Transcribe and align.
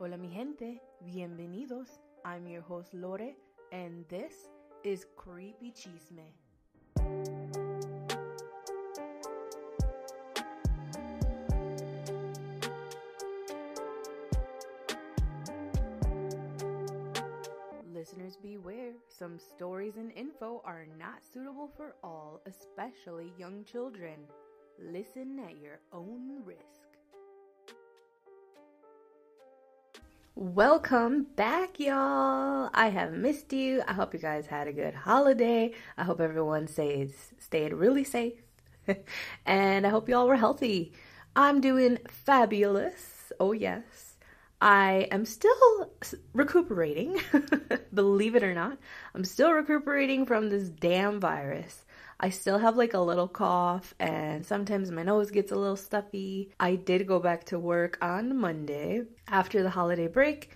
Hola 0.00 0.16
mi 0.16 0.28
gente, 0.28 0.80
bienvenidos. 1.04 1.98
I'm 2.24 2.46
your 2.46 2.62
host 2.62 2.94
Lore, 2.94 3.34
and 3.72 4.04
this 4.08 4.48
is 4.84 5.04
Creepy 5.16 5.72
Chisme. 5.72 6.22
Listeners 17.92 18.36
beware, 18.40 18.92
some 19.08 19.36
stories 19.40 19.96
and 19.96 20.12
info 20.12 20.62
are 20.64 20.86
not 20.96 21.24
suitable 21.24 21.68
for 21.76 21.96
all, 22.04 22.40
especially 22.46 23.32
young 23.36 23.64
children. 23.64 24.14
Listen 24.78 25.40
at 25.40 25.58
your 25.60 25.80
own 25.92 26.44
risk. 26.44 26.87
Welcome 30.40 31.26
back, 31.34 31.80
y'all. 31.80 32.70
I 32.72 32.90
have 32.90 33.12
missed 33.12 33.52
you. 33.52 33.82
I 33.88 33.92
hope 33.92 34.14
you 34.14 34.20
guys 34.20 34.46
had 34.46 34.68
a 34.68 34.72
good 34.72 34.94
holiday. 34.94 35.72
I 35.96 36.04
hope 36.04 36.20
everyone 36.20 36.68
stays 36.68 37.32
stayed 37.40 37.72
really 37.72 38.04
safe. 38.04 38.34
and 39.46 39.84
I 39.84 39.90
hope 39.90 40.08
y'all 40.08 40.28
were 40.28 40.36
healthy. 40.36 40.92
I'm 41.34 41.60
doing 41.60 41.98
fabulous. 42.08 43.32
Oh 43.40 43.50
yes. 43.50 44.14
I 44.60 45.08
am 45.10 45.24
still 45.24 45.90
recuperating. 46.32 47.20
Believe 47.92 48.36
it 48.36 48.44
or 48.44 48.54
not, 48.54 48.78
I'm 49.16 49.24
still 49.24 49.50
recuperating 49.50 50.24
from 50.24 50.50
this 50.50 50.68
damn 50.68 51.18
virus. 51.18 51.84
I 52.20 52.30
still 52.30 52.58
have 52.58 52.76
like 52.76 52.94
a 52.94 53.00
little 53.00 53.28
cough 53.28 53.94
and 54.00 54.44
sometimes 54.44 54.90
my 54.90 55.04
nose 55.04 55.30
gets 55.30 55.52
a 55.52 55.56
little 55.56 55.76
stuffy. 55.76 56.50
I 56.58 56.74
did 56.74 57.06
go 57.06 57.20
back 57.20 57.44
to 57.44 57.58
work 57.58 57.96
on 58.02 58.36
Monday 58.36 59.02
after 59.28 59.62
the 59.62 59.70
holiday 59.70 60.08
break. 60.08 60.50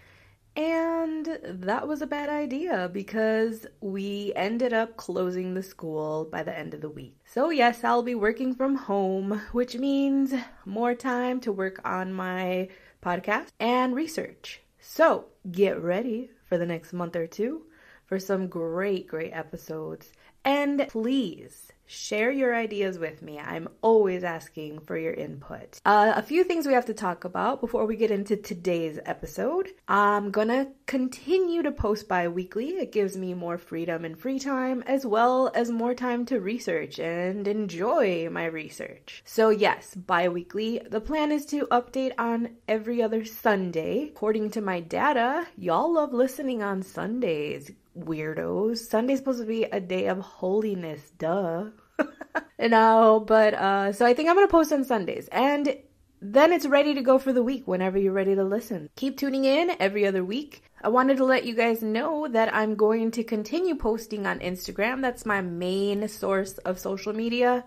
And 0.55 1.39
that 1.45 1.89
was 1.89 2.03
a 2.03 2.07
bad 2.07 2.29
idea 2.29 2.91
because 2.93 3.67
we 3.81 4.33
ended 4.37 4.75
up 4.75 4.97
closing 4.97 5.55
the 5.55 5.63
school 5.63 6.29
by 6.31 6.43
the 6.43 6.57
end 6.57 6.75
of 6.75 6.83
the 6.83 6.91
week. 6.91 7.17
So, 7.25 7.49
yes, 7.49 7.83
I'll 7.85 8.03
be 8.03 8.15
working 8.15 8.55
from 8.55 8.75
home, 8.75 9.41
which 9.53 9.77
means 9.77 10.35
more 10.67 10.95
time 10.95 11.41
to 11.41 11.53
work 11.53 11.81
on 11.87 12.13
my 12.13 12.69
podcast 13.03 13.49
and 13.59 13.95
research. 13.95 14.61
So, 14.79 15.27
get 15.51 15.81
ready 15.81 16.31
for 16.45 16.59
the 16.59 16.67
next 16.67 16.93
month 16.93 17.17
or 17.17 17.27
two 17.27 17.63
for 18.05 18.19
some 18.19 18.47
great, 18.47 19.07
great 19.07 19.33
episodes. 19.33 20.13
And 20.45 20.87
please 20.89 21.73
share 21.93 22.31
your 22.31 22.55
ideas 22.55 22.99
with 22.99 23.21
me. 23.21 23.39
I'm 23.39 23.69
always 23.83 24.25
asking 24.25 24.81
for 24.81 24.97
your 24.97 25.13
input. 25.13 25.79
Uh, 25.85 26.15
a 26.17 26.23
few 26.23 26.43
things 26.43 26.67
we 26.67 26.73
have 26.73 26.87
to 26.87 26.95
talk 26.95 27.25
about 27.25 27.61
before 27.61 27.85
we 27.85 27.97
get 27.97 28.11
into 28.11 28.35
today's 28.37 28.99
episode. 29.05 29.69
I'm 29.87 30.31
gonna 30.31 30.69
continue 30.87 31.63
to 31.63 31.71
post 31.71 32.09
bi 32.09 32.29
weekly. 32.29 32.71
It 32.71 32.93
gives 32.93 33.17
me 33.17 33.35
more 33.35 33.59
freedom 33.59 34.07
and 34.07 34.19
free 34.19 34.39
time, 34.39 34.83
as 34.87 35.05
well 35.05 35.51
as 35.55 35.71
more 35.71 35.95
time 35.95 36.25
to 36.27 36.41
research 36.41 36.99
and 36.99 37.47
enjoy 37.47 38.29
my 38.31 38.47
research. 38.47 39.23
So, 39.27 39.51
yes, 39.51 39.95
bi 39.95 40.29
weekly. 40.29 40.81
The 40.89 41.01
plan 41.01 41.31
is 41.31 41.45
to 41.47 41.67
update 41.67 42.13
on 42.19 42.57
every 42.67 43.03
other 43.03 43.25
Sunday. 43.25 44.09
According 44.09 44.51
to 44.53 44.63
my 44.63 44.81
data, 44.81 45.47
y'all 45.57 45.93
love 45.93 46.15
listening 46.15 46.63
on 46.63 46.83
Sundays 46.83 47.71
weirdos. 47.99 48.79
Sunday's 48.79 49.19
supposed 49.19 49.41
to 49.41 49.47
be 49.47 49.65
a 49.65 49.81
day 49.81 50.07
of 50.07 50.19
holiness, 50.19 51.11
duh. 51.19 51.67
no, 52.59 53.25
but 53.27 53.55
uh 53.55 53.93
so 53.93 54.07
I 54.07 54.15
think 54.15 54.29
I'm 54.29 54.37
gonna 54.37 54.49
post 54.49 54.73
on 54.73 54.85
Sundays 54.85 55.29
and 55.33 55.77
then 56.25 56.53
it's 56.53 56.67
ready 56.67 56.95
to 56.95 57.03
go 57.03 57.19
for 57.19 57.33
the 57.33 57.43
week 57.43 57.67
whenever 57.67 57.99
you're 57.99 58.13
ready 58.13 58.37
to 58.37 58.45
listen. 58.45 58.89
Keep 58.95 59.17
tuning 59.17 59.45
in 59.45 59.73
every 59.81 60.07
other 60.07 60.25
week. 60.25 60.63
I 60.81 60.89
wanted 60.89 61.17
to 61.17 61.25
let 61.25 61.45
you 61.45 61.55
guys 61.55 61.83
know 61.83 62.29
that 62.29 62.55
I'm 62.55 62.77
going 62.77 63.11
to 63.13 63.25
continue 63.25 63.75
posting 63.75 64.25
on 64.25 64.39
Instagram. 64.39 65.03
That's 65.03 65.27
my 65.27 65.41
main 65.41 66.07
source 66.07 66.59
of 66.59 66.79
social 66.79 67.13
media. 67.13 67.65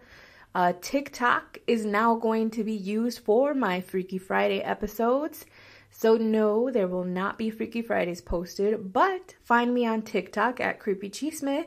Uh, 0.55 0.71
TikTok 0.79 1.57
is 1.67 1.85
now 1.85 2.15
going 2.15 2.49
to 2.51 2.63
be 2.63 2.71
used 2.71 3.19
for 3.19 3.53
my 3.53 3.81
Freaky 3.81 4.17
Friday 4.17 4.61
episodes. 4.61 5.45
So, 5.97 6.17
no, 6.17 6.69
there 6.69 6.89
will 6.89 7.05
not 7.05 7.37
be 7.37 7.49
Freaky 7.49 7.81
Fridays 7.81 8.19
posted, 8.19 8.91
but 8.91 9.35
find 9.45 9.73
me 9.73 9.85
on 9.85 10.01
TikTok 10.01 10.59
at 10.59 10.77
Creepy 10.77 11.09
Chisme 11.09 11.65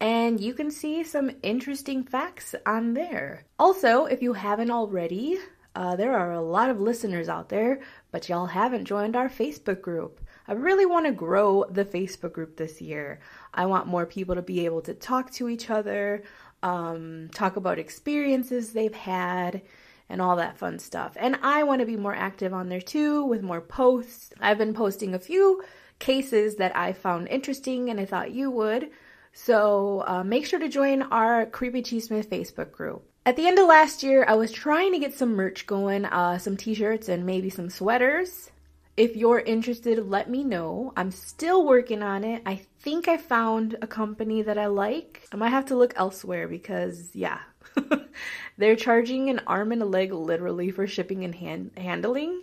and 0.00 0.40
you 0.40 0.52
can 0.52 0.72
see 0.72 1.04
some 1.04 1.30
interesting 1.44 2.02
facts 2.02 2.56
on 2.66 2.94
there. 2.94 3.44
Also, 3.56 4.06
if 4.06 4.20
you 4.20 4.32
haven't 4.32 4.72
already, 4.72 5.38
uh, 5.76 5.94
there 5.94 6.16
are 6.16 6.32
a 6.32 6.42
lot 6.42 6.70
of 6.70 6.80
listeners 6.80 7.28
out 7.28 7.50
there, 7.50 7.78
but 8.10 8.28
y'all 8.28 8.46
haven't 8.46 8.84
joined 8.84 9.14
our 9.14 9.28
Facebook 9.28 9.80
group. 9.80 10.20
I 10.48 10.54
really 10.54 10.86
want 10.86 11.06
to 11.06 11.12
grow 11.12 11.64
the 11.70 11.84
Facebook 11.84 12.32
group 12.32 12.56
this 12.56 12.80
year. 12.80 13.20
I 13.54 13.66
want 13.66 13.86
more 13.86 14.06
people 14.06 14.34
to 14.34 14.42
be 14.42 14.64
able 14.64 14.82
to 14.82 14.94
talk 14.94 15.30
to 15.34 15.48
each 15.48 15.70
other, 15.70 16.24
um, 16.64 17.28
talk 17.32 17.54
about 17.54 17.78
experiences 17.78 18.72
they've 18.72 18.92
had, 18.92 19.62
and 20.08 20.22
all 20.22 20.36
that 20.36 20.58
fun 20.58 20.78
stuff. 20.78 21.16
And 21.16 21.38
I 21.42 21.62
want 21.62 21.80
to 21.80 21.86
be 21.86 21.96
more 21.96 22.14
active 22.14 22.52
on 22.52 22.68
there 22.68 22.80
too 22.80 23.24
with 23.24 23.42
more 23.42 23.60
posts. 23.60 24.32
I've 24.40 24.58
been 24.58 24.74
posting 24.74 25.14
a 25.14 25.18
few 25.18 25.62
cases 25.98 26.56
that 26.56 26.76
I 26.76 26.92
found 26.92 27.28
interesting 27.28 27.90
and 27.90 28.00
I 28.00 28.04
thought 28.04 28.32
you 28.32 28.50
would. 28.50 28.90
So 29.32 30.04
uh, 30.06 30.24
make 30.24 30.46
sure 30.46 30.58
to 30.58 30.68
join 30.68 31.02
our 31.02 31.46
Creepy 31.46 31.82
Chisme 31.82 32.24
Facebook 32.24 32.72
group. 32.72 33.04
At 33.26 33.36
the 33.36 33.46
end 33.46 33.58
of 33.58 33.68
last 33.68 34.02
year, 34.02 34.24
I 34.26 34.34
was 34.34 34.50
trying 34.50 34.92
to 34.92 34.98
get 34.98 35.12
some 35.12 35.34
merch 35.34 35.66
going, 35.66 36.06
uh, 36.06 36.38
some 36.38 36.56
t 36.56 36.74
shirts 36.74 37.08
and 37.08 37.26
maybe 37.26 37.50
some 37.50 37.68
sweaters. 37.68 38.50
If 38.98 39.14
you're 39.14 39.38
interested, 39.38 40.08
let 40.08 40.28
me 40.28 40.42
know. 40.42 40.92
I'm 40.96 41.12
still 41.12 41.64
working 41.64 42.02
on 42.02 42.24
it. 42.24 42.42
I 42.44 42.56
think 42.80 43.06
I 43.06 43.16
found 43.16 43.76
a 43.80 43.86
company 43.86 44.42
that 44.42 44.58
I 44.58 44.66
like. 44.66 45.22
I 45.32 45.36
might 45.36 45.50
have 45.50 45.66
to 45.66 45.76
look 45.76 45.92
elsewhere 45.94 46.48
because, 46.48 47.10
yeah, 47.14 47.38
they're 48.58 48.74
charging 48.74 49.30
an 49.30 49.40
arm 49.46 49.70
and 49.70 49.82
a 49.82 49.84
leg 49.84 50.12
literally 50.12 50.72
for 50.72 50.88
shipping 50.88 51.22
and 51.22 51.32
hand- 51.32 51.70
handling, 51.76 52.40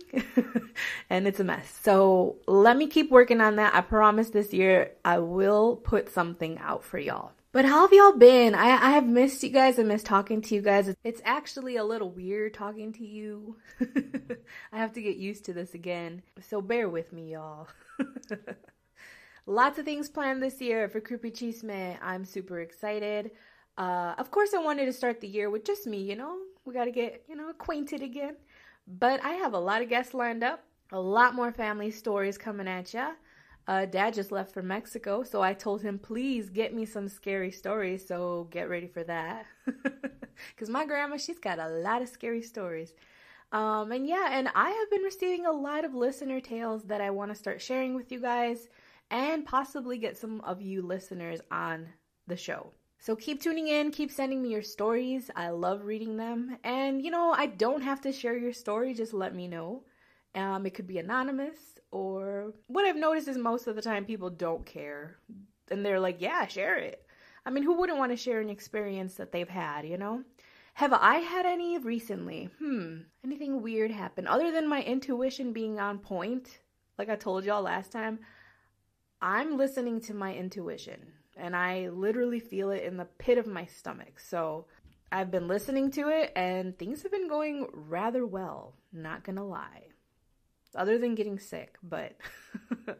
and 1.10 1.26
it's 1.28 1.40
a 1.40 1.44
mess. 1.44 1.78
So 1.82 2.36
let 2.46 2.78
me 2.78 2.86
keep 2.86 3.10
working 3.10 3.42
on 3.42 3.56
that. 3.56 3.74
I 3.74 3.82
promise 3.82 4.30
this 4.30 4.54
year 4.54 4.92
I 5.04 5.18
will 5.18 5.76
put 5.76 6.08
something 6.08 6.56
out 6.60 6.84
for 6.84 6.98
y'all. 6.98 7.32
But 7.56 7.64
how 7.64 7.80
have 7.80 7.92
y'all 7.94 8.12
been? 8.12 8.54
I, 8.54 8.66
I 8.66 8.90
have 8.90 9.06
missed 9.06 9.42
you 9.42 9.48
guys. 9.48 9.78
I 9.78 9.82
miss 9.82 10.02
talking 10.02 10.42
to 10.42 10.54
you 10.54 10.60
guys. 10.60 10.94
It's 11.02 11.22
actually 11.24 11.76
a 11.76 11.84
little 11.84 12.10
weird 12.10 12.52
talking 12.52 12.92
to 12.92 13.02
you. 13.02 13.56
I 14.74 14.76
have 14.76 14.92
to 14.92 15.00
get 15.00 15.16
used 15.16 15.46
to 15.46 15.54
this 15.54 15.72
again. 15.72 16.20
So 16.42 16.60
bear 16.60 16.90
with 16.90 17.14
me, 17.14 17.32
y'all. 17.32 17.68
Lots 19.46 19.78
of 19.78 19.86
things 19.86 20.10
planned 20.10 20.42
this 20.42 20.60
year 20.60 20.86
for 20.90 21.00
Creepy 21.00 21.30
Chisme. 21.30 21.96
I'm 22.02 22.26
super 22.26 22.60
excited. 22.60 23.30
Uh, 23.78 24.14
of 24.18 24.30
course, 24.30 24.52
I 24.52 24.58
wanted 24.58 24.84
to 24.84 24.92
start 24.92 25.22
the 25.22 25.26
year 25.26 25.48
with 25.48 25.64
just 25.64 25.86
me, 25.86 26.02
you 26.02 26.14
know? 26.14 26.36
We 26.66 26.74
got 26.74 26.84
to 26.84 26.92
get, 26.92 27.24
you 27.26 27.36
know, 27.36 27.48
acquainted 27.48 28.02
again. 28.02 28.36
But 28.86 29.24
I 29.24 29.30
have 29.30 29.54
a 29.54 29.58
lot 29.58 29.80
of 29.80 29.88
guests 29.88 30.12
lined 30.12 30.44
up, 30.44 30.62
a 30.92 31.00
lot 31.00 31.34
more 31.34 31.52
family 31.52 31.90
stories 31.90 32.36
coming 32.36 32.68
at 32.68 32.92
ya. 32.92 33.12
Uh, 33.66 33.84
Dad 33.84 34.14
just 34.14 34.30
left 34.30 34.52
for 34.52 34.62
Mexico, 34.62 35.22
so 35.24 35.42
I 35.42 35.52
told 35.52 35.82
him, 35.82 35.98
please 35.98 36.48
get 36.50 36.72
me 36.72 36.84
some 36.84 37.08
scary 37.08 37.50
stories, 37.50 38.06
so 38.06 38.46
get 38.50 38.68
ready 38.68 38.86
for 38.86 39.02
that. 39.04 39.46
Because 40.54 40.68
my 40.68 40.84
grandma, 40.84 41.16
she's 41.16 41.38
got 41.38 41.58
a 41.58 41.68
lot 41.68 42.02
of 42.02 42.08
scary 42.08 42.42
stories. 42.42 42.92
Um, 43.52 43.92
and 43.92 44.06
yeah, 44.06 44.28
and 44.32 44.48
I 44.54 44.70
have 44.70 44.90
been 44.90 45.02
receiving 45.02 45.46
a 45.46 45.52
lot 45.52 45.84
of 45.84 45.94
listener 45.94 46.40
tales 46.40 46.84
that 46.84 47.00
I 47.00 47.10
want 47.10 47.30
to 47.30 47.34
start 47.34 47.60
sharing 47.62 47.94
with 47.94 48.12
you 48.12 48.20
guys 48.20 48.68
and 49.10 49.46
possibly 49.46 49.98
get 49.98 50.16
some 50.16 50.40
of 50.42 50.60
you 50.60 50.82
listeners 50.82 51.40
on 51.50 51.88
the 52.26 52.36
show. 52.36 52.72
So 52.98 53.14
keep 53.14 53.40
tuning 53.40 53.68
in, 53.68 53.92
keep 53.92 54.10
sending 54.10 54.42
me 54.42 54.50
your 54.50 54.62
stories. 54.62 55.30
I 55.36 55.50
love 55.50 55.84
reading 55.84 56.16
them. 56.16 56.58
And 56.64 57.02
you 57.04 57.10
know, 57.10 57.30
I 57.32 57.46
don't 57.46 57.82
have 57.82 58.00
to 58.02 58.12
share 58.12 58.36
your 58.36 58.52
story, 58.52 58.94
just 58.94 59.14
let 59.14 59.34
me 59.34 59.48
know. 59.48 59.84
Um, 60.34 60.66
it 60.66 60.74
could 60.74 60.86
be 60.86 60.98
anonymous, 60.98 61.75
or 61.96 62.52
what 62.66 62.84
I've 62.84 62.96
noticed 62.96 63.28
is 63.28 63.38
most 63.38 63.66
of 63.66 63.74
the 63.74 63.82
time 63.82 64.04
people 64.04 64.28
don't 64.28 64.66
care. 64.66 65.16
And 65.70 65.84
they're 65.84 66.00
like, 66.00 66.20
yeah, 66.20 66.46
share 66.46 66.76
it. 66.76 67.04
I 67.44 67.50
mean, 67.50 67.62
who 67.62 67.74
wouldn't 67.74 67.98
want 67.98 68.12
to 68.12 68.16
share 68.16 68.40
an 68.40 68.50
experience 68.50 69.14
that 69.14 69.32
they've 69.32 69.48
had, 69.48 69.86
you 69.86 69.96
know? 69.96 70.22
Have 70.74 70.92
I 70.92 71.16
had 71.16 71.46
any 71.46 71.78
recently? 71.78 72.50
Hmm, 72.58 72.98
anything 73.24 73.62
weird 73.62 73.90
happen 73.90 74.26
other 74.26 74.52
than 74.52 74.68
my 74.68 74.82
intuition 74.82 75.52
being 75.52 75.80
on 75.80 75.98
point? 75.98 76.58
Like 76.98 77.08
I 77.08 77.16
told 77.16 77.44
y'all 77.44 77.62
last 77.62 77.92
time, 77.92 78.18
I'm 79.22 79.56
listening 79.56 80.00
to 80.02 80.14
my 80.14 80.34
intuition 80.34 81.00
and 81.36 81.56
I 81.56 81.88
literally 81.88 82.40
feel 82.40 82.70
it 82.70 82.82
in 82.82 82.98
the 82.98 83.06
pit 83.18 83.38
of 83.38 83.46
my 83.46 83.64
stomach. 83.64 84.20
So 84.20 84.66
I've 85.10 85.30
been 85.30 85.48
listening 85.48 85.90
to 85.92 86.08
it 86.10 86.32
and 86.36 86.78
things 86.78 87.02
have 87.02 87.12
been 87.12 87.28
going 87.28 87.66
rather 87.72 88.26
well, 88.26 88.74
not 88.92 89.24
gonna 89.24 89.46
lie. 89.46 89.84
Other 90.76 90.98
than 90.98 91.14
getting 91.14 91.38
sick, 91.38 91.76
but 91.82 92.16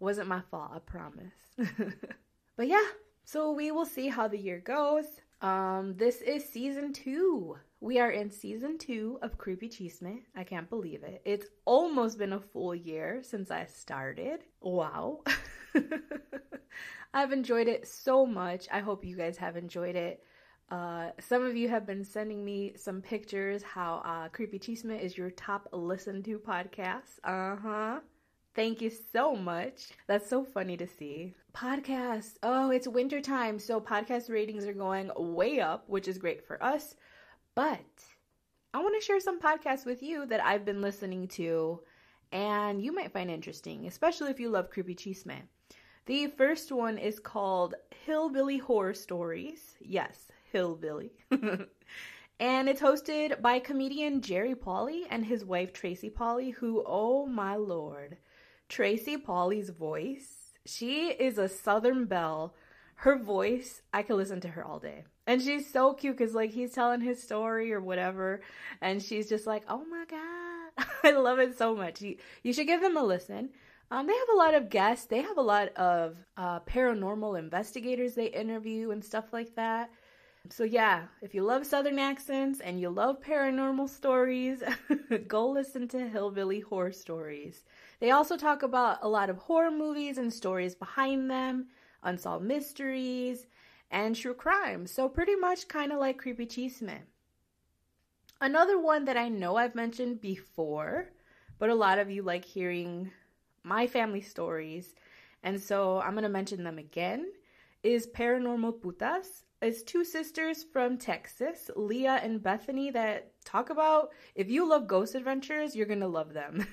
wasn't 0.00 0.28
my 0.28 0.40
fault, 0.50 0.70
I 0.74 0.78
promise. 0.78 1.34
but 2.56 2.68
yeah, 2.68 2.86
so 3.24 3.52
we 3.52 3.70
will 3.70 3.84
see 3.84 4.08
how 4.08 4.28
the 4.28 4.38
year 4.38 4.60
goes. 4.60 5.06
Um, 5.40 5.94
this 5.96 6.20
is 6.20 6.48
season 6.48 6.92
two. 6.92 7.56
We 7.80 8.00
are 8.00 8.10
in 8.10 8.30
season 8.30 8.78
two 8.78 9.18
of 9.22 9.38
Creepy 9.38 9.68
Chisme. 9.68 10.22
I 10.34 10.42
can't 10.42 10.68
believe 10.68 11.04
it. 11.04 11.22
It's 11.24 11.46
almost 11.64 12.18
been 12.18 12.32
a 12.32 12.40
full 12.40 12.74
year 12.74 13.20
since 13.22 13.50
I 13.50 13.66
started. 13.66 14.40
Wow. 14.60 15.20
I've 17.14 17.32
enjoyed 17.32 17.68
it 17.68 17.86
so 17.86 18.26
much. 18.26 18.66
I 18.72 18.80
hope 18.80 19.04
you 19.04 19.16
guys 19.16 19.36
have 19.38 19.56
enjoyed 19.56 19.94
it. 19.94 20.22
Uh, 20.70 21.10
some 21.18 21.44
of 21.44 21.56
you 21.56 21.68
have 21.68 21.86
been 21.86 22.04
sending 22.04 22.44
me 22.44 22.72
some 22.76 23.00
pictures 23.00 23.62
how 23.62 24.02
uh, 24.04 24.28
Creepy 24.28 24.58
Chisme 24.58 25.00
is 25.00 25.16
your 25.16 25.30
top 25.30 25.68
listened 25.72 26.24
to 26.26 26.38
podcast. 26.38 27.18
Uh 27.24 27.56
huh. 27.56 28.00
Thank 28.54 28.80
you 28.80 28.90
so 28.90 29.34
much. 29.36 29.90
That's 30.06 30.28
so 30.28 30.44
funny 30.44 30.76
to 30.76 30.86
see. 30.86 31.34
Podcasts. 31.54 32.36
Oh, 32.42 32.70
it's 32.70 32.88
wintertime, 32.88 33.58
so 33.58 33.80
podcast 33.80 34.28
ratings 34.30 34.66
are 34.66 34.72
going 34.72 35.10
way 35.16 35.60
up, 35.60 35.88
which 35.88 36.08
is 36.08 36.18
great 36.18 36.46
for 36.46 36.62
us. 36.62 36.96
But 37.54 38.04
I 38.74 38.78
want 38.78 38.94
to 39.00 39.04
share 39.04 39.20
some 39.20 39.40
podcasts 39.40 39.86
with 39.86 40.02
you 40.02 40.26
that 40.26 40.44
I've 40.44 40.64
been 40.64 40.82
listening 40.82 41.28
to 41.28 41.80
and 42.32 42.82
you 42.82 42.92
might 42.92 43.12
find 43.12 43.30
interesting, 43.30 43.86
especially 43.86 44.30
if 44.30 44.40
you 44.40 44.50
love 44.50 44.70
creepy 44.70 44.94
chisme. 44.94 45.42
The 46.06 46.26
first 46.26 46.72
one 46.72 46.98
is 46.98 47.18
called 47.18 47.74
Hillbilly 48.04 48.58
Horror 48.58 48.94
Stories. 48.94 49.76
Yes, 49.80 50.28
Hillbilly. 50.52 51.12
and 51.30 52.68
it's 52.68 52.80
hosted 52.80 53.40
by 53.40 53.58
comedian 53.58 54.20
Jerry 54.20 54.54
Pauly 54.54 55.02
and 55.10 55.24
his 55.24 55.44
wife 55.44 55.72
Tracy 55.72 56.10
Pauly, 56.10 56.54
who, 56.54 56.82
oh 56.86 57.26
my 57.26 57.56
lord, 57.56 58.16
Tracy 58.68 59.16
Pauly's 59.16 59.70
voice. 59.70 60.52
She 60.66 61.08
is 61.08 61.38
a 61.38 61.48
Southern 61.48 62.04
belle. 62.04 62.54
Her 62.96 63.16
voice, 63.16 63.82
I 63.92 64.02
could 64.02 64.16
listen 64.16 64.40
to 64.40 64.48
her 64.48 64.64
all 64.64 64.78
day. 64.78 65.04
And 65.26 65.40
she's 65.40 65.70
so 65.70 65.94
cute 65.94 66.16
because, 66.16 66.34
like, 66.34 66.50
he's 66.50 66.72
telling 66.72 67.00
his 67.00 67.22
story 67.22 67.72
or 67.72 67.80
whatever. 67.80 68.40
And 68.80 69.02
she's 69.02 69.28
just 69.28 69.46
like, 69.46 69.62
oh 69.68 69.84
my 69.84 70.04
God. 70.08 70.86
I 71.04 71.10
love 71.12 71.38
it 71.38 71.56
so 71.56 71.74
much. 71.74 72.00
You, 72.00 72.16
you 72.42 72.52
should 72.52 72.66
give 72.66 72.80
them 72.80 72.96
a 72.96 73.02
listen. 73.02 73.50
Um, 73.90 74.06
they 74.06 74.14
have 74.14 74.28
a 74.34 74.36
lot 74.36 74.54
of 74.54 74.68
guests. 74.68 75.06
They 75.06 75.22
have 75.22 75.38
a 75.38 75.42
lot 75.42 75.68
of 75.76 76.16
uh, 76.36 76.60
paranormal 76.60 77.38
investigators 77.38 78.14
they 78.14 78.26
interview 78.26 78.90
and 78.90 79.04
stuff 79.04 79.32
like 79.32 79.54
that. 79.54 79.90
So, 80.50 80.64
yeah, 80.64 81.04
if 81.20 81.34
you 81.34 81.42
love 81.42 81.66
Southern 81.66 81.98
accents 81.98 82.60
and 82.60 82.80
you 82.80 82.88
love 82.88 83.20
paranormal 83.20 83.88
stories, 83.88 84.62
go 85.28 85.48
listen 85.48 85.88
to 85.88 86.08
Hillbilly 86.08 86.60
Horror 86.60 86.92
Stories. 86.92 87.64
They 88.00 88.12
also 88.12 88.36
talk 88.36 88.62
about 88.62 88.98
a 89.02 89.08
lot 89.08 89.28
of 89.28 89.36
horror 89.36 89.70
movies 89.70 90.16
and 90.16 90.32
stories 90.32 90.74
behind 90.74 91.30
them, 91.30 91.66
unsolved 92.02 92.44
mysteries, 92.44 93.46
and 93.90 94.16
true 94.16 94.32
crime. 94.32 94.86
So, 94.86 95.08
pretty 95.08 95.36
much 95.36 95.68
kind 95.68 95.92
of 95.92 95.98
like 95.98 96.18
Creepy 96.18 96.46
Chisme. 96.46 97.00
Another 98.40 98.78
one 98.78 99.04
that 99.04 99.16
I 99.16 99.28
know 99.28 99.56
I've 99.56 99.74
mentioned 99.74 100.20
before, 100.20 101.10
but 101.58 101.68
a 101.68 101.74
lot 101.74 101.98
of 101.98 102.10
you 102.10 102.22
like 102.22 102.44
hearing 102.44 103.10
my 103.64 103.86
family 103.86 104.22
stories, 104.22 104.94
and 105.42 105.60
so 105.60 106.00
I'm 106.00 106.12
going 106.12 106.22
to 106.22 106.28
mention 106.28 106.64
them 106.64 106.78
again, 106.78 107.32
is 107.82 108.06
Paranormal 108.06 108.80
Putas. 108.80 109.42
It's 109.60 109.82
two 109.82 110.04
sisters 110.04 110.64
from 110.72 110.98
Texas, 110.98 111.68
Leah 111.74 112.20
and 112.22 112.40
Bethany, 112.40 112.92
that 112.92 113.32
talk 113.44 113.70
about 113.70 114.10
if 114.36 114.48
you 114.48 114.68
love 114.68 114.86
ghost 114.86 115.16
adventures, 115.16 115.74
you're 115.74 115.86
to 115.86 116.06
love 116.06 116.32
them. 116.32 116.64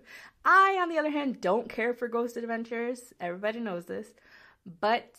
I, 0.44 0.76
on 0.82 0.88
the 0.88 0.98
other 0.98 1.10
hand, 1.10 1.40
don't 1.40 1.68
care 1.68 1.94
for 1.94 2.08
ghost 2.08 2.36
adventures. 2.36 3.12
Everybody 3.20 3.60
knows 3.60 3.84
this. 3.84 4.08
But 4.80 5.18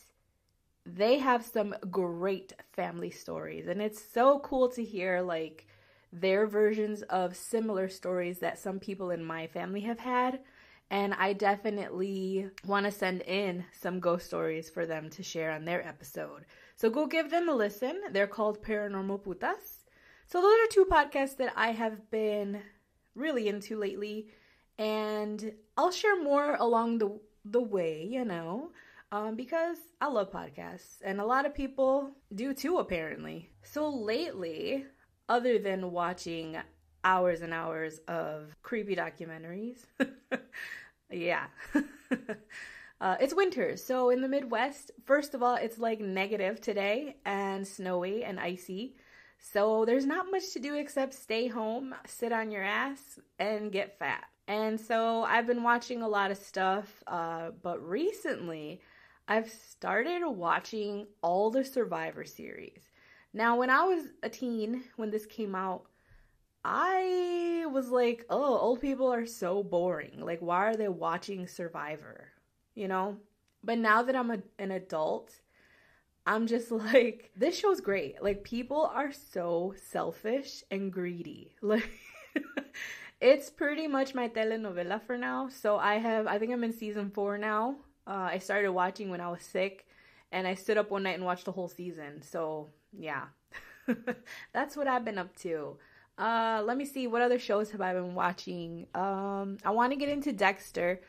they 0.85 1.19
have 1.19 1.45
some 1.45 1.73
great 1.89 2.53
family 2.73 3.09
stories, 3.09 3.67
and 3.67 3.81
it's 3.81 4.03
so 4.03 4.39
cool 4.39 4.67
to 4.71 4.83
hear, 4.83 5.21
like, 5.21 5.65
their 6.11 6.45
versions 6.45 7.03
of 7.03 7.37
similar 7.37 7.87
stories 7.87 8.39
that 8.39 8.59
some 8.59 8.79
people 8.79 9.11
in 9.11 9.23
my 9.23 9.47
family 9.47 9.81
have 9.81 9.99
had. 9.99 10.41
And 10.91 11.13
I 11.13 11.33
definitely 11.33 12.49
want 12.67 12.85
to 12.85 12.91
send 12.91 13.21
in 13.21 13.63
some 13.71 14.01
ghost 14.01 14.27
stories 14.27 14.69
for 14.69 14.85
them 14.85 15.09
to 15.11 15.23
share 15.23 15.51
on 15.51 15.63
their 15.63 15.87
episode. 15.87 16.45
So 16.83 16.89
go 16.89 17.07
give 17.07 17.31
them 17.31 17.47
a 17.47 17.53
listen. 17.53 18.01
They're 18.11 18.27
called 18.27 18.61
Paranormal 18.61 19.21
Putas. 19.21 19.85
So 20.27 20.41
those 20.41 20.51
are 20.51 20.67
two 20.69 20.83
podcasts 20.83 21.37
that 21.37 21.53
I 21.55 21.71
have 21.71 22.11
been 22.11 22.61
really 23.15 23.47
into 23.47 23.79
lately. 23.79 24.27
And 24.77 25.53
I'll 25.77 25.91
share 25.91 26.21
more 26.21 26.55
along 26.55 26.97
the, 26.97 27.17
the 27.45 27.61
way, 27.61 28.03
you 28.03 28.25
know, 28.25 28.73
um, 29.13 29.37
because 29.37 29.77
I 30.01 30.07
love 30.07 30.29
podcasts. 30.29 30.97
And 31.05 31.21
a 31.21 31.25
lot 31.25 31.45
of 31.45 31.55
people 31.55 32.11
do 32.35 32.53
too, 32.53 32.79
apparently. 32.79 33.49
So 33.61 33.87
lately, 33.87 34.85
other 35.29 35.59
than 35.59 35.89
watching 35.89 36.57
hours 37.05 37.39
and 37.43 37.53
hours 37.53 37.99
of 38.09 38.57
creepy 38.61 38.97
documentaries. 38.97 39.85
yeah. 41.09 41.45
uh, 43.03 43.17
it's 43.19 43.35
winter, 43.35 43.75
so 43.75 44.11
in 44.11 44.21
the 44.21 44.29
Midwest, 44.29 44.89
first 45.03 45.33
of 45.33 45.43
all, 45.43 45.55
it's 45.55 45.77
like 45.77 45.99
negative 45.99 46.61
today 46.61 47.17
and 47.25 47.67
snowy 47.67 48.23
and 48.23 48.39
icy. 48.39 48.95
So 49.39 49.83
there's 49.83 50.05
not 50.05 50.31
much 50.31 50.53
to 50.53 50.59
do 50.59 50.75
except 50.75 51.13
stay 51.13 51.47
home, 51.47 51.93
sit 52.07 52.31
on 52.31 52.49
your 52.49 52.63
ass, 52.63 53.19
and 53.37 53.73
get 53.73 53.99
fat. 53.99 54.23
And 54.47 54.79
so 54.79 55.23
I've 55.23 55.45
been 55.45 55.63
watching 55.63 56.01
a 56.01 56.07
lot 56.07 56.31
of 56.31 56.37
stuff, 56.37 57.03
uh, 57.05 57.49
but 57.61 57.85
recently 57.85 58.79
I've 59.27 59.49
started 59.49 60.25
watching 60.25 61.07
all 61.21 61.51
the 61.51 61.65
Survivor 61.65 62.23
series. 62.23 62.83
Now, 63.33 63.57
when 63.57 63.69
I 63.69 63.83
was 63.83 64.05
a 64.23 64.29
teen, 64.29 64.85
when 64.95 65.11
this 65.11 65.25
came 65.25 65.55
out, 65.55 65.87
I 66.63 67.65
was 67.69 67.89
like, 67.89 68.25
oh, 68.29 68.57
old 68.59 68.79
people 68.79 69.11
are 69.11 69.25
so 69.25 69.61
boring. 69.61 70.21
Like, 70.21 70.39
why 70.39 70.67
are 70.67 70.77
they 70.77 70.87
watching 70.87 71.47
Survivor? 71.47 72.29
You 72.75 72.87
know? 72.87 73.17
But 73.63 73.77
now 73.77 74.03
that 74.03 74.15
I'm 74.15 74.31
a, 74.31 74.39
an 74.59 74.71
adult, 74.71 75.31
I'm 76.25 76.47
just 76.47 76.71
like, 76.93 77.31
this 77.35 77.57
show's 77.57 77.81
great. 77.81 78.21
Like, 78.21 78.43
people 78.43 78.91
are 78.93 79.11
so 79.11 79.73
selfish 79.91 80.63
and 80.71 80.91
greedy. 80.91 81.55
Like, 81.61 81.89
it's 83.21 83.49
pretty 83.49 83.87
much 83.87 84.15
my 84.15 84.27
telenovela 84.27 85.01
for 85.01 85.17
now. 85.17 85.47
So 85.47 85.77
I 85.77 85.95
have, 85.95 86.27
I 86.27 86.39
think 86.39 86.51
I'm 86.51 86.63
in 86.63 86.73
season 86.73 87.09
four 87.09 87.37
now. 87.37 87.75
Uh, 88.05 88.27
I 88.31 88.39
started 88.39 88.71
watching 88.71 89.09
when 89.09 89.21
I 89.21 89.29
was 89.29 89.43
sick, 89.43 89.85
and 90.31 90.45
I 90.47 90.55
stood 90.55 90.77
up 90.77 90.91
one 90.91 91.03
night 91.03 91.15
and 91.15 91.23
watched 91.23 91.45
the 91.45 91.51
whole 91.53 91.69
season. 91.69 92.21
So 92.21 92.69
yeah, 92.91 93.25
that's 94.53 94.75
what 94.75 94.87
I've 94.87 95.05
been 95.05 95.17
up 95.17 95.35
to. 95.37 95.77
Uh, 96.17 96.61
let 96.65 96.77
me 96.77 96.85
see 96.85 97.07
what 97.07 97.21
other 97.21 97.39
shows 97.39 97.71
have 97.71 97.81
I 97.81 97.93
been 97.93 98.13
watching. 98.13 98.87
Um, 98.93 99.57
I 99.63 99.71
want 99.71 99.93
to 99.93 99.97
get 99.97 100.09
into 100.09 100.31
Dexter, 100.31 101.01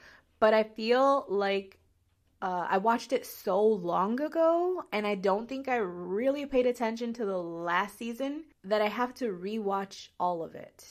but 0.45 0.53
I 0.53 0.63
feel 0.63 1.25
like 1.27 1.79
uh, 2.43 2.67
I 2.69 2.77
watched 2.77 3.15
it 3.15 3.25
so 3.25 3.67
long 3.67 4.21
ago, 4.21 4.85
and 4.93 5.07
I 5.07 5.15
don't 5.15 5.49
think 5.49 5.69
I 5.69 5.77
really 5.77 6.45
paid 6.45 6.67
attention 6.67 7.15
to 7.15 7.25
the 7.25 7.39
last 7.39 7.97
season 7.97 8.45
that 8.63 8.83
I 8.83 8.89
have 8.89 9.15
to 9.15 9.33
rewatch 9.33 10.09
all 10.21 10.43
of 10.43 10.55
it. 10.55 10.85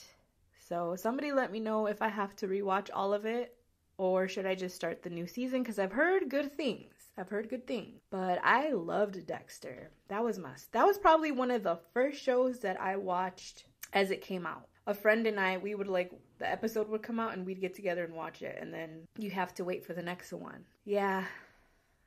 So 0.58 0.96
somebody 0.96 1.30
let 1.30 1.52
me 1.52 1.60
know 1.60 1.86
if 1.86 2.02
I 2.02 2.08
have 2.08 2.34
to 2.38 2.48
rewatch 2.48 2.90
all 2.92 3.14
of 3.14 3.26
it 3.26 3.54
or 3.96 4.26
should 4.26 4.44
I 4.44 4.56
just 4.56 4.74
start 4.74 5.04
the 5.04 5.10
new 5.10 5.28
season 5.28 5.62
because 5.62 5.78
I've 5.78 5.92
heard 5.92 6.28
good 6.28 6.50
things. 6.50 6.92
I've 7.16 7.28
heard 7.28 7.48
good 7.48 7.64
things. 7.64 8.00
But 8.10 8.40
I 8.42 8.72
loved 8.72 9.24
Dexter. 9.24 9.92
That 10.08 10.24
was 10.24 10.36
must. 10.36 10.72
That 10.72 10.84
was 10.84 10.98
probably 10.98 11.30
one 11.30 11.52
of 11.52 11.62
the 11.62 11.78
first 11.92 12.20
shows 12.20 12.58
that 12.62 12.80
I 12.80 12.96
watched 12.96 13.66
as 13.92 14.10
it 14.10 14.20
came 14.20 14.46
out. 14.46 14.66
A 14.86 14.94
friend 14.94 15.26
and 15.26 15.40
I, 15.40 15.56
we 15.58 15.74
would 15.74 15.88
like 15.88 16.12
the 16.38 16.50
episode 16.50 16.88
would 16.88 17.02
come 17.02 17.18
out 17.18 17.32
and 17.32 17.46
we'd 17.46 17.60
get 17.60 17.74
together 17.74 18.04
and 18.04 18.14
watch 18.14 18.42
it 18.42 18.58
and 18.60 18.72
then 18.72 19.06
you 19.18 19.30
have 19.30 19.54
to 19.54 19.64
wait 19.64 19.84
for 19.84 19.94
the 19.94 20.02
next 20.02 20.32
one. 20.32 20.64
Yeah. 20.84 21.24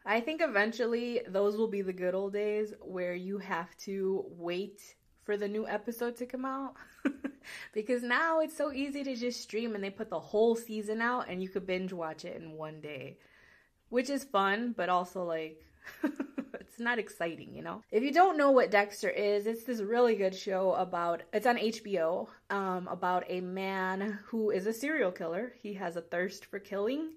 I 0.05 0.21
think 0.21 0.41
eventually 0.41 1.21
those 1.27 1.57
will 1.57 1.67
be 1.67 1.81
the 1.81 1.93
good 1.93 2.15
old 2.15 2.33
days 2.33 2.73
where 2.81 3.13
you 3.13 3.39
have 3.39 3.75
to 3.79 4.25
wait 4.29 4.81
for 5.23 5.35
the 5.35 5.47
new 5.47 5.67
episode 5.67 6.15
to 6.15 6.25
come 6.25 6.45
out 6.45 6.75
because 7.73 8.01
now 8.03 8.39
it's 8.39 8.55
so 8.55 8.71
easy 8.71 9.03
to 9.03 9.13
just 9.15 9.41
stream 9.41 9.75
and 9.75 9.83
they 9.83 9.89
put 9.89 10.09
the 10.09 10.19
whole 10.19 10.55
season 10.55 11.01
out 11.01 11.27
and 11.27 11.43
you 11.43 11.49
could 11.49 11.67
binge 11.67 11.91
watch 11.91 12.23
it 12.23 12.41
in 12.41 12.53
one 12.53 12.79
day 12.79 13.17
which 13.89 14.09
is 14.09 14.23
fun 14.23 14.73
but 14.77 14.87
also 14.87 15.25
like 15.25 15.65
it's 16.77 16.83
not 16.83 16.99
exciting 16.99 17.55
you 17.55 17.63
know 17.63 17.81
if 17.89 18.03
you 18.03 18.11
don't 18.11 18.37
know 18.37 18.51
what 18.51 18.69
dexter 18.69 19.09
is 19.09 19.47
it's 19.47 19.63
this 19.63 19.81
really 19.81 20.15
good 20.15 20.35
show 20.35 20.73
about 20.73 21.23
it's 21.33 21.47
on 21.47 21.57
hbo 21.57 22.27
um, 22.51 22.87
about 22.87 23.23
a 23.27 23.41
man 23.41 24.19
who 24.25 24.51
is 24.51 24.67
a 24.67 24.73
serial 24.73 25.11
killer 25.11 25.53
he 25.59 25.73
has 25.73 25.95
a 25.95 26.01
thirst 26.01 26.45
for 26.45 26.59
killing 26.59 27.09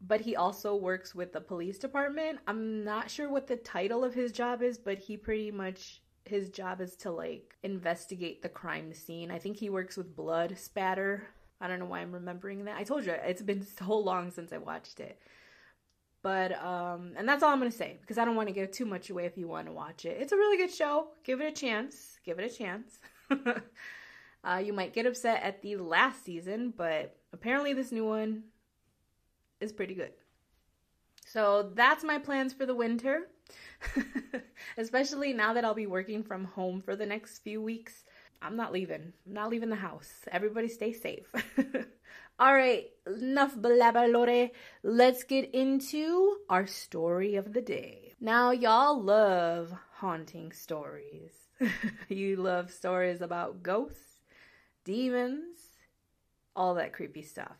but 0.00 0.20
he 0.20 0.34
also 0.34 0.74
works 0.74 1.14
with 1.14 1.32
the 1.32 1.40
police 1.40 1.78
department 1.78 2.40
i'm 2.48 2.82
not 2.82 3.08
sure 3.08 3.30
what 3.30 3.46
the 3.46 3.54
title 3.54 4.02
of 4.02 4.12
his 4.12 4.32
job 4.32 4.60
is 4.60 4.76
but 4.76 4.98
he 4.98 5.16
pretty 5.16 5.52
much 5.52 6.02
his 6.24 6.48
job 6.48 6.80
is 6.80 6.96
to 6.96 7.12
like 7.12 7.54
investigate 7.62 8.42
the 8.42 8.48
crime 8.48 8.92
scene. 8.92 9.30
I 9.30 9.38
think 9.38 9.56
he 9.56 9.70
works 9.70 9.96
with 9.96 10.16
blood 10.16 10.58
spatter. 10.58 11.28
I 11.60 11.68
don't 11.68 11.78
know 11.78 11.86
why 11.86 12.00
I'm 12.00 12.12
remembering 12.12 12.64
that. 12.64 12.76
I 12.76 12.82
told 12.82 13.06
you 13.06 13.12
it's 13.12 13.42
been 13.42 13.64
so 13.78 13.96
long 13.96 14.30
since 14.30 14.52
I 14.52 14.58
watched 14.58 15.00
it. 15.00 15.20
But 16.26 16.60
um 16.60 17.12
and 17.16 17.28
that's 17.28 17.44
all 17.44 17.52
I'm 17.52 17.60
to 17.60 17.70
say 17.70 17.98
because 18.00 18.18
I 18.18 18.24
don't 18.24 18.34
want 18.34 18.48
to 18.48 18.52
give 18.52 18.72
too 18.72 18.84
much 18.84 19.10
away 19.10 19.26
if 19.26 19.38
you 19.38 19.46
want 19.46 19.68
to 19.68 19.72
watch 19.72 20.04
it. 20.04 20.16
It's 20.20 20.32
a 20.32 20.36
really 20.36 20.56
good 20.56 20.74
show. 20.74 21.10
Give 21.22 21.40
it 21.40 21.46
a 21.46 21.52
chance. 21.52 22.18
Give 22.24 22.40
it 22.40 22.50
a 22.50 22.52
chance. 22.52 22.98
uh, 24.44 24.60
you 24.60 24.72
might 24.72 24.92
get 24.92 25.06
upset 25.06 25.44
at 25.44 25.62
the 25.62 25.76
last 25.76 26.24
season, 26.24 26.74
but 26.76 27.16
apparently 27.32 27.74
this 27.74 27.92
new 27.92 28.04
one 28.04 28.42
is 29.60 29.70
pretty 29.70 29.94
good. 29.94 30.10
So 31.24 31.70
that's 31.76 32.02
my 32.02 32.18
plans 32.18 32.52
for 32.52 32.66
the 32.66 32.74
winter. 32.74 33.28
Especially 34.78 35.32
now 35.32 35.52
that 35.52 35.64
I'll 35.64 35.74
be 35.74 35.86
working 35.86 36.24
from 36.24 36.42
home 36.42 36.82
for 36.82 36.96
the 36.96 37.06
next 37.06 37.38
few 37.38 37.62
weeks. 37.62 38.02
I'm 38.42 38.56
not 38.56 38.72
leaving. 38.72 39.12
I'm 39.28 39.32
not 39.32 39.50
leaving 39.50 39.70
the 39.70 39.76
house. 39.76 40.12
Everybody 40.32 40.66
stay 40.66 40.92
safe. 40.92 41.32
All 42.38 42.52
right, 42.52 42.90
enough 43.06 43.56
blabberlore. 43.56 44.50
Let's 44.82 45.24
get 45.24 45.54
into 45.54 46.36
our 46.50 46.66
story 46.66 47.36
of 47.36 47.54
the 47.54 47.62
day. 47.62 48.12
Now, 48.20 48.50
y'all 48.50 49.02
love 49.02 49.72
haunting 49.94 50.52
stories. 50.52 51.32
you 52.10 52.36
love 52.36 52.70
stories 52.70 53.22
about 53.22 53.62
ghosts, 53.62 54.20
demons, 54.84 55.56
all 56.54 56.74
that 56.74 56.92
creepy 56.92 57.22
stuff. 57.22 57.56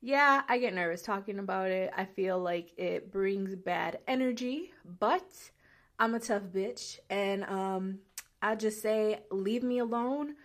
Yeah, 0.00 0.42
I 0.48 0.58
get 0.58 0.74
nervous 0.74 1.02
talking 1.02 1.40
about 1.40 1.72
it. 1.72 1.90
I 1.96 2.04
feel 2.04 2.38
like 2.38 2.70
it 2.76 3.10
brings 3.10 3.56
bad 3.56 3.98
energy, 4.06 4.70
but 5.00 5.50
I'm 5.98 6.14
a 6.14 6.20
tough 6.20 6.44
bitch 6.54 7.00
and 7.10 7.42
um 7.42 7.98
I 8.40 8.54
just 8.54 8.80
say 8.80 9.18
leave 9.32 9.64
me 9.64 9.80
alone. 9.80 10.36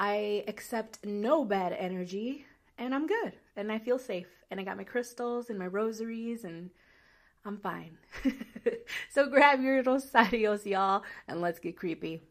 I 0.00 0.42
accept 0.48 1.04
no 1.04 1.44
bad 1.44 1.72
energy 1.72 2.44
and 2.78 2.94
I'm 2.94 3.06
good 3.06 3.32
and 3.56 3.70
I 3.70 3.78
feel 3.78 3.98
safe 3.98 4.28
and 4.50 4.60
I 4.60 4.62
got 4.62 4.76
my 4.76 4.84
crystals 4.84 5.50
and 5.50 5.58
my 5.58 5.66
rosaries 5.66 6.44
and 6.44 6.70
I'm 7.44 7.58
fine. 7.58 7.98
so 9.10 9.28
grab 9.28 9.60
your 9.60 9.82
rosarios, 9.82 10.64
y'all, 10.64 11.02
and 11.26 11.40
let's 11.40 11.58
get 11.58 11.76
creepy. 11.76 12.22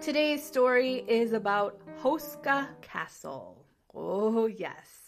Today's 0.00 0.42
story 0.42 1.04
is 1.06 1.32
about 1.32 1.78
Houska 2.02 2.68
Castle. 2.80 3.64
Oh, 3.94 4.46
yes. 4.46 4.99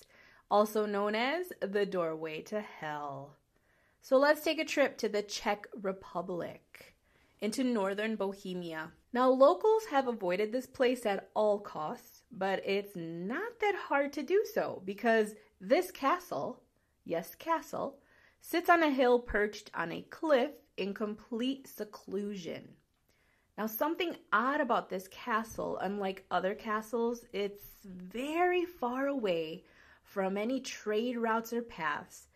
Also 0.52 0.84
known 0.84 1.14
as 1.14 1.50
the 1.62 1.86
doorway 1.86 2.42
to 2.42 2.60
hell. 2.60 3.36
So 4.02 4.18
let's 4.18 4.44
take 4.44 4.58
a 4.58 4.66
trip 4.66 4.98
to 4.98 5.08
the 5.08 5.22
Czech 5.22 5.66
Republic 5.80 6.94
into 7.40 7.64
northern 7.64 8.16
Bohemia. 8.16 8.92
Now, 9.14 9.30
locals 9.30 9.86
have 9.86 10.08
avoided 10.08 10.52
this 10.52 10.66
place 10.66 11.06
at 11.06 11.30
all 11.32 11.58
costs, 11.58 12.24
but 12.30 12.60
it's 12.66 12.94
not 12.94 13.60
that 13.62 13.74
hard 13.88 14.12
to 14.12 14.22
do 14.22 14.44
so 14.52 14.82
because 14.84 15.34
this 15.58 15.90
castle, 15.90 16.60
yes, 17.06 17.34
castle, 17.34 17.96
sits 18.42 18.68
on 18.68 18.82
a 18.82 18.90
hill 18.90 19.20
perched 19.20 19.70
on 19.72 19.90
a 19.90 20.02
cliff 20.02 20.50
in 20.76 20.92
complete 20.92 21.66
seclusion. 21.66 22.68
Now, 23.56 23.68
something 23.68 24.16
odd 24.34 24.60
about 24.60 24.90
this 24.90 25.08
castle, 25.08 25.78
unlike 25.78 26.26
other 26.30 26.54
castles, 26.54 27.24
it's 27.32 27.64
very 27.86 28.66
far 28.66 29.06
away 29.06 29.64
from 30.12 30.36
any 30.36 30.60
trade 30.60 31.16
routes 31.16 31.54
or 31.54 31.62
paths, 31.62 32.28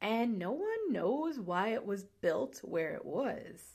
and 0.00 0.38
no 0.38 0.52
one 0.52 0.92
knows 0.92 1.40
why 1.40 1.70
it 1.70 1.84
was 1.84 2.04
built 2.20 2.60
where 2.62 2.94
it 2.94 3.04
was. 3.04 3.74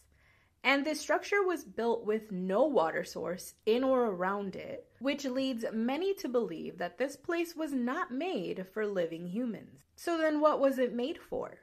And 0.64 0.86
this 0.86 1.02
structure 1.02 1.44
was 1.44 1.66
built 1.66 2.06
with 2.06 2.32
no 2.32 2.64
water 2.64 3.04
source 3.04 3.56
in 3.66 3.84
or 3.84 4.06
around 4.06 4.56
it, 4.56 4.88
which 5.00 5.26
leads 5.26 5.66
many 5.74 6.14
to 6.16 6.30
believe 6.30 6.78
that 6.78 6.98
this 6.98 7.18
place 7.18 7.54
was 7.54 7.74
not 7.74 8.10
made 8.12 8.68
for 8.74 8.88
living 8.88 9.28
humans. 9.28 9.82
So 9.98 10.18
then, 10.18 10.40
what 10.40 10.62
was 10.62 10.80
it 10.80 10.94
made 10.94 11.18
for? 11.18 11.60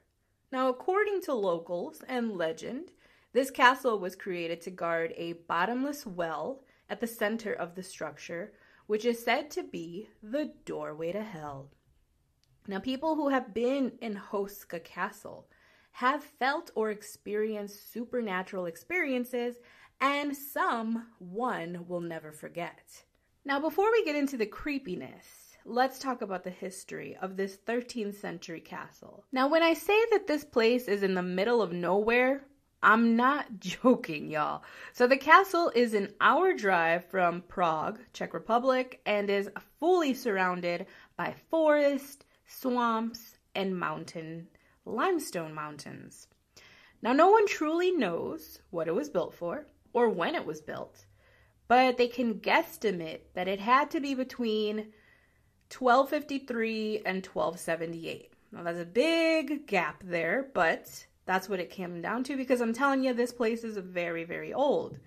Now, 0.52 0.68
according 0.68 1.22
to 1.22 1.32
locals 1.32 2.02
and 2.06 2.36
legend, 2.36 2.90
this 3.32 3.50
castle 3.50 3.98
was 3.98 4.14
created 4.14 4.60
to 4.62 4.70
guard 4.70 5.14
a 5.16 5.34
bottomless 5.46 6.04
well 6.04 6.64
at 6.90 7.00
the 7.00 7.06
center 7.06 7.52
of 7.52 7.76
the 7.76 7.82
structure, 7.82 8.52
which 8.86 9.06
is 9.06 9.24
said 9.24 9.50
to 9.52 9.62
be 9.62 10.08
the 10.22 10.52
doorway 10.66 11.12
to 11.12 11.22
hell. 11.22 11.70
Now, 12.68 12.78
people 12.80 13.14
who 13.14 13.30
have 13.30 13.54
been 13.54 13.92
in 14.02 14.14
Houska 14.14 14.84
Castle 14.84 15.48
have 15.92 16.22
felt 16.22 16.70
or 16.74 16.90
experienced 16.90 17.90
supernatural 17.94 18.66
experiences, 18.66 19.56
and 20.02 20.36
some 20.36 21.06
one 21.18 21.86
will 21.88 22.02
never 22.02 22.30
forget. 22.30 23.04
Now, 23.46 23.58
before 23.58 23.90
we 23.90 24.04
get 24.04 24.16
into 24.16 24.36
the 24.36 24.44
creepiness, 24.44 25.56
let's 25.64 25.98
talk 25.98 26.20
about 26.20 26.44
the 26.44 26.50
history 26.50 27.16
of 27.22 27.38
this 27.38 27.56
13th 27.66 28.20
century 28.20 28.60
castle. 28.60 29.24
Now, 29.32 29.48
when 29.48 29.62
I 29.62 29.72
say 29.72 29.98
that 30.10 30.26
this 30.26 30.44
place 30.44 30.88
is 30.88 31.02
in 31.02 31.14
the 31.14 31.22
middle 31.22 31.62
of 31.62 31.72
nowhere, 31.72 32.44
I'm 32.82 33.16
not 33.16 33.46
joking, 33.58 34.30
y'all. 34.30 34.62
So 34.92 35.06
the 35.06 35.16
castle 35.16 35.72
is 35.74 35.94
an 35.94 36.12
hour 36.20 36.52
drive 36.52 37.06
from 37.06 37.40
Prague, 37.48 37.98
Czech 38.12 38.34
Republic, 38.34 39.00
and 39.06 39.30
is 39.30 39.48
fully 39.80 40.12
surrounded 40.12 40.84
by 41.16 41.34
forest, 41.50 42.26
swamps, 42.48 43.38
and 43.54 43.78
mountain 43.78 44.48
limestone 44.84 45.54
mountains. 45.54 46.26
Now, 47.02 47.12
no 47.12 47.30
one 47.30 47.46
truly 47.46 47.92
knows 47.92 48.60
what 48.70 48.88
it 48.88 48.94
was 48.94 49.10
built 49.10 49.34
for 49.34 49.66
or 49.92 50.08
when 50.08 50.34
it 50.34 50.46
was 50.46 50.60
built, 50.60 51.06
but 51.68 51.96
they 51.96 52.08
can 52.08 52.40
guesstimate 52.40 53.20
that 53.34 53.48
it 53.48 53.60
had 53.60 53.90
to 53.92 54.00
be 54.00 54.14
between 54.14 54.92
1253 55.76 57.02
and 57.04 57.24
1278. 57.24 58.32
Now, 58.50 58.62
that's 58.62 58.80
a 58.80 58.84
big 58.84 59.66
gap 59.66 60.02
there, 60.04 60.50
but 60.54 61.06
that's 61.26 61.48
what 61.48 61.60
it 61.60 61.70
came 61.70 62.00
down 62.00 62.24
to 62.24 62.36
because 62.36 62.60
I'm 62.60 62.72
telling 62.72 63.04
you, 63.04 63.12
this 63.12 63.32
place 63.32 63.62
is 63.62 63.76
very, 63.76 64.24
very 64.24 64.52
old. 64.52 64.98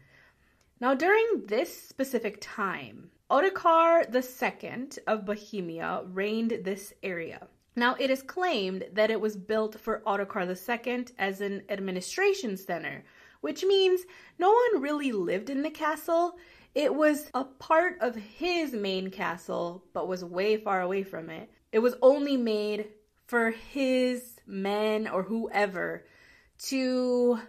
Now, 0.79 0.93
during 0.93 1.43
this 1.47 1.81
specific 1.81 2.37
time, 2.39 3.11
Ottokar 3.31 4.13
II 4.13 4.89
of 5.07 5.25
Bohemia 5.25 6.03
reigned 6.11 6.59
this 6.65 6.93
area. 7.01 7.47
Now, 7.77 7.95
it 7.97 8.09
is 8.09 8.21
claimed 8.21 8.83
that 8.91 9.09
it 9.09 9.21
was 9.21 9.37
built 9.37 9.79
for 9.79 10.03
Ottokar 10.05 10.45
II 10.45 11.05
as 11.17 11.39
an 11.39 11.63
administration 11.69 12.57
center, 12.57 13.05
which 13.39 13.63
means 13.63 14.01
no 14.37 14.51
one 14.51 14.81
really 14.81 15.13
lived 15.13 15.49
in 15.49 15.61
the 15.61 15.69
castle. 15.69 16.37
It 16.75 16.93
was 16.93 17.31
a 17.33 17.45
part 17.45 17.97
of 18.01 18.15
his 18.15 18.73
main 18.73 19.09
castle, 19.09 19.85
but 19.93 20.09
was 20.09 20.25
way 20.25 20.57
far 20.57 20.81
away 20.81 21.03
from 21.03 21.29
it. 21.29 21.49
It 21.71 21.79
was 21.79 21.95
only 22.01 22.35
made 22.35 22.89
for 23.27 23.51
his 23.51 24.41
men 24.45 25.07
or 25.07 25.23
whoever 25.23 26.05
to 26.63 27.39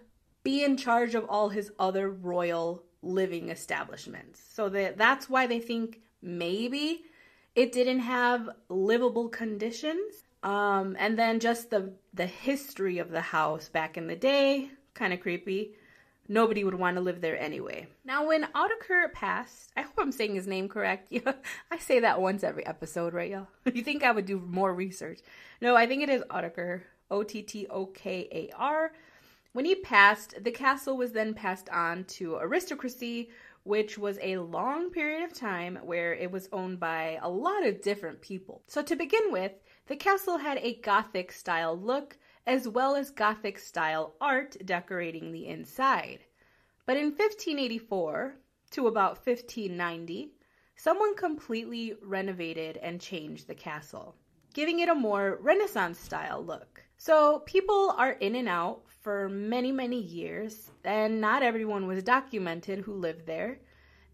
be 0.44 0.62
in 0.62 0.76
charge 0.76 1.16
of 1.16 1.24
all 1.28 1.48
his 1.48 1.72
other 1.80 2.08
royal 2.08 2.84
living 3.02 3.50
establishments. 3.50 4.40
So 4.54 4.68
that 4.70 4.96
that's 4.96 5.28
why 5.28 5.46
they 5.46 5.58
think 5.58 6.00
maybe 6.22 7.02
it 7.54 7.72
didn't 7.72 8.00
have 8.00 8.48
livable 8.68 9.28
conditions. 9.28 10.22
Um, 10.42 10.96
and 10.98 11.18
then 11.18 11.40
just 11.40 11.70
the 11.70 11.92
the 12.14 12.26
history 12.26 12.98
of 12.98 13.10
the 13.10 13.20
house 13.20 13.68
back 13.68 13.96
in 13.96 14.06
the 14.06 14.16
day, 14.16 14.70
kind 14.94 15.12
of 15.12 15.20
creepy. 15.20 15.74
Nobody 16.28 16.62
would 16.62 16.74
want 16.74 16.96
to 16.96 17.02
live 17.02 17.20
there 17.20 17.38
anyway. 17.38 17.88
Now, 18.04 18.28
when 18.28 18.44
Ottokar 18.54 19.12
passed, 19.12 19.72
I 19.76 19.82
hope 19.82 19.94
I'm 19.98 20.12
saying 20.12 20.36
his 20.36 20.46
name 20.46 20.68
correct. 20.68 21.08
Yeah, 21.10 21.32
I 21.70 21.78
say 21.78 22.00
that 22.00 22.20
once 22.20 22.44
every 22.44 22.64
episode, 22.64 23.12
right, 23.12 23.30
y'all? 23.30 23.48
you 23.72 23.82
think 23.82 24.04
I 24.04 24.12
would 24.12 24.24
do 24.24 24.38
more 24.38 24.72
research? 24.72 25.20
No, 25.60 25.76
I 25.76 25.86
think 25.86 26.02
it 26.02 26.08
is 26.08 26.22
Ottokar. 26.30 26.82
O 27.10 27.22
T 27.22 27.42
T 27.42 27.66
O 27.68 27.86
K 27.86 28.28
A 28.32 28.50
R. 28.56 28.92
When 29.52 29.66
he 29.66 29.74
passed, 29.74 30.42
the 30.42 30.50
castle 30.50 30.96
was 30.96 31.12
then 31.12 31.34
passed 31.34 31.68
on 31.68 32.04
to 32.04 32.36
aristocracy, 32.36 33.28
which 33.64 33.98
was 33.98 34.18
a 34.22 34.38
long 34.38 34.90
period 34.90 35.22
of 35.22 35.34
time 35.34 35.76
where 35.82 36.14
it 36.14 36.30
was 36.30 36.48
owned 36.52 36.80
by 36.80 37.18
a 37.20 37.28
lot 37.28 37.66
of 37.66 37.82
different 37.82 38.22
people. 38.22 38.62
So, 38.66 38.82
to 38.82 38.96
begin 38.96 39.30
with, 39.30 39.52
the 39.88 39.96
castle 39.96 40.38
had 40.38 40.56
a 40.58 40.80
Gothic 40.80 41.32
style 41.32 41.78
look 41.78 42.16
as 42.46 42.66
well 42.66 42.94
as 42.96 43.10
Gothic 43.10 43.58
style 43.58 44.14
art 44.22 44.56
decorating 44.64 45.32
the 45.32 45.46
inside. 45.46 46.20
But 46.86 46.96
in 46.96 47.10
1584 47.10 48.36
to 48.70 48.86
about 48.86 49.24
1590, 49.24 50.32
someone 50.76 51.14
completely 51.14 51.94
renovated 52.02 52.78
and 52.78 53.00
changed 53.00 53.46
the 53.46 53.54
castle, 53.54 54.16
giving 54.54 54.80
it 54.80 54.88
a 54.88 54.94
more 54.94 55.38
Renaissance 55.42 55.98
style 55.98 56.42
look. 56.42 56.81
So 57.04 57.40
people 57.46 57.92
are 57.98 58.12
in 58.12 58.36
and 58.36 58.48
out 58.48 58.82
for 59.00 59.28
many, 59.28 59.72
many 59.72 60.00
years, 60.00 60.70
and 60.84 61.20
not 61.20 61.42
everyone 61.42 61.88
was 61.88 62.04
documented 62.04 62.78
who 62.78 62.94
lived 62.94 63.26
there, 63.26 63.58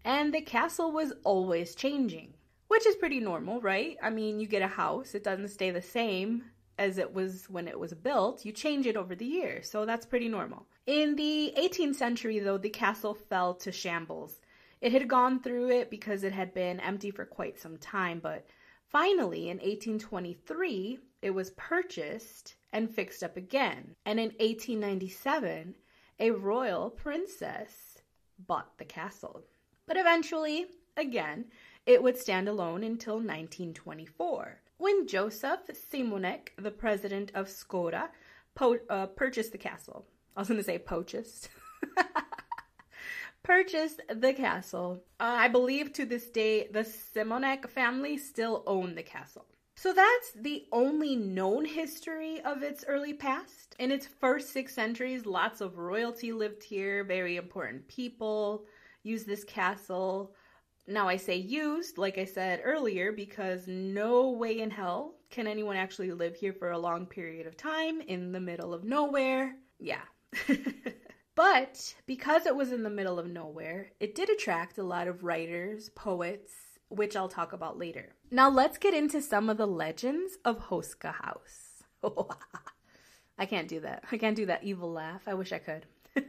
and 0.03 0.33
the 0.33 0.41
castle 0.41 0.91
was 0.91 1.13
always 1.23 1.75
changing, 1.75 2.33
which 2.67 2.87
is 2.87 2.95
pretty 2.95 3.19
normal, 3.19 3.61
right? 3.61 3.95
I 4.01 4.09
mean, 4.09 4.39
you 4.39 4.47
get 4.47 4.63
a 4.63 4.67
house, 4.67 5.13
it 5.13 5.23
doesn't 5.23 5.49
stay 5.49 5.69
the 5.69 5.83
same 5.83 6.45
as 6.79 6.97
it 6.97 7.13
was 7.13 7.47
when 7.47 7.67
it 7.67 7.79
was 7.79 7.93
built, 7.93 8.43
you 8.43 8.51
change 8.51 8.87
it 8.87 8.97
over 8.97 9.13
the 9.13 9.23
years, 9.23 9.69
so 9.69 9.85
that's 9.85 10.07
pretty 10.07 10.27
normal. 10.27 10.65
In 10.87 11.15
the 11.15 11.53
18th 11.59 11.93
century, 11.93 12.39
though, 12.39 12.57
the 12.57 12.71
castle 12.71 13.13
fell 13.13 13.53
to 13.53 13.71
shambles. 13.71 14.41
It 14.81 14.93
had 14.93 15.07
gone 15.07 15.43
through 15.43 15.69
it 15.69 15.91
because 15.91 16.23
it 16.23 16.33
had 16.33 16.55
been 16.55 16.79
empty 16.79 17.11
for 17.11 17.25
quite 17.25 17.59
some 17.59 17.77
time, 17.77 18.19
but 18.19 18.47
finally 18.87 19.49
in 19.49 19.57
1823 19.57 20.97
it 21.21 21.29
was 21.29 21.51
purchased 21.51 22.55
and 22.71 22.93
fixed 22.93 23.23
up 23.23 23.37
again. 23.37 23.95
And 24.05 24.19
in 24.19 24.29
1897, 24.39 25.75
a 26.19 26.31
royal 26.31 26.89
princess 26.89 28.01
bought 28.37 28.77
the 28.77 28.85
castle. 28.85 29.43
But 29.85 29.97
eventually, 29.97 30.67
again, 30.97 31.45
it 31.85 32.03
would 32.03 32.17
stand 32.17 32.47
alone 32.47 32.83
until 32.83 33.15
1924, 33.15 34.61
when 34.77 35.07
Joseph 35.07 35.61
Simonek, 35.67 36.49
the 36.57 36.71
president 36.71 37.31
of 37.33 37.47
Skoda, 37.47 38.09
po- 38.55 38.79
uh, 38.89 39.07
purchased 39.07 39.51
the 39.51 39.57
castle. 39.57 40.05
I 40.35 40.41
was 40.41 40.47
going 40.47 40.59
to 40.59 40.63
say 40.63 40.77
purchased. 40.77 41.49
purchased 43.43 44.01
the 44.13 44.33
castle. 44.33 45.03
Uh, 45.19 45.37
I 45.39 45.47
believe 45.47 45.91
to 45.93 46.05
this 46.05 46.29
day, 46.29 46.67
the 46.71 46.81
Simonek 46.81 47.69
family 47.69 48.17
still 48.17 48.63
own 48.67 48.95
the 48.95 49.03
castle. 49.03 49.45
So 49.81 49.93
that's 49.93 50.33
the 50.33 50.65
only 50.73 51.15
known 51.15 51.63
history 51.63 52.41
of 52.41 52.63
its 52.63 52.83
early 52.85 53.13
past. 53.13 53.77
In 53.79 53.93
its 53.93 54.05
first 54.05 54.49
six 54.49 54.73
centuries, 54.73 55.25
lots 55.25 55.61
of 55.61 55.77
royalty 55.77 56.33
lived 56.33 56.63
here, 56.63 57.05
very 57.05 57.37
important 57.37 57.87
people 57.87 58.65
used 59.03 59.25
this 59.25 59.45
castle. 59.45 60.35
Now, 60.85 61.07
I 61.07 61.15
say 61.15 61.37
used, 61.37 61.97
like 61.97 62.17
I 62.17 62.25
said 62.25 62.59
earlier, 62.61 63.13
because 63.13 63.69
no 63.69 64.31
way 64.31 64.59
in 64.59 64.69
hell 64.69 65.13
can 65.31 65.47
anyone 65.47 65.77
actually 65.77 66.11
live 66.11 66.35
here 66.35 66.51
for 66.51 66.71
a 66.71 66.77
long 66.77 67.05
period 67.05 67.47
of 67.47 67.55
time 67.55 68.01
in 68.01 68.33
the 68.33 68.41
middle 68.41 68.73
of 68.73 68.83
nowhere. 68.83 69.55
Yeah. 69.79 70.03
but 71.35 71.95
because 72.05 72.45
it 72.45 72.55
was 72.57 72.73
in 72.73 72.83
the 72.83 72.89
middle 72.89 73.17
of 73.17 73.27
nowhere, 73.27 73.91
it 74.01 74.13
did 74.13 74.29
attract 74.29 74.77
a 74.77 74.83
lot 74.83 75.07
of 75.07 75.23
writers, 75.23 75.87
poets, 75.95 76.51
which 76.89 77.15
I'll 77.15 77.29
talk 77.29 77.53
about 77.53 77.77
later. 77.77 78.13
Now 78.31 78.49
let's 78.49 78.77
get 78.77 78.93
into 78.93 79.21
some 79.21 79.49
of 79.49 79.57
the 79.57 79.67
legends 79.67 80.37
of 80.43 80.69
Houska 80.69 81.13
House. 81.15 81.83
I 83.37 83.45
can't 83.45 83.67
do 83.67 83.79
that. 83.81 84.03
I 84.11 84.17
can't 84.17 84.35
do 84.35 84.47
that 84.47 84.63
evil 84.63 84.91
laugh. 84.91 85.21
I 85.27 85.33
wish 85.33 85.53
I 85.53 85.59
could. 85.59 85.85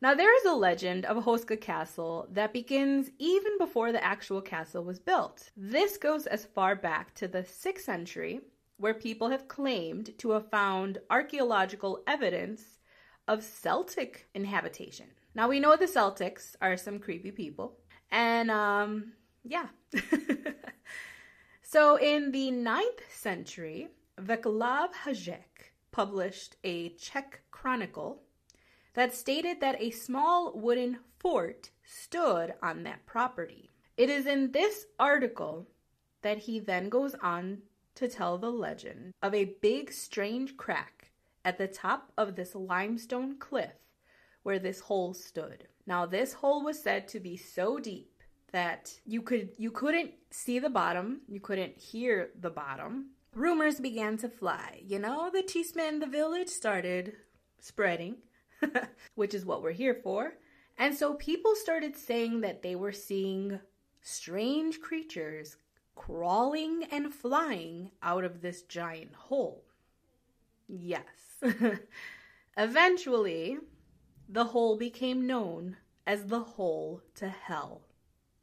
now 0.00 0.14
there 0.14 0.36
is 0.36 0.44
a 0.44 0.54
legend 0.54 1.04
of 1.04 1.24
Houska 1.24 1.60
Castle 1.60 2.28
that 2.30 2.52
begins 2.52 3.10
even 3.18 3.58
before 3.58 3.90
the 3.90 4.04
actual 4.04 4.40
castle 4.40 4.84
was 4.84 5.00
built. 5.00 5.50
This 5.56 5.96
goes 5.96 6.26
as 6.26 6.44
far 6.44 6.76
back 6.76 7.14
to 7.14 7.26
the 7.26 7.42
6th 7.42 7.80
century, 7.80 8.40
where 8.76 8.94
people 8.94 9.30
have 9.30 9.48
claimed 9.48 10.16
to 10.18 10.30
have 10.30 10.50
found 10.50 10.98
archaeological 11.10 12.02
evidence 12.06 12.78
of 13.26 13.42
Celtic 13.42 14.28
inhabitation. 14.34 15.06
Now 15.34 15.48
we 15.48 15.60
know 15.60 15.76
the 15.76 15.86
Celtics 15.86 16.56
are 16.60 16.76
some 16.76 16.98
creepy 16.98 17.30
people, 17.30 17.78
and 18.10 18.50
um, 18.50 19.12
yeah. 19.44 19.68
so 21.62 21.96
in 21.96 22.32
the 22.32 22.50
ninth 22.50 23.02
century, 23.10 23.88
Vaclav 24.20 24.92
Hajek 25.04 25.72
published 25.90 26.56
a 26.64 26.90
Czech 26.90 27.42
chronicle 27.50 28.22
that 28.94 29.14
stated 29.14 29.60
that 29.60 29.80
a 29.80 29.90
small 29.90 30.52
wooden 30.54 30.98
fort 31.18 31.70
stood 31.84 32.54
on 32.62 32.82
that 32.82 33.06
property. 33.06 33.70
It 33.96 34.10
is 34.10 34.26
in 34.26 34.52
this 34.52 34.86
article 34.98 35.68
that 36.22 36.38
he 36.38 36.60
then 36.60 36.88
goes 36.88 37.14
on 37.22 37.58
to 37.94 38.08
tell 38.08 38.38
the 38.38 38.50
legend 38.50 39.12
of 39.22 39.34
a 39.34 39.56
big 39.60 39.92
strange 39.92 40.56
crack 40.56 41.10
at 41.44 41.58
the 41.58 41.68
top 41.68 42.12
of 42.16 42.36
this 42.36 42.54
limestone 42.54 43.38
cliff 43.38 43.74
where 44.42 44.58
this 44.58 44.80
hole 44.80 45.14
stood. 45.14 45.68
Now, 45.86 46.06
this 46.06 46.34
hole 46.34 46.64
was 46.64 46.82
said 46.82 47.08
to 47.08 47.20
be 47.20 47.36
so 47.36 47.78
deep 47.78 48.11
that 48.52 48.92
you 49.06 49.22
could 49.22 49.50
you 49.58 49.70
couldn't 49.70 50.12
see 50.30 50.58
the 50.58 50.70
bottom, 50.70 51.22
you 51.28 51.40
couldn't 51.40 51.78
hear 51.78 52.30
the 52.38 52.50
bottom. 52.50 53.10
Rumors 53.34 53.80
began 53.80 54.18
to 54.18 54.28
fly. 54.28 54.82
You 54.84 54.98
know, 54.98 55.30
the 55.32 55.42
chisme 55.42 55.88
in 55.88 55.98
the 56.00 56.06
village 56.06 56.48
started 56.48 57.14
spreading, 57.60 58.16
which 59.14 59.34
is 59.34 59.46
what 59.46 59.62
we're 59.62 59.72
here 59.72 59.98
for. 60.02 60.34
And 60.78 60.94
so 60.94 61.14
people 61.14 61.54
started 61.54 61.96
saying 61.96 62.42
that 62.42 62.62
they 62.62 62.74
were 62.74 62.92
seeing 62.92 63.60
strange 64.02 64.80
creatures 64.80 65.56
crawling 65.94 66.84
and 66.90 67.12
flying 67.12 67.90
out 68.02 68.24
of 68.24 68.40
this 68.40 68.62
giant 68.62 69.14
hole. 69.14 69.64
Yes. 70.68 71.02
Eventually, 72.56 73.58
the 74.28 74.44
hole 74.44 74.76
became 74.76 75.26
known 75.26 75.76
as 76.06 76.26
the 76.26 76.40
hole 76.40 77.02
to 77.16 77.28
hell. 77.28 77.82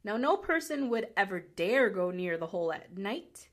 Now, 0.02 0.16
no 0.16 0.36
person 0.38 0.88
would 0.88 1.08
ever 1.16 1.40
dare 1.40 1.90
go 1.90 2.10
near 2.10 2.38
the 2.38 2.46
hole 2.46 2.72
at 2.72 2.96
night 2.96 3.48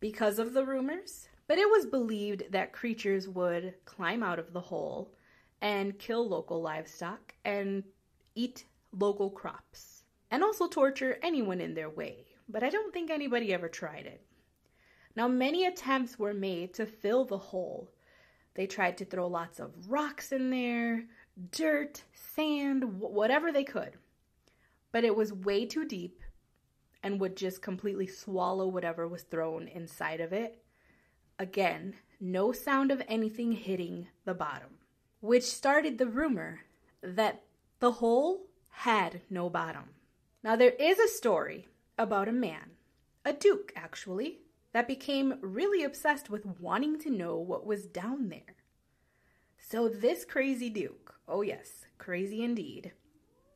because 0.00 0.40
of 0.40 0.52
the 0.52 0.64
rumors, 0.64 1.28
but 1.46 1.58
it 1.58 1.70
was 1.70 1.86
believed 1.86 2.50
that 2.50 2.72
creatures 2.72 3.28
would 3.28 3.74
climb 3.84 4.24
out 4.24 4.40
of 4.40 4.52
the 4.52 4.60
hole 4.60 5.12
and 5.60 5.98
kill 5.98 6.28
local 6.28 6.60
livestock 6.60 7.34
and 7.44 7.84
eat 8.34 8.64
local 8.92 9.30
crops, 9.30 10.02
and 10.32 10.42
also 10.42 10.66
torture 10.66 11.18
anyone 11.22 11.60
in 11.60 11.74
their 11.74 11.90
way. 11.90 12.24
But 12.48 12.64
I 12.64 12.70
don't 12.70 12.92
think 12.92 13.10
anybody 13.10 13.52
ever 13.52 13.68
tried 13.68 14.06
it. 14.06 14.22
Now, 15.14 15.28
many 15.28 15.66
attempts 15.66 16.18
were 16.18 16.34
made 16.34 16.74
to 16.74 16.86
fill 16.86 17.24
the 17.24 17.38
hole. 17.38 17.90
They 18.54 18.66
tried 18.66 18.98
to 18.98 19.04
throw 19.04 19.28
lots 19.28 19.60
of 19.60 19.90
rocks 19.90 20.32
in 20.32 20.50
there, 20.50 21.04
dirt, 21.52 22.02
sand, 22.14 23.00
whatever 23.00 23.52
they 23.52 23.64
could 23.64 23.92
but 24.92 25.04
it 25.04 25.16
was 25.16 25.32
way 25.32 25.66
too 25.66 25.84
deep 25.84 26.20
and 27.02 27.20
would 27.20 27.36
just 27.36 27.62
completely 27.62 28.06
swallow 28.06 28.66
whatever 28.66 29.06
was 29.06 29.22
thrown 29.22 29.68
inside 29.68 30.20
of 30.20 30.32
it. 30.32 30.62
Again, 31.38 31.94
no 32.20 32.52
sound 32.52 32.90
of 32.90 33.02
anything 33.06 33.52
hitting 33.52 34.08
the 34.24 34.34
bottom, 34.34 34.78
which 35.20 35.44
started 35.44 35.98
the 35.98 36.06
rumor 36.06 36.60
that 37.02 37.42
the 37.78 37.92
hole 37.92 38.46
had 38.70 39.20
no 39.30 39.48
bottom. 39.48 39.90
Now, 40.42 40.56
there 40.56 40.74
is 40.78 40.98
a 40.98 41.08
story 41.08 41.68
about 41.96 42.28
a 42.28 42.32
man, 42.32 42.70
a 43.24 43.32
duke 43.32 43.72
actually, 43.76 44.40
that 44.72 44.88
became 44.88 45.38
really 45.40 45.82
obsessed 45.82 46.28
with 46.28 46.60
wanting 46.60 46.98
to 47.00 47.10
know 47.10 47.36
what 47.36 47.66
was 47.66 47.86
down 47.86 48.28
there. 48.28 48.56
So, 49.58 49.88
this 49.88 50.24
crazy 50.24 50.70
duke, 50.70 51.14
oh 51.26 51.42
yes, 51.42 51.86
crazy 51.98 52.42
indeed, 52.42 52.92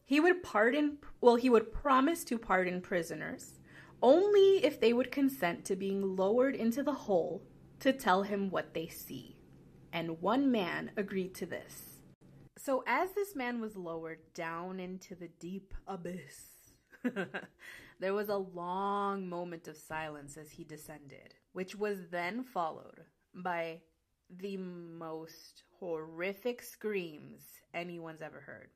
he 0.04 0.20
would 0.20 0.42
pardon, 0.42 0.98
well, 1.20 1.36
he 1.36 1.50
would 1.50 1.72
promise 1.72 2.24
to 2.24 2.38
pardon 2.38 2.80
prisoners 2.80 3.58
only 4.02 4.64
if 4.64 4.80
they 4.80 4.92
would 4.92 5.12
consent 5.12 5.64
to 5.64 5.76
being 5.76 6.16
lowered 6.16 6.56
into 6.56 6.82
the 6.82 6.92
hole 6.92 7.42
to 7.78 7.92
tell 7.92 8.22
him 8.22 8.50
what 8.50 8.74
they 8.74 8.88
see. 8.88 9.36
And 9.92 10.20
one 10.20 10.50
man 10.50 10.90
agreed 10.96 11.34
to 11.36 11.46
this. 11.46 12.00
So, 12.58 12.84
as 12.86 13.12
this 13.12 13.34
man 13.34 13.60
was 13.60 13.76
lowered 13.76 14.20
down 14.34 14.80
into 14.80 15.14
the 15.14 15.28
deep 15.40 15.74
abyss, 15.86 16.46
there 18.00 18.14
was 18.14 18.28
a 18.28 18.36
long 18.36 19.28
moment 19.28 19.68
of 19.68 19.76
silence 19.76 20.36
as 20.36 20.50
he 20.50 20.64
descended, 20.64 21.34
which 21.52 21.74
was 21.74 22.08
then 22.10 22.44
followed 22.44 23.02
by 23.34 23.80
the 24.30 24.56
most 24.56 25.64
horrific 25.78 26.62
screams 26.62 27.42
anyone's 27.74 28.22
ever 28.22 28.40
heard. 28.40 28.68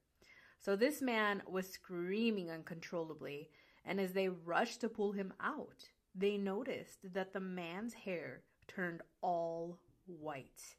So 0.59 0.77
this 0.77 1.01
man 1.01 1.43
was 1.47 1.69
screaming 1.69 2.51
uncontrollably, 2.51 3.51
and 3.85 4.01
as 4.01 4.13
they 4.13 4.29
rushed 4.29 4.81
to 4.81 4.89
pull 4.89 5.13
him 5.13 5.33
out, 5.41 5.91
they 6.15 6.37
noticed 6.37 7.13
that 7.13 7.33
the 7.33 7.41
man's 7.41 7.95
hair 7.95 8.43
turned 8.67 9.03
all 9.21 9.79
white. 10.07 10.77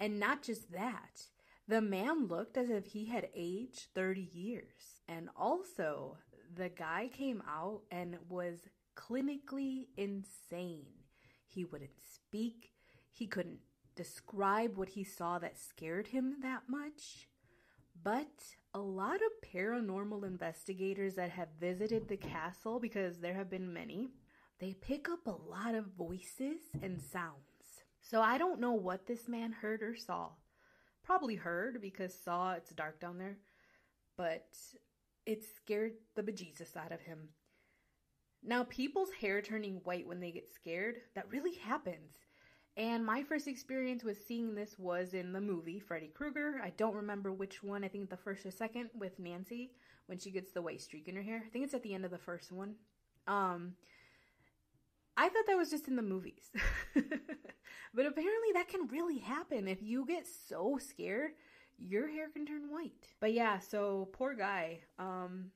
And 0.00 0.18
not 0.18 0.42
just 0.42 0.72
that, 0.72 1.26
the 1.68 1.80
man 1.80 2.26
looked 2.26 2.56
as 2.56 2.70
if 2.70 2.86
he 2.86 3.06
had 3.06 3.28
aged 3.34 3.88
30 3.94 4.28
years. 4.32 5.00
And 5.08 5.28
also, 5.36 6.16
the 6.54 6.68
guy 6.68 7.08
came 7.12 7.42
out 7.48 7.82
and 7.90 8.16
was 8.28 8.68
clinically 8.96 9.86
insane. 9.96 10.86
He 11.46 11.64
wouldn't 11.64 12.00
speak, 12.14 12.72
he 13.12 13.26
couldn't 13.26 13.60
describe 13.94 14.76
what 14.76 14.90
he 14.90 15.04
saw 15.04 15.38
that 15.38 15.58
scared 15.58 16.08
him 16.08 16.36
that 16.40 16.62
much. 16.68 17.28
But 18.02 18.56
a 18.74 18.80
lot 18.80 19.16
of 19.16 19.50
paranormal 19.54 20.24
investigators 20.24 21.14
that 21.14 21.30
have 21.30 21.48
visited 21.60 22.08
the 22.08 22.16
castle, 22.16 22.80
because 22.80 23.18
there 23.18 23.34
have 23.34 23.50
been 23.50 23.72
many, 23.72 24.10
they 24.58 24.74
pick 24.74 25.08
up 25.08 25.26
a 25.26 25.50
lot 25.50 25.74
of 25.74 25.92
voices 25.98 26.60
and 26.82 27.00
sounds. 27.00 27.36
So 28.00 28.20
I 28.20 28.38
don't 28.38 28.60
know 28.60 28.72
what 28.72 29.06
this 29.06 29.28
man 29.28 29.52
heard 29.52 29.82
or 29.82 29.94
saw. 29.94 30.30
Probably 31.04 31.34
heard 31.34 31.80
because 31.82 32.14
saw 32.14 32.52
it's 32.52 32.70
dark 32.70 33.00
down 33.00 33.18
there, 33.18 33.38
but 34.16 34.46
it 35.26 35.44
scared 35.56 35.92
the 36.14 36.22
bejesus 36.22 36.76
out 36.76 36.92
of 36.92 37.00
him. 37.00 37.28
Now, 38.42 38.64
people's 38.64 39.12
hair 39.20 39.40
turning 39.40 39.80
white 39.84 40.06
when 40.06 40.20
they 40.20 40.32
get 40.32 40.52
scared, 40.52 40.96
that 41.14 41.30
really 41.30 41.54
happens. 41.54 42.14
And 42.76 43.04
my 43.04 43.22
first 43.22 43.48
experience 43.48 44.02
with 44.02 44.24
seeing 44.26 44.54
this 44.54 44.78
was 44.78 45.12
in 45.12 45.32
the 45.32 45.40
movie 45.40 45.78
Freddy 45.78 46.10
Krueger. 46.14 46.60
I 46.62 46.70
don't 46.70 46.94
remember 46.94 47.32
which 47.32 47.62
one, 47.62 47.84
I 47.84 47.88
think 47.88 48.08
the 48.08 48.16
first 48.16 48.46
or 48.46 48.50
second 48.50 48.88
with 48.94 49.18
Nancy, 49.18 49.72
when 50.06 50.18
she 50.18 50.30
gets 50.30 50.52
the 50.52 50.62
white 50.62 50.80
streak 50.80 51.06
in 51.06 51.16
her 51.16 51.22
hair. 51.22 51.42
I 51.44 51.50
think 51.50 51.64
it's 51.64 51.74
at 51.74 51.82
the 51.82 51.92
end 51.92 52.06
of 52.06 52.10
the 52.10 52.18
first 52.18 52.50
one. 52.50 52.76
Um, 53.26 53.74
I 55.16 55.28
thought 55.28 55.44
that 55.46 55.58
was 55.58 55.70
just 55.70 55.88
in 55.88 55.96
the 55.96 56.02
movies. 56.02 56.50
but 56.94 58.06
apparently 58.06 58.52
that 58.54 58.68
can 58.68 58.88
really 58.88 59.18
happen. 59.18 59.68
If 59.68 59.82
you 59.82 60.06
get 60.06 60.26
so 60.26 60.78
scared, 60.80 61.32
your 61.78 62.08
hair 62.08 62.28
can 62.30 62.46
turn 62.46 62.70
white. 62.70 63.08
But 63.20 63.32
yeah, 63.32 63.58
so 63.58 64.08
poor 64.12 64.34
guy. 64.34 64.80
Um 64.98 65.50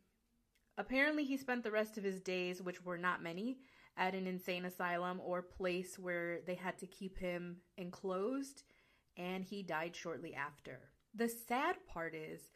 apparently 0.78 1.24
he 1.24 1.36
spent 1.36 1.64
the 1.64 1.70
rest 1.70 1.96
of 1.96 2.04
his 2.04 2.20
days, 2.20 2.62
which 2.62 2.84
were 2.84 2.98
not 2.98 3.22
many, 3.22 3.58
at 3.96 4.14
an 4.14 4.26
insane 4.26 4.64
asylum 4.64 5.20
or 5.24 5.42
place 5.42 5.98
where 5.98 6.40
they 6.46 6.54
had 6.54 6.78
to 6.78 6.86
keep 6.86 7.18
him 7.18 7.58
enclosed, 7.76 8.62
and 9.16 9.44
he 9.44 9.62
died 9.62 9.96
shortly 9.96 10.34
after. 10.34 10.80
The 11.14 11.28
sad 11.28 11.76
part 11.86 12.14
is 12.14 12.50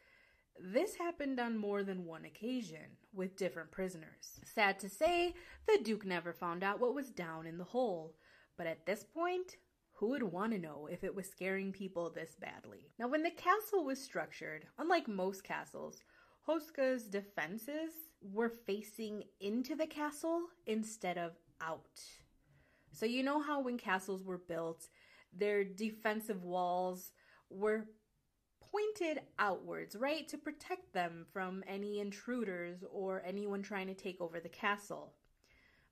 this 0.59 0.95
happened 0.95 1.39
on 1.39 1.57
more 1.57 1.83
than 1.83 2.05
one 2.05 2.25
occasion 2.25 2.97
with 3.13 3.37
different 3.37 3.71
prisoners. 3.71 4.39
Sad 4.43 4.79
to 4.79 4.89
say, 4.89 5.33
the 5.67 5.79
Duke 5.83 6.05
never 6.05 6.33
found 6.33 6.63
out 6.63 6.79
what 6.79 6.93
was 6.93 7.09
down 7.09 7.47
in 7.47 7.57
the 7.57 7.63
hole, 7.63 8.15
but 8.57 8.67
at 8.67 8.85
this 8.85 9.03
point, 9.03 9.55
who 9.93 10.09
would 10.09 10.23
want 10.23 10.51
to 10.51 10.59
know 10.59 10.87
if 10.91 11.03
it 11.03 11.15
was 11.15 11.29
scaring 11.29 11.71
people 11.71 12.09
this 12.09 12.35
badly? 12.39 12.91
Now, 12.99 13.07
when 13.07 13.23
the 13.23 13.31
castle 13.31 13.83
was 13.83 14.01
structured, 14.01 14.65
unlike 14.77 15.07
most 15.07 15.43
castles, 15.43 16.01
Houska's 16.47 17.03
defenses 17.03 17.93
were 18.21 18.49
facing 18.49 19.23
into 19.39 19.75
the 19.75 19.87
castle 19.87 20.43
instead 20.65 21.17
of 21.17 21.31
out. 21.61 22.01
So, 22.91 23.05
you 23.05 23.23
know 23.23 23.41
how 23.41 23.61
when 23.61 23.77
castles 23.77 24.23
were 24.23 24.37
built, 24.37 24.87
their 25.33 25.63
defensive 25.63 26.43
walls 26.43 27.11
were 27.49 27.85
pointed 28.71 29.21
outwards, 29.39 29.95
right? 29.95 30.27
To 30.27 30.37
protect 30.37 30.93
them 30.93 31.25
from 31.31 31.63
any 31.67 31.99
intruders 31.99 32.83
or 32.91 33.21
anyone 33.25 33.61
trying 33.61 33.87
to 33.87 33.93
take 33.93 34.21
over 34.21 34.39
the 34.39 34.49
castle. 34.49 35.13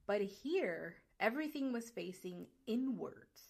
But 0.07 0.21
here, 0.21 0.95
everything 1.19 1.71
was 1.71 1.89
facing 1.89 2.47
inwards. 2.67 3.48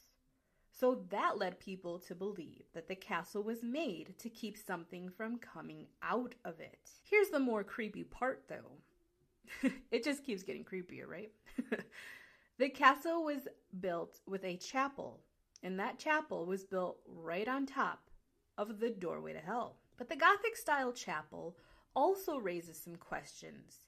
So 0.79 1.03
that 1.09 1.37
led 1.37 1.59
people 1.59 1.99
to 1.99 2.15
believe 2.15 2.63
that 2.73 2.87
the 2.87 2.95
castle 2.95 3.43
was 3.43 3.63
made 3.63 4.17
to 4.19 4.29
keep 4.29 4.57
something 4.57 5.09
from 5.09 5.37
coming 5.37 5.87
out 6.01 6.35
of 6.45 6.61
it. 6.61 6.89
Here's 7.03 7.27
the 7.29 7.39
more 7.39 7.65
creepy 7.65 8.05
part 8.05 8.45
though. 8.47 9.69
it 9.91 10.05
just 10.05 10.23
keeps 10.23 10.43
getting 10.43 10.63
creepier, 10.63 11.05
right? 11.05 11.31
the 12.59 12.69
castle 12.69 13.25
was 13.25 13.47
built 13.81 14.21
with 14.25 14.45
a 14.45 14.55
chapel, 14.55 15.19
and 15.63 15.77
that 15.79 15.99
chapel 15.99 16.45
was 16.45 16.63
built 16.63 16.99
right 17.05 17.47
on 17.47 17.65
top 17.65 18.09
of 18.57 18.79
the 18.79 18.89
doorway 18.89 19.33
to 19.33 19.39
hell. 19.39 19.75
But 19.97 20.07
the 20.07 20.15
Gothic 20.15 20.55
style 20.55 20.93
chapel 20.93 21.57
also 21.93 22.37
raises 22.37 22.79
some 22.81 22.95
questions. 22.95 23.81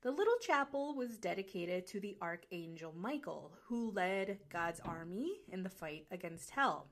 The 0.00 0.12
little 0.12 0.38
chapel 0.40 0.94
was 0.94 1.18
dedicated 1.18 1.84
to 1.88 1.98
the 1.98 2.16
Archangel 2.22 2.94
Michael, 2.96 3.58
who 3.66 3.90
led 3.90 4.38
God's 4.48 4.78
army 4.78 5.40
in 5.48 5.64
the 5.64 5.68
fight 5.68 6.06
against 6.12 6.50
hell. 6.50 6.86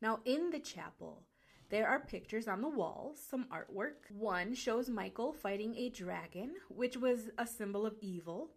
Now, 0.00 0.20
in 0.24 0.50
the 0.50 0.60
chapel, 0.60 1.24
there 1.70 1.88
are 1.88 1.98
pictures 1.98 2.46
on 2.46 2.60
the 2.60 2.68
walls, 2.68 3.20
some 3.20 3.46
artwork. 3.52 4.08
One 4.10 4.54
shows 4.54 4.88
Michael 4.88 5.32
fighting 5.32 5.74
a 5.74 5.88
dragon, 5.88 6.54
which 6.68 6.96
was 6.96 7.30
a 7.36 7.48
symbol 7.48 7.84
of 7.84 7.96
evil, 8.00 8.52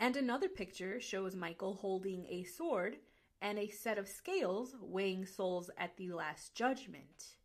and 0.00 0.16
another 0.16 0.48
picture 0.48 0.98
shows 0.98 1.36
Michael 1.36 1.74
holding 1.74 2.24
a 2.30 2.44
sword 2.44 2.96
and 3.42 3.58
a 3.58 3.68
set 3.68 3.98
of 3.98 4.08
scales 4.08 4.74
weighing 4.80 5.26
souls 5.26 5.68
at 5.76 5.94
the 5.98 6.08
Last 6.08 6.54
Judgment. 6.54 7.36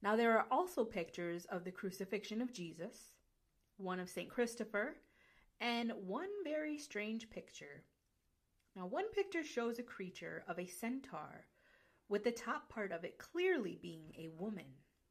Now, 0.00 0.16
there 0.16 0.38
are 0.38 0.46
also 0.50 0.86
pictures 0.86 1.44
of 1.50 1.64
the 1.64 1.70
crucifixion 1.70 2.40
of 2.40 2.54
Jesus, 2.54 2.96
one 3.76 4.00
of 4.00 4.08
St. 4.08 4.30
Christopher, 4.30 4.96
and 5.60 5.92
one 6.06 6.28
very 6.44 6.78
strange 6.78 7.30
picture. 7.30 7.84
Now, 8.76 8.86
one 8.86 9.10
picture 9.10 9.42
shows 9.42 9.78
a 9.78 9.82
creature 9.82 10.44
of 10.48 10.58
a 10.58 10.66
centaur, 10.66 11.46
with 12.08 12.24
the 12.24 12.32
top 12.32 12.68
part 12.68 12.92
of 12.92 13.04
it 13.04 13.18
clearly 13.18 13.78
being 13.80 14.12
a 14.18 14.28
woman. 14.40 14.66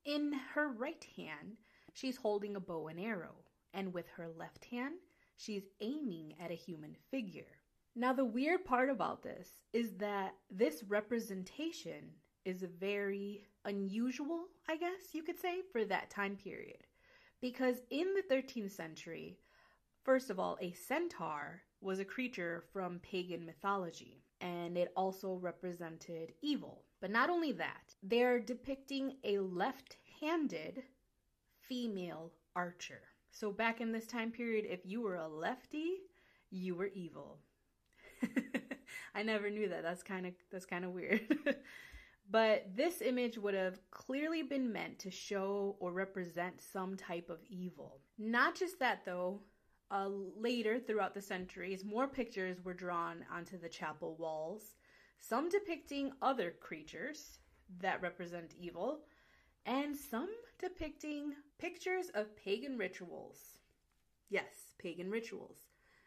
In 0.05 0.33
her 0.53 0.69
right 0.69 1.05
hand, 1.15 1.57
she's 1.93 2.17
holding 2.17 2.55
a 2.55 2.61
bow 2.61 2.87
and 2.87 2.99
arrow, 2.99 3.35
and 3.73 3.93
with 3.93 4.07
her 4.15 4.29
left 4.29 4.65
hand, 4.65 4.95
she's 5.35 5.67
aiming 5.81 6.33
at 6.39 6.51
a 6.51 6.55
human 6.55 6.95
figure. 7.11 7.59
Now, 7.95 8.13
the 8.13 8.25
weird 8.25 8.63
part 8.63 8.89
about 8.89 9.23
this 9.23 9.49
is 9.73 9.93
that 9.97 10.35
this 10.49 10.83
representation 10.87 12.11
is 12.45 12.63
very 12.79 13.43
unusual, 13.65 14.45
I 14.69 14.77
guess 14.77 15.13
you 15.13 15.23
could 15.23 15.39
say, 15.39 15.61
for 15.71 15.83
that 15.85 16.09
time 16.09 16.37
period. 16.37 16.85
Because 17.41 17.81
in 17.89 18.13
the 18.13 18.33
13th 18.33 18.71
century, 18.71 19.37
First 20.07 20.29
of 20.29 20.39
all, 20.39 20.57
a 20.61 20.71
centaur 20.71 21.63
was 21.81 21.99
a 21.99 22.05
creature 22.05 22.63
from 22.71 22.99
pagan 22.99 23.45
mythology, 23.45 24.23
and 24.39 24.77
it 24.77 24.93
also 24.95 25.33
represented 25.33 26.31
evil. 26.41 26.85
But 27.01 27.11
not 27.11 27.29
only 27.29 27.51
that, 27.51 27.93
they're 28.01 28.39
depicting 28.39 29.17
a 29.25 29.39
left 29.39 29.97
handed 30.21 30.83
female 31.59 32.31
archer. 32.55 33.01
So 33.31 33.51
back 33.51 33.81
in 33.81 33.91
this 33.91 34.07
time 34.07 34.31
period, 34.31 34.65
if 34.69 34.85
you 34.85 35.01
were 35.01 35.17
a 35.17 35.27
lefty, 35.27 35.97
you 36.51 36.73
were 36.73 36.89
evil. 36.95 37.39
I 39.13 39.23
never 39.23 39.49
knew 39.49 39.67
that. 39.67 39.83
That's 39.83 40.03
kind 40.03 40.25
of 40.25 40.31
that's 40.49 40.65
kind 40.65 40.85
of 40.85 40.91
weird. 40.91 41.37
but 42.31 42.77
this 42.77 43.01
image 43.01 43.37
would 43.37 43.55
have 43.55 43.81
clearly 43.91 44.41
been 44.41 44.71
meant 44.71 44.99
to 44.99 45.11
show 45.11 45.75
or 45.81 45.91
represent 45.91 46.61
some 46.61 46.95
type 46.95 47.29
of 47.29 47.39
evil. 47.49 47.99
Not 48.17 48.55
just 48.55 48.79
that 48.79 49.03
though, 49.03 49.41
uh, 49.89 50.09
later, 50.37 50.79
throughout 50.79 51.13
the 51.13 51.21
centuries, 51.21 51.85
more 51.85 52.07
pictures 52.07 52.63
were 52.63 52.73
drawn 52.73 53.25
onto 53.31 53.57
the 53.57 53.69
chapel 53.69 54.15
walls, 54.17 54.75
some 55.19 55.49
depicting 55.49 56.11
other 56.21 56.53
creatures 56.59 57.39
that 57.79 58.01
represent 58.01 58.53
evil, 58.59 58.99
and 59.65 59.95
some 59.95 60.29
depicting 60.59 61.33
pictures 61.57 62.09
of 62.13 62.35
pagan 62.35 62.77
rituals. 62.77 63.59
Yes, 64.29 64.73
pagan 64.77 65.09
rituals. 65.09 65.57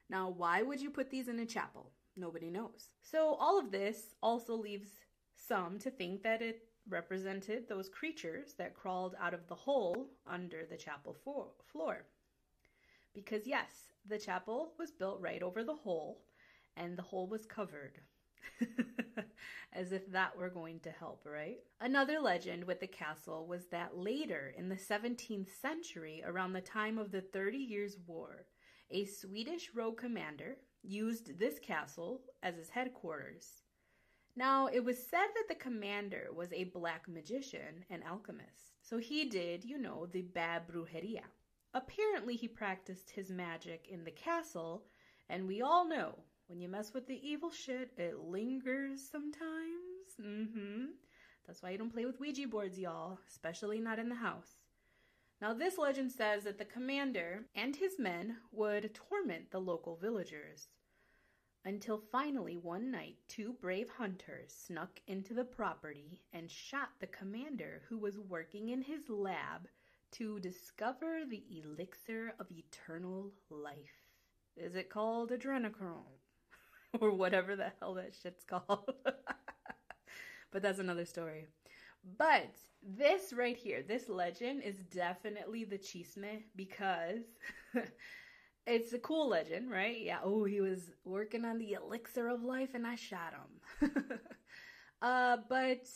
Now, 0.09 0.29
why 0.29 0.62
would 0.62 0.81
you 0.81 0.90
put 0.90 1.11
these 1.11 1.29
in 1.29 1.38
a 1.38 1.47
chapel? 1.47 1.93
Nobody 2.16 2.51
knows. 2.51 2.88
So, 3.03 3.37
all 3.40 3.59
of 3.59 3.71
this 3.71 4.14
also 4.23 4.55
leaves 4.55 4.90
some 5.37 5.79
to 5.79 5.90
think 5.90 6.23
that 6.23 6.43
it 6.43 6.64
represented 6.88 7.69
those 7.69 7.88
creatures 7.88 8.55
that 8.59 8.75
crawled 8.75 9.14
out 9.21 9.35
of 9.35 9.47
the 9.47 9.55
hole 9.55 10.09
under 10.27 10.66
the 10.66 10.77
chapel 10.77 11.16
floor. 11.73 12.05
Because, 13.14 13.46
yes, 13.46 13.92
the 14.09 14.18
chapel 14.18 14.73
was 14.79 14.90
built 14.90 15.20
right 15.20 15.42
over 15.42 15.64
the 15.64 15.75
hole, 15.75 16.23
and 16.77 16.96
the 16.96 17.03
hole 17.03 17.27
was 17.27 17.46
covered. 17.46 18.01
As 19.73 19.92
if 19.92 20.11
that 20.11 20.37
were 20.37 20.49
going 20.49 20.81
to 20.81 20.90
help, 20.90 21.27
right? 21.27 21.59
Another 21.81 22.18
legend 22.20 22.64
with 22.64 22.81
the 22.81 22.87
castle 22.87 23.46
was 23.46 23.66
that 23.66 23.96
later 23.96 24.55
in 24.57 24.68
the 24.68 24.77
17th 24.77 25.49
century, 25.61 26.23
around 26.25 26.53
the 26.53 26.61
time 26.61 26.99
of 26.99 27.11
the 27.11 27.20
Thirty 27.20 27.59
Years' 27.59 27.96
War, 28.07 28.46
a 28.90 29.05
Swedish 29.05 29.70
rogue 29.75 29.99
commander 29.99 30.57
used 30.83 31.38
this 31.38 31.59
castle 31.59 32.23
as 32.42 32.57
his 32.57 32.70
headquarters. 32.70 33.62
Now, 34.37 34.68
it 34.68 34.85
was 34.85 34.99
said 34.99 35.27
that 35.35 35.49
the 35.49 35.55
commander 35.55 36.29
was 36.35 36.53
a 36.53 36.64
black 36.64 37.09
magician 37.09 37.85
and 37.90 38.03
alchemist, 38.05 38.73
so 38.83 38.99
he 38.99 39.27
did, 39.27 39.64
you 39.64 39.77
know, 39.79 40.07
the 40.07 40.23
bad 40.23 40.68
brujeria. 40.68 41.25
Apparently, 41.73 42.37
he 42.37 42.49
practiced 42.49 43.11
his 43.11 43.31
magic 43.31 43.87
in 43.89 44.05
the 44.05 44.11
castle, 44.11 44.85
and 45.29 45.47
we 45.47 45.63
all 45.63 45.87
know 45.87 46.19
when 46.49 46.61
you 46.61 46.69
mess 46.69 46.93
with 46.93 47.07
the 47.07 47.21
evil 47.29 47.51
shit, 47.51 47.93
it 47.97 48.19
lingers 48.19 49.09
sometimes. 49.09 50.19
Mm 50.21 50.53
hmm. 50.53 50.85
That's 51.47 51.63
why 51.63 51.71
you 51.71 51.79
don't 51.79 51.93
play 51.93 52.05
with 52.05 52.19
Ouija 52.19 52.49
boards, 52.49 52.79
y'all, 52.79 53.19
especially 53.29 53.81
not 53.81 53.99
in 53.99 54.09
the 54.09 54.17
house. 54.17 54.59
Now, 55.41 55.55
this 55.55 55.79
legend 55.79 56.13
says 56.13 56.45
that 56.45 56.59
the 56.59 56.65
commander 56.65 57.47
and 57.55 57.75
his 57.77 57.99
men 57.99 58.37
would 58.53 58.95
torment 58.95 59.51
the 59.51 59.61
local 59.61 59.97
villagers. 59.97 60.69
Until 61.65 61.99
finally, 61.99 62.57
one 62.57 62.91
night, 62.91 63.17
two 63.29 63.53
brave 63.61 63.89
hunters 63.91 64.53
snuck 64.53 65.01
into 65.07 65.35
the 65.35 65.45
property 65.45 66.23
and 66.33 66.51
shot 66.51 66.91
the 66.99 67.07
commander 67.07 67.83
who 67.89 67.99
was 67.99 68.19
working 68.19 68.71
in 68.71 68.83
his 68.83 69.09
lab 69.09 69.69
to 70.12 70.40
discover 70.40 71.20
the 71.29 71.42
elixir 71.62 72.35
of 72.38 72.46
eternal 72.51 73.31
life. 73.51 74.07
Is 74.57 74.75
it 74.75 74.90
called 74.90 75.31
adrenochrome? 75.31 76.05
or 77.01 77.12
whatever 77.12 77.57
the 77.57 77.73
hell 77.79 77.94
that 77.94 78.14
shit's 78.20 78.44
called. 78.44 78.92
but 80.53 80.62
that's 80.62 80.79
another 80.79 81.05
story. 81.05 81.46
But 82.18 82.55
this 82.83 83.33
right 83.33 83.57
here, 83.57 83.83
this 83.87 84.09
legend 84.09 84.62
is 84.62 84.77
definitely 84.90 85.64
the 85.64 85.79
chisme 85.79 86.42
because 86.57 87.25
it's 88.66 88.92
a 88.92 88.99
cool 88.99 89.29
legend, 89.29 89.70
right? 89.70 90.01
Yeah, 90.01 90.18
oh, 90.25 90.44
he 90.44 90.61
was 90.61 90.90
working 91.05 91.44
on 91.44 91.59
the 91.59 91.75
elixir 91.75 92.29
of 92.29 92.42
life 92.42 92.70
and 92.75 92.87
I 92.87 92.94
shot 92.94 93.35
him. 93.35 93.90
uh, 95.03 95.37
but 95.49 95.87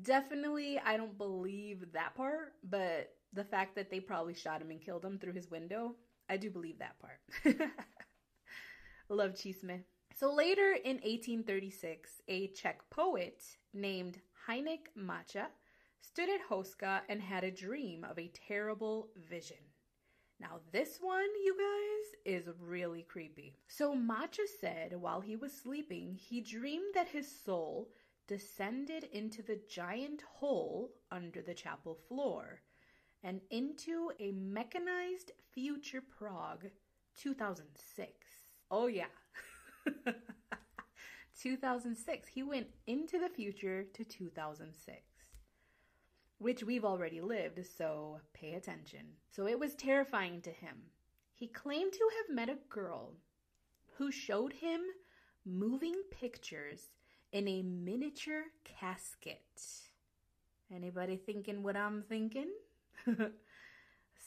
definitely 0.00 0.78
I 0.78 0.96
don't 0.96 1.18
believe 1.18 1.92
that 1.92 2.14
part, 2.14 2.54
but 2.62 3.10
the 3.32 3.44
fact 3.44 3.74
that 3.76 3.90
they 3.90 4.00
probably 4.00 4.34
shot 4.34 4.60
him 4.62 4.70
and 4.70 4.80
killed 4.80 5.04
him 5.04 5.18
through 5.18 5.32
his 5.32 5.50
window, 5.50 5.96
I 6.28 6.36
do 6.36 6.50
believe 6.50 6.78
that 6.78 6.96
part. 6.98 7.20
Love 9.08 9.32
Chisme. 9.32 9.82
So 10.14 10.32
later 10.32 10.72
in 10.84 10.96
1836, 10.96 12.22
a 12.28 12.48
Czech 12.48 12.80
poet 12.90 13.42
named 13.72 14.20
Heinrich 14.46 14.90
Macha 14.94 15.48
stood 16.00 16.28
at 16.28 16.48
Houska 16.48 17.00
and 17.08 17.20
had 17.20 17.44
a 17.44 17.50
dream 17.50 18.04
of 18.04 18.18
a 18.18 18.30
terrible 18.48 19.08
vision. 19.16 19.56
Now, 20.40 20.58
this 20.72 20.98
one, 21.00 21.28
you 21.44 21.56
guys, 21.56 22.34
is 22.34 22.48
really 22.58 23.02
creepy. 23.02 23.54
So, 23.68 23.94
Macha 23.94 24.42
said 24.60 25.00
while 25.00 25.20
he 25.20 25.36
was 25.36 25.52
sleeping, 25.52 26.16
he 26.16 26.40
dreamed 26.40 26.94
that 26.94 27.08
his 27.08 27.28
soul 27.44 27.90
descended 28.26 29.04
into 29.12 29.42
the 29.42 29.60
giant 29.68 30.22
hole 30.22 30.92
under 31.10 31.42
the 31.42 31.54
chapel 31.54 31.94
floor 32.08 32.60
and 33.22 33.40
into 33.50 34.10
a 34.18 34.32
mechanized 34.32 35.32
future 35.52 36.02
Prague 36.02 36.66
2006. 37.16 38.10
Oh, 38.70 38.86
yeah. 38.86 39.04
2006. 41.40 42.28
He 42.28 42.42
went 42.42 42.68
into 42.86 43.18
the 43.18 43.28
future 43.28 43.84
to 43.94 44.04
2006 44.04 45.02
which 46.42 46.64
we've 46.64 46.84
already 46.84 47.20
lived, 47.20 47.64
so 47.78 48.18
pay 48.34 48.54
attention. 48.54 49.06
So 49.30 49.46
it 49.46 49.60
was 49.60 49.76
terrifying 49.76 50.40
to 50.42 50.50
him. 50.50 50.76
He 51.36 51.46
claimed 51.46 51.92
to 51.92 52.10
have 52.18 52.34
met 52.34 52.48
a 52.48 52.58
girl 52.68 53.14
who 53.96 54.10
showed 54.10 54.52
him 54.52 54.80
moving 55.46 55.94
pictures 56.10 56.88
in 57.32 57.48
a 57.48 57.62
miniature 57.62 58.44
casket. 58.64 59.42
Anybody 60.74 61.16
thinking 61.16 61.62
what 61.62 61.76
I'm 61.76 62.02
thinking? 62.02 62.50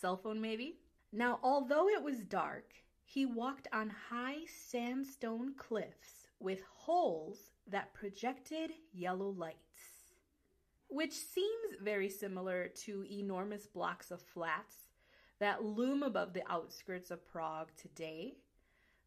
Cell 0.02 0.18
phone, 0.18 0.41
maybe? 0.41 0.78
Now, 1.12 1.39
although 1.41 1.88
it 1.88 2.04
was 2.04 2.20
dark, 2.20 2.74
he 3.04 3.26
walked 3.26 3.68
on 3.72 3.91
high 4.10 4.39
sandstone 4.70 5.54
cliffs 5.58 6.28
with 6.39 6.62
holes 6.76 7.52
that 7.68 7.94
projected 7.94 8.72
yellow 8.94 9.30
lights 9.30 9.96
which 10.88 11.13
seems 11.13 11.76
very 11.82 12.10
similar 12.10 12.68
to 12.70 13.06
enormous 13.12 13.68
blocks 13.68 14.12
of 14.12 14.22
flats 14.22 14.76
that 15.39 15.63
loom 15.63 16.04
above 16.04 16.34
the 16.34 16.50
outskirts 16.50 17.12
of 17.12 17.28
Prague 17.28 17.70
today. 17.76 18.36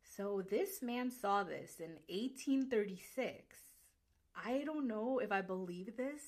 So 0.03 0.43
this 0.51 0.83
man 0.83 1.11
saw 1.11 1.45
this 1.45 1.81
in 1.81 1.93
1836. 2.09 3.57
I 4.45 4.63
don't 4.65 4.87
know 4.87 5.19
if 5.19 5.33
I 5.33 5.41
believe 5.41 5.97
this, 5.97 6.23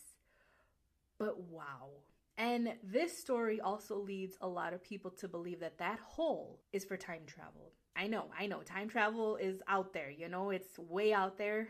but 1.18 1.40
wow. 1.40 1.90
And 2.36 2.74
this 2.82 3.18
story 3.18 3.60
also 3.60 3.96
leads 3.96 4.36
a 4.40 4.48
lot 4.48 4.72
of 4.72 4.82
people 4.82 5.10
to 5.12 5.28
believe 5.28 5.60
that 5.60 5.78
that 5.78 5.98
hole 6.00 6.60
is 6.72 6.84
for 6.84 6.96
time 6.96 7.22
travel. 7.26 7.72
I 7.94 8.06
know, 8.06 8.26
I 8.38 8.46
know, 8.46 8.62
time 8.62 8.88
travel 8.88 9.36
is 9.36 9.60
out 9.68 9.92
there, 9.92 10.10
you 10.10 10.28
know, 10.28 10.50
it's 10.50 10.78
way 10.78 11.12
out 11.12 11.36
there. 11.36 11.68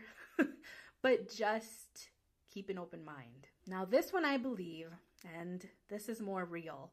but 1.01 1.29
just 1.29 2.09
keep 2.53 2.69
an 2.69 2.77
open 2.77 3.03
mind. 3.03 3.47
Now, 3.67 3.85
this 3.85 4.13
one 4.13 4.25
I 4.25 4.37
believe, 4.37 4.87
and 5.35 5.67
this 5.89 6.07
is 6.07 6.21
more 6.21 6.45
real. 6.45 6.91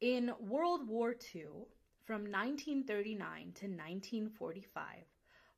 In 0.00 0.32
World 0.38 0.86
War 0.86 1.14
II, 1.34 1.46
from 2.04 2.22
1939 2.22 3.18
to 3.54 3.66
1945, 3.66 4.84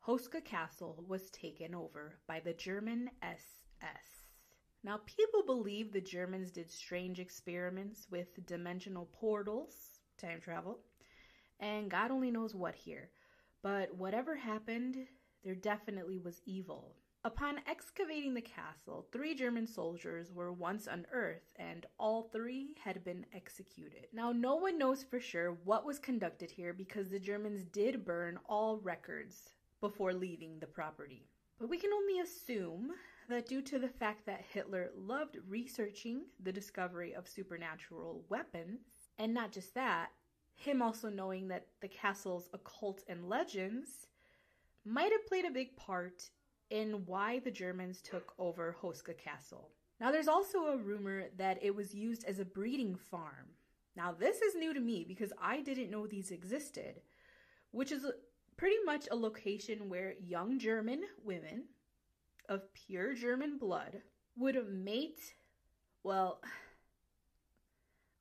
Houska 0.06 0.44
Castle 0.44 1.04
was 1.08 1.30
taken 1.30 1.74
over 1.74 2.20
by 2.28 2.38
the 2.38 2.52
German 2.52 3.10
SS. 3.22 4.26
Now, 4.84 5.00
people 5.04 5.42
believe 5.44 5.92
the 5.92 6.00
Germans 6.00 6.52
did 6.52 6.70
strange 6.70 7.18
experiments 7.18 8.06
with 8.08 8.46
dimensional 8.46 9.08
portals, 9.12 9.98
time 10.16 10.40
travel, 10.40 10.78
and 11.58 11.90
God 11.90 12.12
only 12.12 12.30
knows 12.30 12.54
what 12.54 12.76
here. 12.76 13.10
But 13.64 13.96
whatever 13.96 14.36
happened, 14.36 14.96
there 15.42 15.56
definitely 15.56 16.18
was 16.18 16.40
evil 16.46 16.94
Upon 17.26 17.58
excavating 17.66 18.34
the 18.34 18.40
castle, 18.40 19.08
three 19.10 19.34
German 19.34 19.66
soldiers 19.66 20.30
were 20.32 20.52
once 20.52 20.86
unearthed, 20.86 21.54
and 21.56 21.84
all 21.98 22.28
three 22.30 22.76
had 22.84 23.02
been 23.02 23.26
executed. 23.34 24.06
Now, 24.12 24.30
no 24.30 24.54
one 24.54 24.78
knows 24.78 25.02
for 25.02 25.18
sure 25.18 25.58
what 25.64 25.84
was 25.84 25.98
conducted 25.98 26.52
here 26.52 26.72
because 26.72 27.10
the 27.10 27.18
Germans 27.18 27.64
did 27.64 28.04
burn 28.04 28.38
all 28.48 28.78
records 28.78 29.55
before 29.88 30.12
leaving 30.12 30.58
the 30.58 30.66
property. 30.66 31.28
But 31.60 31.68
we 31.68 31.78
can 31.78 31.92
only 31.92 32.18
assume 32.18 32.90
that 33.28 33.46
due 33.46 33.62
to 33.62 33.78
the 33.78 33.88
fact 33.88 34.26
that 34.26 34.44
Hitler 34.52 34.90
loved 34.96 35.38
researching 35.48 36.22
the 36.42 36.52
discovery 36.52 37.14
of 37.14 37.28
supernatural 37.28 38.24
weapons, 38.28 38.80
and 39.16 39.32
not 39.32 39.52
just 39.52 39.74
that, 39.74 40.08
him 40.56 40.82
also 40.82 41.08
knowing 41.08 41.46
that 41.48 41.68
the 41.80 41.88
castle's 41.88 42.48
occult 42.52 43.04
and 43.08 43.28
legends 43.28 44.08
might 44.84 45.12
have 45.12 45.26
played 45.28 45.44
a 45.44 45.50
big 45.52 45.76
part 45.76 46.30
in 46.70 47.04
why 47.06 47.38
the 47.38 47.50
Germans 47.52 48.02
took 48.02 48.32
over 48.40 48.76
Houska 48.82 49.16
Castle. 49.16 49.70
Now, 50.00 50.10
there's 50.10 50.28
also 50.28 50.66
a 50.66 50.76
rumor 50.76 51.26
that 51.38 51.62
it 51.62 51.76
was 51.76 51.94
used 51.94 52.24
as 52.24 52.40
a 52.40 52.44
breeding 52.44 52.96
farm. 52.96 53.54
Now, 53.94 54.10
this 54.10 54.42
is 54.42 54.56
new 54.56 54.74
to 54.74 54.80
me 54.80 55.04
because 55.06 55.32
I 55.40 55.60
didn't 55.60 55.92
know 55.92 56.08
these 56.08 56.32
existed, 56.32 57.02
which 57.70 57.92
is 57.92 58.04
pretty 58.56 58.76
much 58.84 59.08
a 59.10 59.16
location 59.16 59.88
where 59.88 60.14
young 60.20 60.58
German 60.58 61.02
women 61.22 61.64
of 62.48 62.72
pure 62.72 63.14
German 63.14 63.58
blood 63.58 64.02
would 64.36 64.56
mate. 64.68 65.34
Well, 66.02 66.40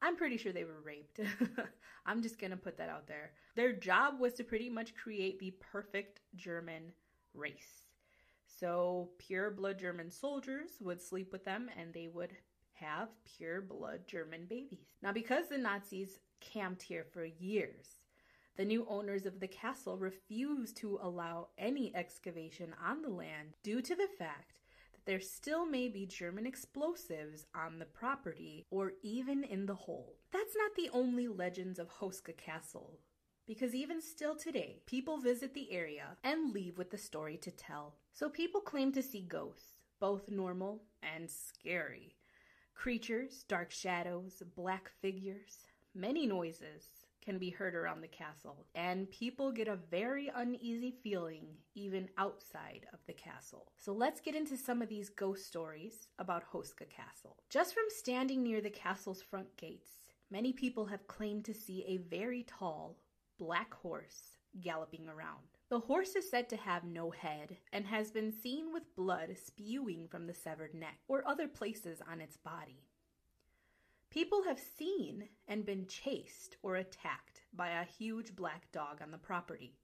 I'm 0.01 0.15
pretty 0.15 0.37
sure 0.37 0.51
they 0.51 0.63
were 0.63 0.81
raped. 0.83 1.19
I'm 2.05 2.21
just 2.21 2.39
gonna 2.39 2.57
put 2.57 2.77
that 2.77 2.89
out 2.89 3.07
there. 3.07 3.31
Their 3.55 3.73
job 3.73 4.19
was 4.19 4.33
to 4.35 4.43
pretty 4.43 4.69
much 4.69 4.95
create 4.95 5.39
the 5.39 5.55
perfect 5.59 6.21
German 6.35 6.91
race. 7.33 7.85
So 8.45 9.09
pure 9.17 9.51
blood 9.51 9.79
German 9.79 10.11
soldiers 10.11 10.71
would 10.79 11.01
sleep 11.01 11.31
with 11.31 11.43
them 11.43 11.69
and 11.77 11.93
they 11.93 12.07
would 12.07 12.31
have 12.73 13.09
pure 13.37 13.61
blood 13.61 14.01
German 14.07 14.45
babies. 14.47 14.95
Now, 15.01 15.11
because 15.11 15.47
the 15.49 15.57
Nazis 15.57 16.19
camped 16.39 16.81
here 16.81 17.05
for 17.11 17.25
years, 17.25 18.01
the 18.57 18.65
new 18.65 18.85
owners 18.89 19.25
of 19.25 19.39
the 19.39 19.47
castle 19.47 19.97
refused 19.97 20.77
to 20.77 20.99
allow 21.01 21.47
any 21.57 21.95
excavation 21.95 22.73
on 22.83 23.01
the 23.01 23.09
land 23.09 23.55
due 23.63 23.81
to 23.81 23.95
the 23.95 24.07
fact 24.17 24.59
that 24.93 25.05
there 25.05 25.19
still 25.19 25.65
may 25.65 25.87
be 25.87 26.05
German 26.05 26.45
explosives 26.45 27.45
on 27.53 27.79
the 27.79 27.85
property 27.85 28.65
or 28.69 28.93
even 29.03 29.43
in 29.43 29.65
the 29.65 29.75
hole. 29.75 30.15
That's 30.31 30.55
not 30.55 30.71
the 30.75 30.89
only 30.93 31.27
legends 31.27 31.79
of 31.79 31.89
Houska 31.89 32.37
Castle 32.37 32.99
because 33.47 33.75
even 33.75 34.01
still 34.01 34.35
today, 34.35 34.81
people 34.85 35.17
visit 35.17 35.53
the 35.53 35.71
area 35.71 36.17
and 36.23 36.51
leave 36.51 36.77
with 36.77 36.89
the 36.89 36.97
story 36.97 37.37
to 37.37 37.51
tell. 37.51 37.95
So 38.13 38.29
people 38.29 38.61
claim 38.61 38.91
to 38.93 39.03
see 39.03 39.21
ghosts, 39.21 39.73
both 39.99 40.29
normal 40.29 40.81
and 41.03 41.29
scary. 41.29 42.15
Creatures, 42.73 43.43
dark 43.47 43.71
shadows, 43.71 44.41
black 44.55 44.91
figures, 45.01 45.67
many 45.93 46.25
noises 46.25 47.04
can 47.25 47.39
be 47.39 47.49
heard 47.49 47.75
around 47.75 48.01
the 48.01 48.07
castle, 48.07 48.67
and 48.75 49.09
people 49.09 49.51
get 49.51 49.67
a 49.67 49.79
very 49.89 50.31
uneasy 50.35 50.93
feeling 51.03 51.47
even 51.73 52.07
outside 52.17 52.85
of 52.93 52.99
the 53.07 53.13
castle. 53.13 53.71
So 53.77 53.91
let's 53.93 54.21
get 54.21 54.35
into 54.35 54.55
some 54.57 54.81
of 54.81 54.89
these 54.89 55.09
ghost 55.09 55.47
stories 55.47 56.07
about 56.19 56.43
Houska 56.53 56.89
Castle. 56.89 57.37
Just 57.49 57.73
from 57.73 57.85
standing 57.89 58.43
near 58.43 58.61
the 58.61 58.69
castle's 58.69 59.21
front 59.21 59.57
gates, 59.57 59.89
many 60.29 60.53
people 60.53 60.85
have 60.85 61.07
claimed 61.07 61.45
to 61.45 61.53
see 61.53 61.83
a 61.87 61.97
very 61.97 62.43
tall, 62.43 62.97
black 63.39 63.73
horse 63.73 64.37
galloping 64.61 65.07
around. 65.07 65.43
The 65.69 65.79
horse 65.79 66.15
is 66.15 66.29
said 66.29 66.47
to 66.49 66.57
have 66.57 66.83
no 66.83 67.09
head 67.09 67.57
and 67.73 67.85
has 67.87 68.11
been 68.11 68.31
seen 68.31 68.71
with 68.71 68.95
blood 68.95 69.35
spewing 69.43 70.07
from 70.09 70.27
the 70.27 70.33
severed 70.33 70.73
neck 70.73 70.99
or 71.07 71.27
other 71.27 71.47
places 71.47 72.01
on 72.09 72.21
its 72.21 72.37
body. 72.37 72.83
People 74.15 74.43
have 74.43 74.61
seen 74.77 75.27
and 75.49 75.65
been 75.65 75.87
chased 75.87 76.55
or 76.63 76.77
attacked 76.77 77.41
by 77.53 77.67
a 77.67 77.83
huge 77.83 78.33
black 78.33 78.71
dog 78.71 79.01
on 79.01 79.11
the 79.11 79.17
property. 79.17 79.75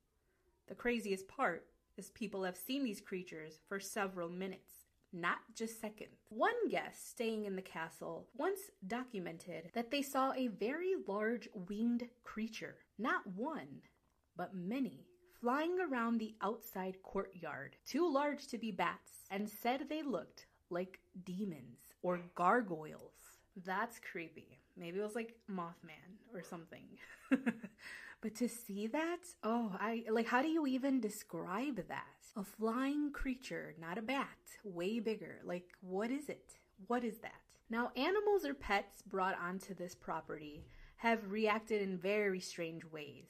The 0.70 0.74
craziest 0.74 1.28
part 1.28 1.66
is 1.98 2.12
people 2.12 2.46
have 2.46 2.56
seen 2.56 2.86
these 2.86 3.02
creatures 3.02 3.60
for 3.68 3.78
several 3.78 4.30
minutes 4.30 4.72
not 5.12 5.40
just 5.54 5.82
seconds. 5.82 6.16
One 6.30 6.70
guest 6.70 7.10
staying 7.10 7.44
in 7.44 7.58
the 7.58 7.62
castle 7.62 8.30
once 8.38 8.62
documented 8.88 9.70
that 9.74 9.92
they 9.92 10.02
saw 10.02 10.32
a 10.32 10.48
very 10.48 10.94
large 11.06 11.50
winged 11.68 12.08
creature, 12.24 12.78
not 12.98 13.28
one, 13.36 13.82
but 14.38 14.56
many, 14.56 15.08
flying 15.42 15.78
around 15.82 16.20
the 16.20 16.36
outside 16.42 17.04
courtyard, 17.04 17.76
too 17.86 18.10
large 18.10 18.48
to 18.48 18.58
be 18.58 18.72
bats, 18.72 19.26
and 19.30 19.50
said 19.50 19.90
they 19.90 20.02
looked 20.02 20.46
like 20.70 21.02
demons 21.26 21.80
or 22.02 22.22
gargoyles. 22.34 23.21
That's 23.66 24.00
creepy. 24.00 24.60
Maybe 24.78 25.00
it 25.00 25.04
was 25.04 25.16
like 25.16 25.36
Mothman 25.50 26.20
or 26.34 26.42
something. 26.44 26.86
but 28.22 28.36
to 28.36 28.48
see 28.48 28.88
that, 28.88 29.20
oh, 29.44 29.76
I 29.80 30.06
like 30.10 30.28
how 30.28 30.42
do 30.42 30.48
you 30.48 30.66
even 30.68 31.02
describe 31.02 31.88
that? 31.88 32.06
A 32.38 32.44
flying 32.44 33.12
creature, 33.12 33.76
not 33.80 33.98
a 33.98 34.02
bat, 34.02 34.28
way 34.64 35.00
bigger. 35.00 35.40
Like 35.44 35.66
what 35.82 36.12
is 36.12 36.30
it? 36.30 36.54
What 36.88 37.04
is 37.04 37.20
that? 37.20 37.42
Now, 37.70 37.92
animals 37.96 38.46
or 38.46 38.54
pets 38.54 39.02
brought 39.02 39.40
onto 39.40 39.74
this 39.74 39.96
property 39.96 40.66
have 40.98 41.32
reacted 41.32 41.82
in 41.82 41.98
very 41.98 42.42
strange 42.42 42.84
ways, 42.84 43.30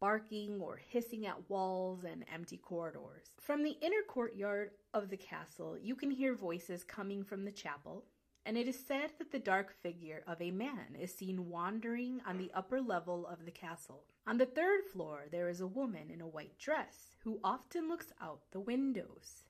barking 0.00 0.60
or 0.60 0.80
hissing 0.86 1.26
at 1.26 1.48
walls 1.48 2.04
and 2.04 2.24
empty 2.32 2.58
corridors. 2.58 3.30
From 3.40 3.62
the 3.62 3.76
inner 3.80 4.02
courtyard 4.06 4.72
of 4.92 5.08
the 5.08 5.16
castle, 5.16 5.78
you 5.80 5.94
can 5.94 6.10
hear 6.10 6.34
voices 6.34 6.84
coming 6.84 7.24
from 7.24 7.44
the 7.44 7.50
chapel, 7.50 8.04
and 8.46 8.56
it 8.56 8.66
is 8.66 8.78
said 8.86 9.10
that 9.18 9.30
the 9.32 9.38
dark 9.38 9.72
figure 9.82 10.22
of 10.26 10.40
a 10.40 10.50
man 10.50 10.96
is 10.98 11.14
seen 11.14 11.48
wandering 11.48 12.20
on 12.26 12.38
the 12.38 12.50
upper 12.54 12.80
level 12.80 13.26
of 13.26 13.44
the 13.44 13.50
castle. 13.50 14.04
On 14.26 14.38
the 14.38 14.46
third 14.46 14.84
floor, 14.92 15.24
there 15.30 15.48
is 15.48 15.60
a 15.60 15.66
woman 15.66 16.10
in 16.10 16.20
a 16.20 16.28
white 16.28 16.58
dress 16.58 17.16
who 17.24 17.40
often 17.44 17.88
looks 17.88 18.12
out 18.20 18.40
the 18.52 18.60
windows. 18.60 19.44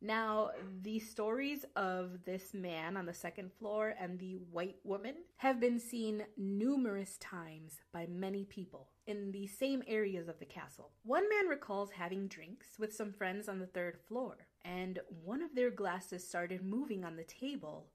Now, 0.00 0.50
the 0.82 1.00
stories 1.00 1.64
of 1.74 2.24
this 2.24 2.54
man 2.54 2.96
on 2.96 3.06
the 3.06 3.14
second 3.14 3.52
floor 3.52 3.94
and 3.98 4.16
the 4.18 4.34
white 4.52 4.76
woman 4.84 5.14
have 5.38 5.58
been 5.58 5.80
seen 5.80 6.22
numerous 6.36 7.16
times 7.18 7.80
by 7.92 8.06
many 8.06 8.44
people 8.44 8.90
in 9.08 9.32
the 9.32 9.48
same 9.48 9.82
areas 9.88 10.28
of 10.28 10.38
the 10.38 10.44
castle. 10.44 10.92
One 11.02 11.28
man 11.28 11.48
recalls 11.48 11.90
having 11.90 12.28
drinks 12.28 12.78
with 12.78 12.94
some 12.94 13.12
friends 13.12 13.48
on 13.48 13.58
the 13.58 13.66
third 13.66 13.98
floor, 14.06 14.46
and 14.64 15.00
one 15.24 15.42
of 15.42 15.56
their 15.56 15.70
glasses 15.70 16.28
started 16.28 16.62
moving 16.62 17.04
on 17.04 17.16
the 17.16 17.24
table 17.24 17.88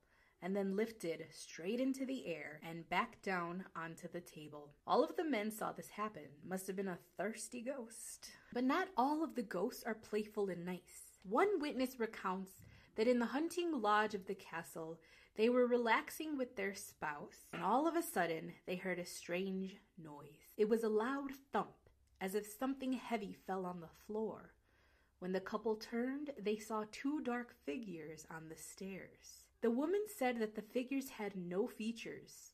and 0.43 0.53
then 0.53 0.75
lifted 0.75 1.25
straight 1.31 1.79
into 1.79 2.05
the 2.05 2.27
air 2.27 2.59
and 2.69 2.87
back 2.89 3.21
down 3.21 3.63
onto 3.77 4.09
the 4.09 4.19
table. 4.19 4.73
All 4.85 5.01
of 5.01 5.15
the 5.15 5.23
men 5.23 5.49
saw 5.49 5.71
this 5.71 5.89
happen. 5.89 6.23
Must 6.45 6.67
have 6.67 6.75
been 6.75 6.89
a 6.89 6.99
thirsty 7.17 7.61
ghost. 7.61 8.29
But 8.53 8.65
not 8.65 8.89
all 8.97 9.23
of 9.23 9.35
the 9.35 9.41
ghosts 9.41 9.83
are 9.85 9.95
playful 9.95 10.49
and 10.49 10.65
nice. 10.65 11.19
One 11.23 11.61
witness 11.61 11.97
recounts 11.97 12.51
that 12.95 13.07
in 13.07 13.19
the 13.19 13.25
hunting 13.25 13.71
lodge 13.71 14.13
of 14.13 14.25
the 14.27 14.35
castle, 14.35 14.99
they 15.37 15.47
were 15.47 15.65
relaxing 15.65 16.37
with 16.37 16.55
their 16.55 16.75
spouse, 16.75 17.47
and 17.53 17.63
all 17.63 17.87
of 17.87 17.95
a 17.95 18.03
sudden 18.03 18.51
they 18.67 18.75
heard 18.75 18.99
a 18.99 19.05
strange 19.05 19.77
noise. 19.97 20.51
It 20.57 20.67
was 20.67 20.83
a 20.83 20.89
loud 20.89 21.31
thump, 21.53 21.89
as 22.19 22.35
if 22.35 22.45
something 22.45 22.91
heavy 22.91 23.35
fell 23.47 23.65
on 23.65 23.79
the 23.79 23.87
floor. 24.05 24.53
When 25.19 25.31
the 25.31 25.39
couple 25.39 25.77
turned, 25.77 26.31
they 26.37 26.57
saw 26.57 26.83
two 26.91 27.21
dark 27.21 27.55
figures 27.65 28.27
on 28.29 28.49
the 28.49 28.57
stairs. 28.57 29.42
The 29.63 29.71
woman 29.71 30.01
said 30.13 30.39
that 30.39 30.55
the 30.55 30.61
figures 30.61 31.07
had 31.07 31.37
no 31.37 31.67
features, 31.67 32.51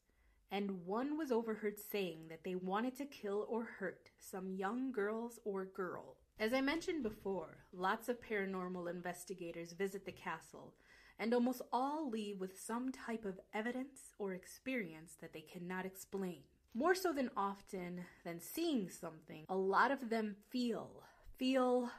and 0.52 0.86
one 0.86 1.18
was 1.18 1.32
overheard 1.32 1.80
saying 1.80 2.28
that 2.30 2.44
they 2.44 2.54
wanted 2.54 2.96
to 2.98 3.06
kill 3.06 3.48
or 3.50 3.64
hurt 3.64 4.12
some 4.20 4.54
young 4.54 4.92
girls 4.92 5.40
or 5.44 5.66
girl. 5.66 6.18
As 6.38 6.54
I 6.54 6.62
mentioned 6.62 7.02
before, 7.02 7.66
lots 7.74 8.10
of 8.10 8.22
paranormal 8.22 8.92
investigators 8.92 9.74
visit 9.74 10.06
the 10.06 10.12
castle, 10.12 10.76
and 11.18 11.34
almost 11.34 11.64
all 11.74 12.12
leave 12.12 12.40
with 12.40 12.60
some 12.60 12.92
type 12.92 13.26
of 13.26 13.40
evidence 13.56 14.14
or 14.20 14.34
experience 14.34 15.16
that 15.20 15.34
they 15.34 15.42
cannot 15.42 15.88
explain. 15.88 16.44
More 16.76 16.94
so 16.94 17.12
than 17.12 17.32
often 17.36 18.06
than 18.24 18.40
seeing 18.40 18.88
something, 18.88 19.46
a 19.50 19.58
lot 19.58 19.90
of 19.90 20.12
them 20.12 20.36
feel, 20.52 21.02
feel 21.40 21.90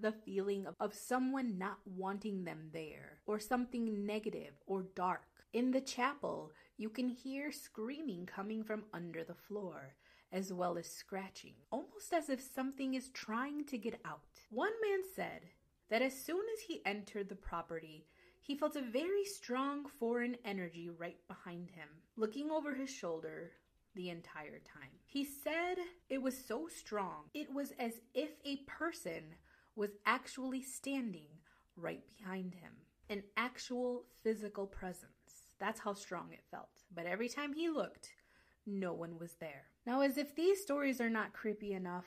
the 0.00 0.12
feeling 0.12 0.66
of, 0.66 0.74
of 0.80 0.94
someone 0.94 1.58
not 1.58 1.78
wanting 1.84 2.44
them 2.44 2.70
there, 2.72 3.18
or 3.26 3.38
something 3.38 4.06
negative 4.06 4.54
or 4.66 4.86
dark. 4.94 5.22
In 5.52 5.70
the 5.70 5.80
chapel, 5.80 6.52
you 6.76 6.90
can 6.90 7.08
hear 7.08 7.50
screaming 7.50 8.26
coming 8.26 8.62
from 8.62 8.84
under 8.92 9.24
the 9.24 9.34
floor, 9.34 9.94
as 10.32 10.52
well 10.52 10.76
as 10.76 10.90
scratching, 10.90 11.54
almost 11.70 12.12
as 12.12 12.28
if 12.28 12.40
something 12.40 12.94
is 12.94 13.08
trying 13.10 13.64
to 13.64 13.78
get 13.78 14.00
out. 14.04 14.20
One 14.50 14.72
man 14.82 15.00
said 15.14 15.42
that 15.88 16.02
as 16.02 16.12
soon 16.12 16.42
as 16.54 16.60
he 16.60 16.82
entered 16.84 17.28
the 17.28 17.36
property, 17.36 18.06
he 18.40 18.54
felt 18.54 18.76
a 18.76 18.82
very 18.82 19.24
strong 19.24 19.86
foreign 19.98 20.36
energy 20.44 20.88
right 20.88 21.18
behind 21.26 21.70
him, 21.70 21.88
looking 22.16 22.50
over 22.50 22.74
his 22.74 22.90
shoulder 22.90 23.52
the 23.94 24.10
entire 24.10 24.60
time. 24.60 24.90
He 25.06 25.24
said 25.24 25.76
it 26.10 26.20
was 26.20 26.36
so 26.36 26.68
strong, 26.68 27.24
it 27.34 27.52
was 27.52 27.72
as 27.78 27.94
if 28.14 28.30
a 28.44 28.58
person 28.66 29.34
was 29.76 29.90
actually 30.06 30.62
standing 30.62 31.28
right 31.76 32.02
behind 32.18 32.54
him. 32.54 32.72
An 33.08 33.22
actual 33.36 34.06
physical 34.24 34.66
presence. 34.66 35.12
That's 35.60 35.80
how 35.80 35.94
strong 35.94 36.30
it 36.32 36.42
felt. 36.50 36.82
But 36.92 37.06
every 37.06 37.28
time 37.28 37.52
he 37.52 37.68
looked, 37.68 38.08
no 38.66 38.92
one 38.92 39.18
was 39.18 39.34
there. 39.34 39.66
Now, 39.86 40.00
as 40.00 40.18
if 40.18 40.34
these 40.34 40.60
stories 40.60 41.00
are 41.00 41.10
not 41.10 41.32
creepy 41.32 41.72
enough, 41.72 42.06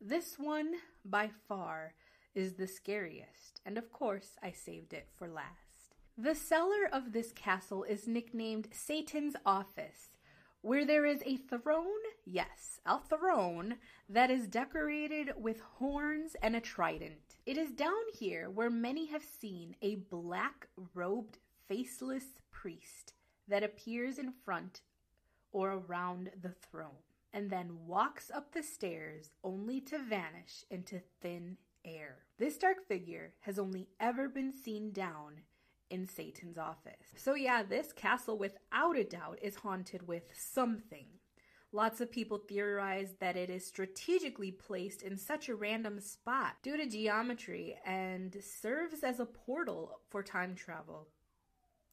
this 0.00 0.36
one, 0.38 0.74
by 1.04 1.30
far, 1.48 1.94
is 2.34 2.54
the 2.54 2.66
scariest, 2.66 3.60
and 3.64 3.78
of 3.78 3.90
course, 3.92 4.36
I 4.42 4.50
saved 4.50 4.92
it 4.92 5.08
for 5.16 5.28
last. 5.28 5.96
The 6.16 6.34
cellar 6.34 6.88
of 6.92 7.12
this 7.12 7.32
castle 7.32 7.84
is 7.84 8.06
nicknamed 8.06 8.68
Satan's 8.72 9.34
Office 9.44 10.10
where 10.64 10.86
there 10.86 11.04
is 11.04 11.22
a 11.26 11.36
throne, 11.36 11.84
yes, 12.24 12.80
a 12.86 12.98
throne 12.98 13.76
that 14.08 14.30
is 14.30 14.48
decorated 14.48 15.30
with 15.36 15.60
horns 15.60 16.34
and 16.42 16.56
a 16.56 16.60
trident. 16.60 17.36
It 17.44 17.58
is 17.58 17.70
down 17.70 17.92
here 18.18 18.48
where 18.48 18.70
many 18.70 19.04
have 19.08 19.22
seen 19.22 19.76
a 19.82 19.96
black 19.96 20.68
robed, 20.94 21.36
faceless 21.68 22.40
priest 22.50 23.12
that 23.46 23.62
appears 23.62 24.18
in 24.18 24.32
front 24.42 24.80
or 25.52 25.84
around 25.86 26.30
the 26.40 26.54
throne 26.70 27.04
and 27.34 27.50
then 27.50 27.86
walks 27.86 28.30
up 28.30 28.52
the 28.52 28.62
stairs 28.62 29.32
only 29.44 29.82
to 29.82 29.98
vanish 29.98 30.64
into 30.70 30.98
thin 31.20 31.58
air. 31.84 32.20
This 32.38 32.56
dark 32.56 32.88
figure 32.88 33.34
has 33.40 33.58
only 33.58 33.88
ever 34.00 34.30
been 34.30 34.54
seen 34.54 34.92
down 34.92 35.42
in 35.90 36.06
Satan's 36.06 36.58
office. 36.58 37.06
So, 37.16 37.34
yeah, 37.34 37.62
this 37.62 37.92
castle 37.92 38.38
without 38.38 38.96
a 38.96 39.04
doubt 39.04 39.38
is 39.42 39.56
haunted 39.56 40.06
with 40.06 40.24
something. 40.34 41.06
Lots 41.72 42.00
of 42.00 42.12
people 42.12 42.38
theorize 42.38 43.14
that 43.18 43.36
it 43.36 43.50
is 43.50 43.66
strategically 43.66 44.52
placed 44.52 45.02
in 45.02 45.16
such 45.18 45.48
a 45.48 45.56
random 45.56 45.98
spot 45.98 46.54
due 46.62 46.76
to 46.76 46.86
geometry 46.86 47.76
and 47.84 48.36
serves 48.40 49.02
as 49.02 49.18
a 49.18 49.26
portal 49.26 49.98
for 50.08 50.22
time 50.22 50.54
travel. 50.54 51.08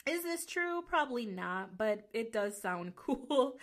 Is 0.05 0.21
this 0.23 0.45
true? 0.45 0.83
Probably 0.87 1.25
not, 1.25 1.77
but 1.77 2.07
it 2.13 2.31
does 2.31 2.61
sound 2.61 2.95
cool. 2.95 3.57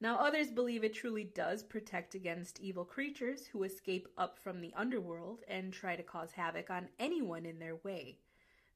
Now, 0.00 0.16
others 0.16 0.50
believe 0.50 0.84
it 0.84 0.94
truly 0.94 1.24
does 1.24 1.62
protect 1.62 2.14
against 2.14 2.60
evil 2.60 2.84
creatures 2.84 3.46
who 3.46 3.62
escape 3.62 4.08
up 4.18 4.38
from 4.42 4.60
the 4.60 4.74
underworld 4.76 5.42
and 5.48 5.72
try 5.72 5.96
to 5.96 6.02
cause 6.02 6.32
havoc 6.32 6.70
on 6.70 6.88
anyone 6.98 7.46
in 7.46 7.58
their 7.58 7.76
way. 7.76 8.18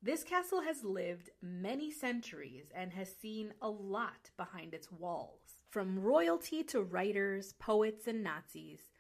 This 0.03 0.23
castle 0.23 0.61
has 0.61 0.85
lived 0.85 1.31
many 1.43 1.91
centuries 1.91 2.67
and 2.75 2.93
has 2.93 3.13
seen 3.17 3.55
a 3.63 3.69
lot 3.69 4.31
behind 4.37 4.75
its 4.75 4.93
walls. 4.93 5.63
From 5.71 5.99
royalty 5.99 6.63
to 6.65 6.83
writers, 6.83 7.55
poets, 7.59 8.07
and 8.07 8.23
Nazis, 8.23 8.91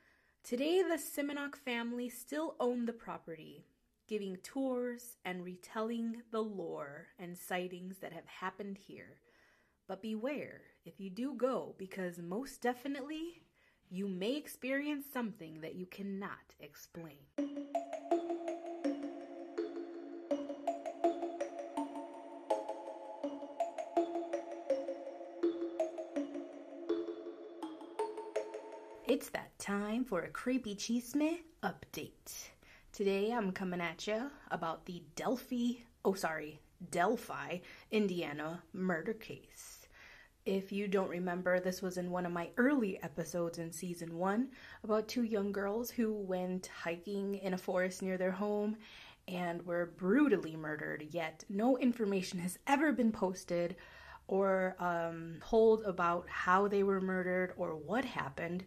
today 0.43 0.83
the 0.83 0.97
Simonek 0.97 1.55
family 1.55 2.09
still 2.09 2.57
own 2.59 2.87
the 2.87 2.93
property, 2.93 3.67
giving 4.09 4.37
tours 4.43 5.19
and 5.25 5.45
retelling 5.45 6.23
the 6.33 6.43
lore 6.43 7.09
and 7.19 7.37
sightings 7.37 7.99
that 7.99 8.13
have 8.13 8.27
happened 8.27 8.79
here. 8.79 9.19
But 9.87 10.03
beware 10.03 10.63
if 10.85 10.99
you 10.99 11.11
do 11.11 11.35
go, 11.35 11.75
because 11.79 12.19
most 12.19 12.63
definitely 12.63 13.43
you 13.91 14.09
may 14.09 14.35
experience 14.35 15.05
something 15.13 15.61
that 15.61 15.77
you 15.77 15.87
cannot 15.87 16.55
explain. 16.59 17.19
It's 29.17 29.31
that 29.31 29.59
time 29.59 30.05
for 30.05 30.21
a 30.21 30.29
creepy 30.29 30.75
chisme 30.75 31.39
update. 31.63 32.51
Today 32.93 33.33
I'm 33.33 33.51
coming 33.51 33.81
at 33.81 34.07
you 34.07 34.31
about 34.51 34.85
the 34.85 35.05
Delphi, 35.15 35.77
oh 36.05 36.13
sorry, 36.13 36.61
Delphi, 36.91 37.61
Indiana 37.91 38.63
murder 38.75 39.15
case. 39.15 39.89
If 40.45 40.71
you 40.71 40.87
don't 40.87 41.09
remember, 41.09 41.61
this 41.61 41.81
was 41.81 41.97
in 41.97 42.11
one 42.11 42.27
of 42.27 42.33
my 42.33 42.51
early 42.59 43.03
episodes 43.03 43.57
in 43.57 43.73
season 43.73 44.19
one 44.19 44.51
about 44.85 45.09
two 45.09 45.23
young 45.23 45.51
girls 45.51 45.91
who 45.91 46.13
went 46.13 46.67
hiking 46.67 47.37
in 47.37 47.55
a 47.55 47.59
forest 47.59 48.03
near 48.03 48.19
their 48.19 48.33
home 48.33 48.77
and 49.29 49.65
were 49.65 49.95
brutally 49.97 50.57
murdered, 50.57 51.07
yet 51.09 51.43
no 51.49 51.79
information 51.79 52.39
has 52.41 52.59
ever 52.67 52.93
been 52.93 53.13
posted 53.13 53.77
or 54.29 54.77
um, 54.79 55.37
told 55.41 55.85
about 55.85 56.29
how 56.29 56.69
they 56.69 56.83
were 56.83 57.01
murdered 57.01 57.55
or 57.57 57.77
what 57.77 58.05
happened 58.05 58.67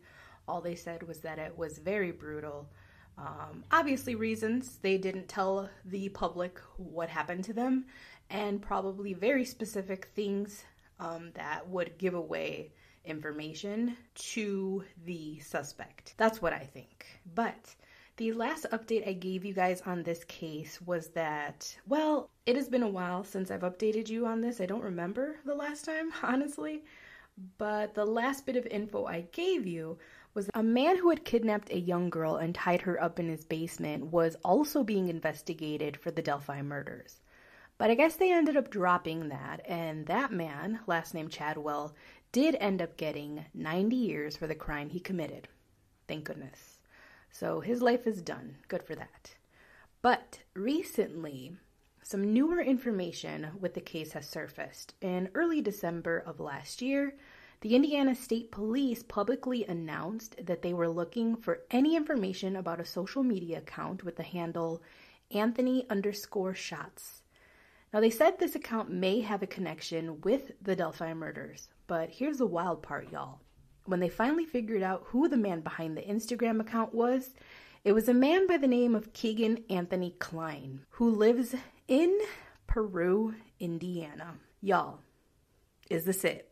all 0.50 0.62
they 0.62 0.76
said 0.76 1.04
was 1.04 1.20
that 1.22 1.39
it 1.39 1.58
was 1.58 1.78
very 1.80 2.12
brutal. 2.12 2.70
Um, 3.18 3.64
obviously, 3.72 4.16
reasons 4.16 4.78
they 4.82 4.97
didn't 4.97 5.28
tell 5.28 5.70
the 5.86 6.10
public 6.10 6.60
what 6.78 7.10
happened 7.10 7.43
to 7.45 7.54
them, 7.54 7.86
and 8.30 8.62
probably 8.62 9.14
very 9.14 9.45
specific 9.45 10.06
things 10.16 10.64
um, 11.00 11.32
that 11.36 11.68
would 11.70 11.97
give 11.97 12.14
away 12.16 12.72
information 13.06 13.97
to 14.16 14.84
the 15.06 15.39
suspect. 15.39 16.14
That's 16.18 16.41
what 16.41 16.54
I 16.54 16.60
think. 16.60 17.06
But 17.36 17.76
the 18.18 18.34
last 18.34 18.66
update 18.72 19.08
I 19.08 19.14
gave 19.14 19.45
you 19.45 19.54
guys 19.54 19.82
on 19.86 20.04
this 20.04 20.24
case 20.26 20.82
was 20.82 21.10
that, 21.10 21.76
well, 21.88 22.30
it 22.45 22.56
has 22.56 22.70
been 22.70 22.84
a 22.84 22.89
while 22.89 23.24
since 23.24 23.52
I've 23.52 23.62
updated 23.62 24.10
you 24.10 24.26
on 24.26 24.41
this. 24.41 24.60
I 24.62 24.66
don't 24.66 24.84
remember 24.84 25.38
the 25.45 25.56
last 25.56 25.86
time, 25.86 26.12
honestly. 26.24 26.84
but 27.58 27.93
the 27.95 28.06
last 28.06 28.45
bit 28.45 28.56
of 28.58 28.66
info 28.68 29.06
I 29.06 29.22
gave 29.32 29.66
you 29.66 29.97
was 30.39 30.49
a 30.53 30.63
man 30.63 30.95
who 30.95 31.09
had 31.09 31.25
kidnapped 31.25 31.69
a 31.69 31.77
young 31.77 32.09
girl 32.09 32.37
and 32.37 32.55
tied 32.55 32.79
her 32.79 33.03
up 33.03 33.19
in 33.19 33.27
his 33.27 33.43
basement 33.43 34.05
was 34.05 34.37
also 34.41 34.85
being 34.85 35.09
investigated 35.09 35.97
for 35.97 36.11
the 36.11 36.21
Delphi 36.21 36.61
murders. 36.61 37.19
But 37.77 37.89
I 37.91 37.95
guess 37.95 38.15
they 38.15 38.31
ended 38.31 38.55
up 38.55 38.69
dropping 38.69 39.27
that, 39.27 39.59
and 39.67 40.05
that 40.05 40.31
man, 40.31 40.79
last 40.87 41.13
name 41.13 41.27
Chadwell, 41.27 41.93
did 42.31 42.55
end 42.55 42.81
up 42.81 42.95
getting 42.95 43.43
90 43.53 43.97
years 43.97 44.37
for 44.37 44.47
the 44.47 44.55
crime 44.55 44.87
he 44.87 45.01
committed. 45.01 45.49
Thank 46.07 46.23
goodness. 46.23 46.79
So 47.31 47.59
his 47.59 47.81
life 47.81 48.07
is 48.07 48.21
done. 48.21 48.59
Good 48.69 48.83
for 48.83 48.95
that. 48.95 49.35
But 50.01 50.39
recently, 50.53 51.57
some 52.01 52.33
newer 52.33 52.61
information 52.61 53.49
with 53.59 53.73
the 53.73 53.81
case 53.81 54.13
has 54.13 54.25
surfaced. 54.25 54.93
In 55.01 55.31
early 55.35 55.59
December 55.59 56.23
of 56.25 56.39
last 56.39 56.81
year, 56.81 57.15
the 57.62 57.76
Indiana 57.76 58.16
State 58.16 58.51
Police 58.51 59.03
publicly 59.03 59.66
announced 59.66 60.45
that 60.45 60.62
they 60.62 60.74
were 60.74 60.88
looking 60.88 61.36
for 61.36 61.62
any 61.72 61.95
information 61.95 62.55
about 62.55 62.80
a 62.80 62.86
social 62.86 63.22
media 63.22 63.57
account 63.57 64.03
with 64.03 64.16
the 64.16 64.24
handle 64.24 64.82
Anthony 65.32 65.86
underscore 65.89 66.55
shots. 66.55 67.22
Now, 67.93 67.99
they 67.99 68.10
said 68.10 68.39
this 68.39 68.55
account 68.55 68.91
may 68.91 69.20
have 69.22 69.43
a 69.43 69.47
connection 69.47 70.22
with 70.22 70.51
the 70.62 70.76
Delphi 70.76 71.14
murders, 71.14 71.70
but 71.88 72.10
here's 72.10 72.38
the 72.38 72.45
wild 72.45 72.82
part, 72.82 73.12
y'all. 73.12 73.41
When 73.86 73.99
they 73.99 74.10
finally 74.10 74.45
figured 74.45 74.84
out 74.84 75.03
who 75.07 75.28
the 75.28 75.38
man 75.38 75.62
behind 75.62 75.97
the 75.97 76.03
Instagram 76.03 76.62
account 76.62 76.93
was, 76.93 77.34
it 77.84 77.91
was 77.91 78.07
a 78.07 78.14
man 78.14 78.47
by 78.47 78.57
the 78.57 78.68
name 78.68 78.95
of 78.95 79.12
Keegan 79.14 79.64
Anthony 79.70 80.16
Kline, 80.20 80.86
who 80.91 81.10
lives 81.10 81.55
in 81.88 82.20
Peru, 82.68 83.36
Indiana. 83.60 84.36
Y'all, 84.62 84.99
is 85.89 86.05
this 86.05 86.24
it? 86.24 86.49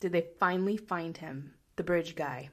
Did 0.00 0.12
they 0.12 0.26
finally 0.38 0.76
find 0.76 1.16
him, 1.16 1.54
the 1.76 1.84
bridge 1.84 2.14
guy? 2.14 2.50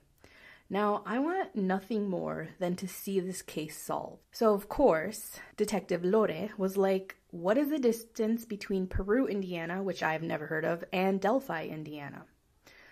Now, 0.69 1.03
I 1.05 1.19
want 1.19 1.55
nothing 1.55 2.09
more 2.09 2.49
than 2.59 2.75
to 2.77 2.87
see 2.87 3.19
this 3.19 3.41
case 3.41 3.77
solved. 3.77 4.23
So, 4.31 4.53
of 4.53 4.69
course, 4.69 5.39
Detective 5.55 6.03
Lore 6.03 6.49
was 6.57 6.77
like, 6.77 7.15
What 7.31 7.57
is 7.57 7.69
the 7.69 7.79
distance 7.79 8.45
between 8.45 8.87
Peru, 8.87 9.27
Indiana, 9.27 9.83
which 9.83 10.01
I've 10.01 10.23
never 10.23 10.47
heard 10.47 10.65
of, 10.65 10.83
and 10.91 11.21
Delphi, 11.21 11.67
Indiana? 11.67 12.25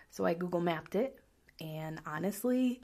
So 0.09 0.25
I 0.25 0.33
Google 0.33 0.59
mapped 0.59 0.95
it, 0.95 1.17
and 1.59 2.01
honestly, 2.05 2.81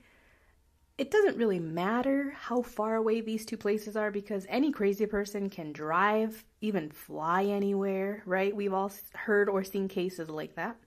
it 0.97 1.11
doesn't 1.11 1.37
really 1.37 1.59
matter 1.59 2.33
how 2.35 2.63
far 2.63 2.95
away 2.95 3.21
these 3.21 3.45
two 3.45 3.57
places 3.57 3.95
are 3.95 4.09
because 4.09 4.47
any 4.49 4.71
crazy 4.71 5.05
person 5.05 5.49
can 5.49 5.73
drive, 5.73 6.43
even 6.61 6.89
fly 6.89 7.43
anywhere, 7.43 8.23
right? 8.25 8.55
We've 8.55 8.73
all 8.73 8.91
heard 9.13 9.47
or 9.49 9.63
seen 9.63 9.89
cases 9.89 10.29
like 10.29 10.55
that. 10.55 10.77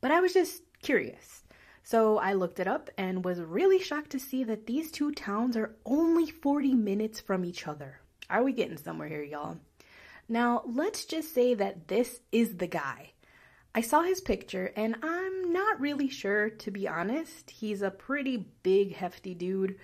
But 0.00 0.10
I 0.10 0.20
was 0.20 0.32
just 0.32 0.62
curious. 0.82 1.42
So 1.82 2.18
I 2.18 2.34
looked 2.34 2.60
it 2.60 2.68
up 2.68 2.90
and 2.98 3.24
was 3.24 3.40
really 3.40 3.80
shocked 3.80 4.10
to 4.10 4.20
see 4.20 4.44
that 4.44 4.66
these 4.66 4.90
two 4.90 5.12
towns 5.12 5.56
are 5.56 5.74
only 5.86 6.30
40 6.30 6.74
minutes 6.74 7.18
from 7.20 7.44
each 7.44 7.66
other. 7.66 8.00
Are 8.28 8.42
we 8.42 8.52
getting 8.52 8.76
somewhere 8.76 9.08
here, 9.08 9.22
y'all? 9.22 9.56
Now, 10.28 10.62
let's 10.66 11.06
just 11.06 11.32
say 11.32 11.54
that 11.54 11.88
this 11.88 12.20
is 12.30 12.58
the 12.58 12.66
guy. 12.66 13.12
I 13.74 13.80
saw 13.80 14.02
his 14.02 14.20
picture 14.20 14.72
and 14.76 14.96
I'm 15.02 15.52
not 15.52 15.80
really 15.80 16.08
sure, 16.08 16.50
to 16.50 16.70
be 16.70 16.86
honest. 16.86 17.50
He's 17.50 17.80
a 17.80 17.90
pretty 17.90 18.48
big, 18.62 18.94
hefty 18.94 19.34
dude, 19.34 19.78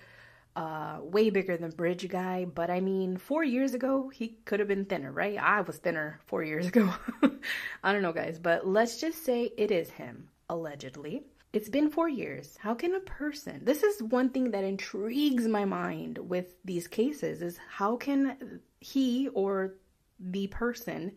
uh, 0.55 0.99
way 1.01 1.29
bigger 1.29 1.57
than 1.57 1.71
Bridge 1.71 2.07
Guy, 2.07 2.45
but 2.45 2.69
I 2.69 2.79
mean, 2.79 3.17
four 3.17 3.43
years 3.43 3.73
ago, 3.73 4.09
he 4.09 4.37
could 4.45 4.59
have 4.59 4.69
been 4.69 4.85
thinner, 4.85 5.11
right? 5.11 5.37
I 5.37 5.61
was 5.61 5.77
thinner 5.77 6.19
four 6.25 6.43
years 6.43 6.67
ago. 6.67 6.93
I 7.83 7.91
don't 7.91 8.01
know, 8.01 8.13
guys, 8.13 8.39
but 8.39 8.65
let's 8.65 8.99
just 8.99 9.25
say 9.25 9.51
it 9.57 9.71
is 9.71 9.89
him, 9.89 10.29
allegedly. 10.49 11.23
It's 11.51 11.69
been 11.69 11.89
four 11.89 12.09
years. 12.09 12.57
How 12.59 12.73
can 12.73 12.95
a 12.95 12.99
person, 13.01 13.61
this 13.63 13.83
is 13.83 14.03
one 14.03 14.29
thing 14.29 14.51
that 14.51 14.63
intrigues 14.63 15.47
my 15.47 15.65
mind 15.65 16.17
with 16.17 16.55
these 16.63 16.87
cases, 16.87 17.41
is 17.41 17.57
how 17.69 17.95
can 17.95 18.61
he 18.79 19.29
or 19.29 19.75
the 20.19 20.47
person 20.47 21.13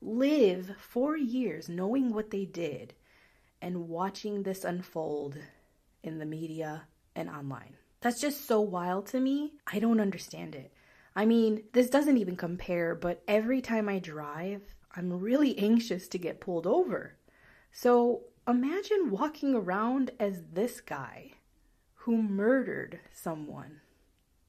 live 0.00 0.74
four 0.78 1.16
years 1.16 1.68
knowing 1.68 2.12
what 2.12 2.30
they 2.30 2.44
did 2.44 2.94
and 3.60 3.88
watching 3.88 4.42
this 4.42 4.64
unfold 4.64 5.36
in 6.02 6.18
the 6.18 6.26
media 6.26 6.82
and 7.14 7.30
online. 7.30 7.76
That's 8.02 8.20
just 8.20 8.46
so 8.46 8.60
wild 8.60 9.06
to 9.06 9.20
me. 9.20 9.54
I 9.66 9.78
don't 9.78 10.00
understand 10.00 10.54
it. 10.54 10.72
I 11.14 11.24
mean, 11.24 11.62
this 11.72 11.88
doesn't 11.88 12.18
even 12.18 12.36
compare, 12.36 12.94
but 12.94 13.22
every 13.28 13.60
time 13.60 13.88
I 13.88 14.00
drive, 14.00 14.74
I'm 14.96 15.20
really 15.20 15.56
anxious 15.58 16.08
to 16.08 16.18
get 16.18 16.40
pulled 16.40 16.66
over. 16.66 17.14
So 17.70 18.22
imagine 18.46 19.10
walking 19.10 19.54
around 19.54 20.10
as 20.18 20.42
this 20.52 20.80
guy 20.80 21.32
who 21.94 22.20
murdered 22.20 22.98
someone. 23.12 23.80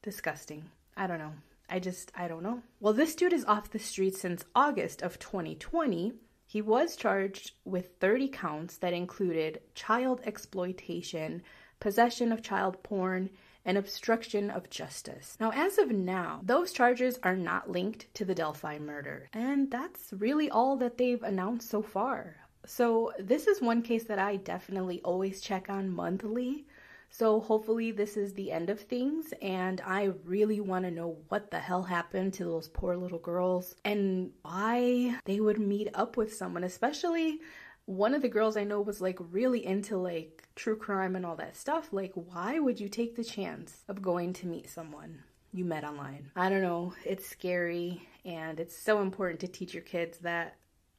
Disgusting. 0.02 0.72
I 0.98 1.06
don't 1.06 1.20
know. 1.20 1.34
I 1.70 1.80
just, 1.80 2.12
I 2.16 2.28
don't 2.28 2.44
know. 2.44 2.62
Well, 2.80 2.94
this 2.94 3.16
dude 3.16 3.34
is 3.34 3.46
off 3.46 3.72
the 3.72 3.80
street 3.80 4.16
since 4.16 4.46
August 4.56 5.02
of 5.02 5.20
2020. 5.20 6.14
He 6.46 6.62
was 6.62 6.96
charged 6.96 7.52
with 7.66 7.98
30 8.00 8.30
counts 8.30 8.78
that 8.78 8.94
included 8.94 9.62
child 9.76 10.22
exploitation, 10.24 11.42
possession 11.80 12.32
of 12.32 12.42
child 12.42 12.82
porn, 12.84 13.30
and 13.66 13.78
obstruction 13.78 14.50
of 14.50 14.70
justice. 14.70 15.38
Now, 15.40 15.52
as 15.54 15.78
of 15.78 15.92
now, 15.92 16.42
those 16.44 16.74
charges 16.74 17.20
are 17.24 17.36
not 17.36 17.70
linked 17.70 18.14
to 18.16 18.26
the 18.26 18.36
Delphi 18.36 18.80
murder, 18.80 19.30
and 19.34 19.72
that's 19.72 20.14
really 20.14 20.50
all 20.50 20.76
that 20.78 20.98
they've 20.98 21.24
announced 21.24 21.70
so 21.70 21.82
far. 21.82 22.36
So, 22.66 23.12
this 23.20 23.48
is 23.48 23.62
one 23.62 23.82
case 23.82 24.06
that 24.06 24.20
I 24.20 24.38
definitely 24.38 25.02
always 25.04 25.42
check 25.42 25.70
on 25.70 25.90
monthly 25.90 26.66
so 27.14 27.42
hopefully 27.42 27.92
this 27.92 28.18
is 28.18 28.34
the 28.34 28.52
end 28.52 28.72
of 28.72 28.80
things 28.80 29.36
and 29.40 29.80
I 29.86 30.14
really 30.26 30.60
want 30.60 30.86
to 30.86 30.90
know 30.90 31.18
what 31.30 31.52
the 31.52 31.60
hell 31.60 31.84
happened 31.84 32.34
to 32.34 32.44
those 32.44 32.70
poor 32.70 32.98
little 32.98 33.20
girls 33.20 33.76
and 33.86 34.32
why 34.42 35.20
they 35.26 35.40
would 35.40 35.60
meet 35.60 35.90
up 35.94 36.18
with 36.18 36.34
someone, 36.34 36.64
especially 36.64 37.40
one 37.86 38.14
of 38.14 38.22
the 38.22 38.30
girls 38.30 38.56
I 38.56 38.64
know 38.64 38.82
was 38.82 39.02
like 39.02 39.18
really 39.20 39.66
into 39.66 39.98
like 39.98 40.44
true 40.56 40.78
crime 40.78 41.16
and 41.16 41.26
all 41.26 41.36
that 41.38 41.58
stuff. 41.58 41.90
Like 41.92 42.14
why 42.16 42.60
would 42.60 42.80
you 42.80 42.90
take 42.90 43.16
the 43.16 43.24
chance 43.24 43.84
of 43.88 44.02
going 44.02 44.34
to 44.34 44.48
meet 44.48 44.70
someone 44.70 45.24
you 45.52 45.66
met 45.66 45.84
online? 45.84 46.32
I 46.36 46.50
don't 46.50 46.62
know, 46.62 46.94
it's 47.06 47.28
scary 47.28 48.08
and 48.26 48.60
it's 48.60 48.78
so 48.78 49.02
important 49.02 49.40
to 49.42 49.48
teach 49.48 49.74
your 49.74 49.84
kids 49.84 50.20
that 50.20 50.56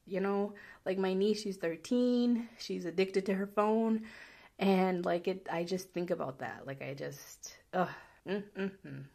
you 0.06 0.20
know, 0.20 0.52
like 0.84 0.98
my 0.98 1.14
niece, 1.14 1.40
she's 1.40 1.56
13, 1.56 2.46
she's 2.58 2.84
addicted 2.84 3.24
to 3.26 3.34
her 3.34 3.46
phone 3.46 4.02
and 4.58 5.04
like 5.04 5.26
it 5.26 5.48
i 5.50 5.64
just 5.64 5.92
think 5.92 6.10
about 6.10 6.38
that 6.38 6.64
like 6.64 6.80
i 6.80 6.94
just 6.94 7.56
ugh. 7.72 7.88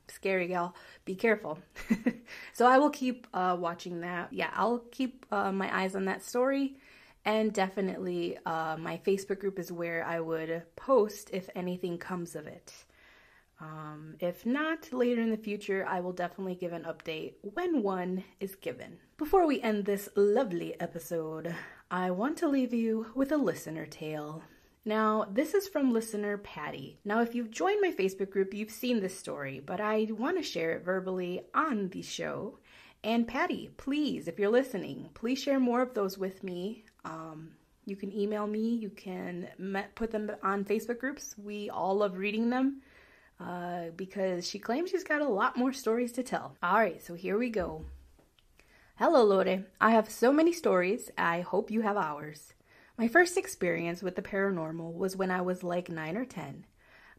Scary 0.08 0.48
gal. 0.48 0.76
Be 1.06 1.16
careful. 1.16 1.60
so 2.54 2.68
I 2.68 2.78
will 2.78 2.90
keep 2.92 3.28
uh, 3.34 3.58
watching 3.60 4.02
that. 4.02 4.32
Yeah, 4.32 4.52
I'll 4.54 4.84
keep 4.92 5.26
uh, 5.32 5.52
my 5.52 5.76
eyes 5.76 5.96
on 5.96 6.06
that 6.06 6.24
story. 6.24 6.78
And 7.26 7.54
definitely, 7.54 8.38
uh, 8.46 8.78
my 8.78 8.98
Facebook 9.06 9.40
group 9.40 9.60
is 9.60 9.72
where 9.72 10.06
I 10.06 10.20
would 10.20 10.64
post 10.76 11.30
if 11.34 11.50
anything 11.56 11.98
comes 11.98 12.36
of 12.36 12.48
it. 12.48 12.74
Um, 13.62 14.16
if 14.20 14.46
not, 14.46 14.94
later 14.94 15.22
in 15.22 15.30
the 15.30 15.38
future, 15.38 15.86
I 15.88 16.00
will 16.00 16.14
definitely 16.14 16.56
give 16.56 16.72
an 16.72 16.84
update 16.84 17.34
when 17.42 17.84
one 17.84 18.24
is 18.40 18.56
given. 18.56 18.98
Before 19.18 19.46
we 19.46 19.62
end 19.62 19.86
this 19.86 20.08
lovely 20.16 20.80
episode, 20.80 21.54
I 21.92 22.12
want 22.12 22.38
to 22.38 22.48
leave 22.48 22.74
you 22.74 23.08
with 23.16 23.34
a 23.34 23.38
listener 23.38 23.86
tale. 23.86 24.44
Now, 24.86 25.28
this 25.30 25.54
is 25.54 25.68
from 25.68 25.92
listener 25.92 26.38
Patty. 26.38 27.00
Now, 27.04 27.22
if 27.22 27.36
you've 27.36 27.52
joined 27.52 27.82
my 27.82 27.92
Facebook 27.92 28.30
group, 28.30 28.54
you've 28.54 28.72
seen 28.72 29.02
this 29.02 29.18
story, 29.18 29.60
but 29.60 29.82
I 29.82 30.08
want 30.10 30.38
to 30.38 30.44
share 30.44 30.72
it 30.72 30.86
verbally 30.86 31.42
on 31.54 31.90
the 31.90 32.02
show. 32.02 32.60
And 33.04 33.28
Patty, 33.28 33.72
please, 33.76 34.28
if 34.28 34.40
you're 34.40 34.50
listening, 34.50 35.10
please 35.14 35.40
share 35.40 35.60
more 35.60 35.82
of 35.82 35.94
those 35.94 36.18
with 36.18 36.44
me. 36.44 36.86
Um, 37.06 37.52
you 37.86 37.96
can 37.96 38.14
email 38.14 38.46
me, 38.46 38.76
you 38.76 38.90
can 38.90 39.48
put 39.96 40.12
them 40.12 40.32
on 40.44 40.64
Facebook 40.64 41.00
groups. 41.00 41.36
We 41.38 41.70
all 41.70 41.96
love 41.96 42.18
reading 42.18 42.50
them 42.50 42.82
uh, 43.40 43.90
because 43.96 44.48
she 44.48 44.60
claims 44.60 44.92
she's 44.92 45.04
got 45.04 45.22
a 45.22 45.28
lot 45.28 45.58
more 45.58 45.74
stories 45.74 46.12
to 46.14 46.24
tell. 46.24 46.56
All 46.62 46.80
right, 46.80 47.04
so 47.04 47.16
here 47.16 47.38
we 47.38 47.50
go. 47.50 47.86
Hello, 48.98 49.24
Lore. 49.24 49.64
I 49.80 49.92
have 49.92 50.10
so 50.10 50.34
many 50.34 50.52
stories. 50.52 51.10
I 51.18 51.42
hope 51.42 51.72
you 51.72 51.82
have 51.82 51.98
ours. 51.98 52.54
My 52.98 53.08
first 53.08 53.38
experience 53.38 54.04
with 54.04 54.18
the 54.18 54.22
paranormal 54.22 54.94
was 54.94 55.16
when 55.16 55.32
I 55.32 55.40
was 55.40 55.64
like 55.64 55.88
9 55.88 56.18
or 56.18 56.26
10. 56.26 56.66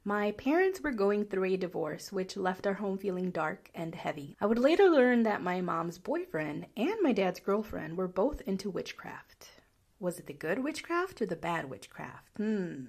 My 0.04 0.32
parents 0.32 0.82
were 0.82 0.92
going 0.92 1.24
through 1.24 1.44
a 1.44 1.56
divorce, 1.56 2.12
which 2.12 2.36
left 2.36 2.66
our 2.66 2.74
home 2.74 2.98
feeling 2.98 3.30
dark 3.30 3.70
and 3.74 3.94
heavy. 3.94 4.36
I 4.40 4.46
would 4.46 4.58
later 4.58 4.88
learn 4.88 5.22
that 5.22 5.42
my 5.42 5.62
mom's 5.62 5.98
boyfriend 5.98 6.66
and 6.76 6.96
my 7.02 7.12
dad's 7.12 7.40
girlfriend 7.40 7.96
were 7.96 8.08
both 8.08 8.42
into 8.42 8.70
witchcraft. 8.70 9.59
Was 10.00 10.18
it 10.18 10.26
the 10.26 10.32
good 10.32 10.64
witchcraft 10.64 11.20
or 11.20 11.26
the 11.26 11.36
bad 11.36 11.68
witchcraft? 11.70 12.30
Hmm. 12.38 12.86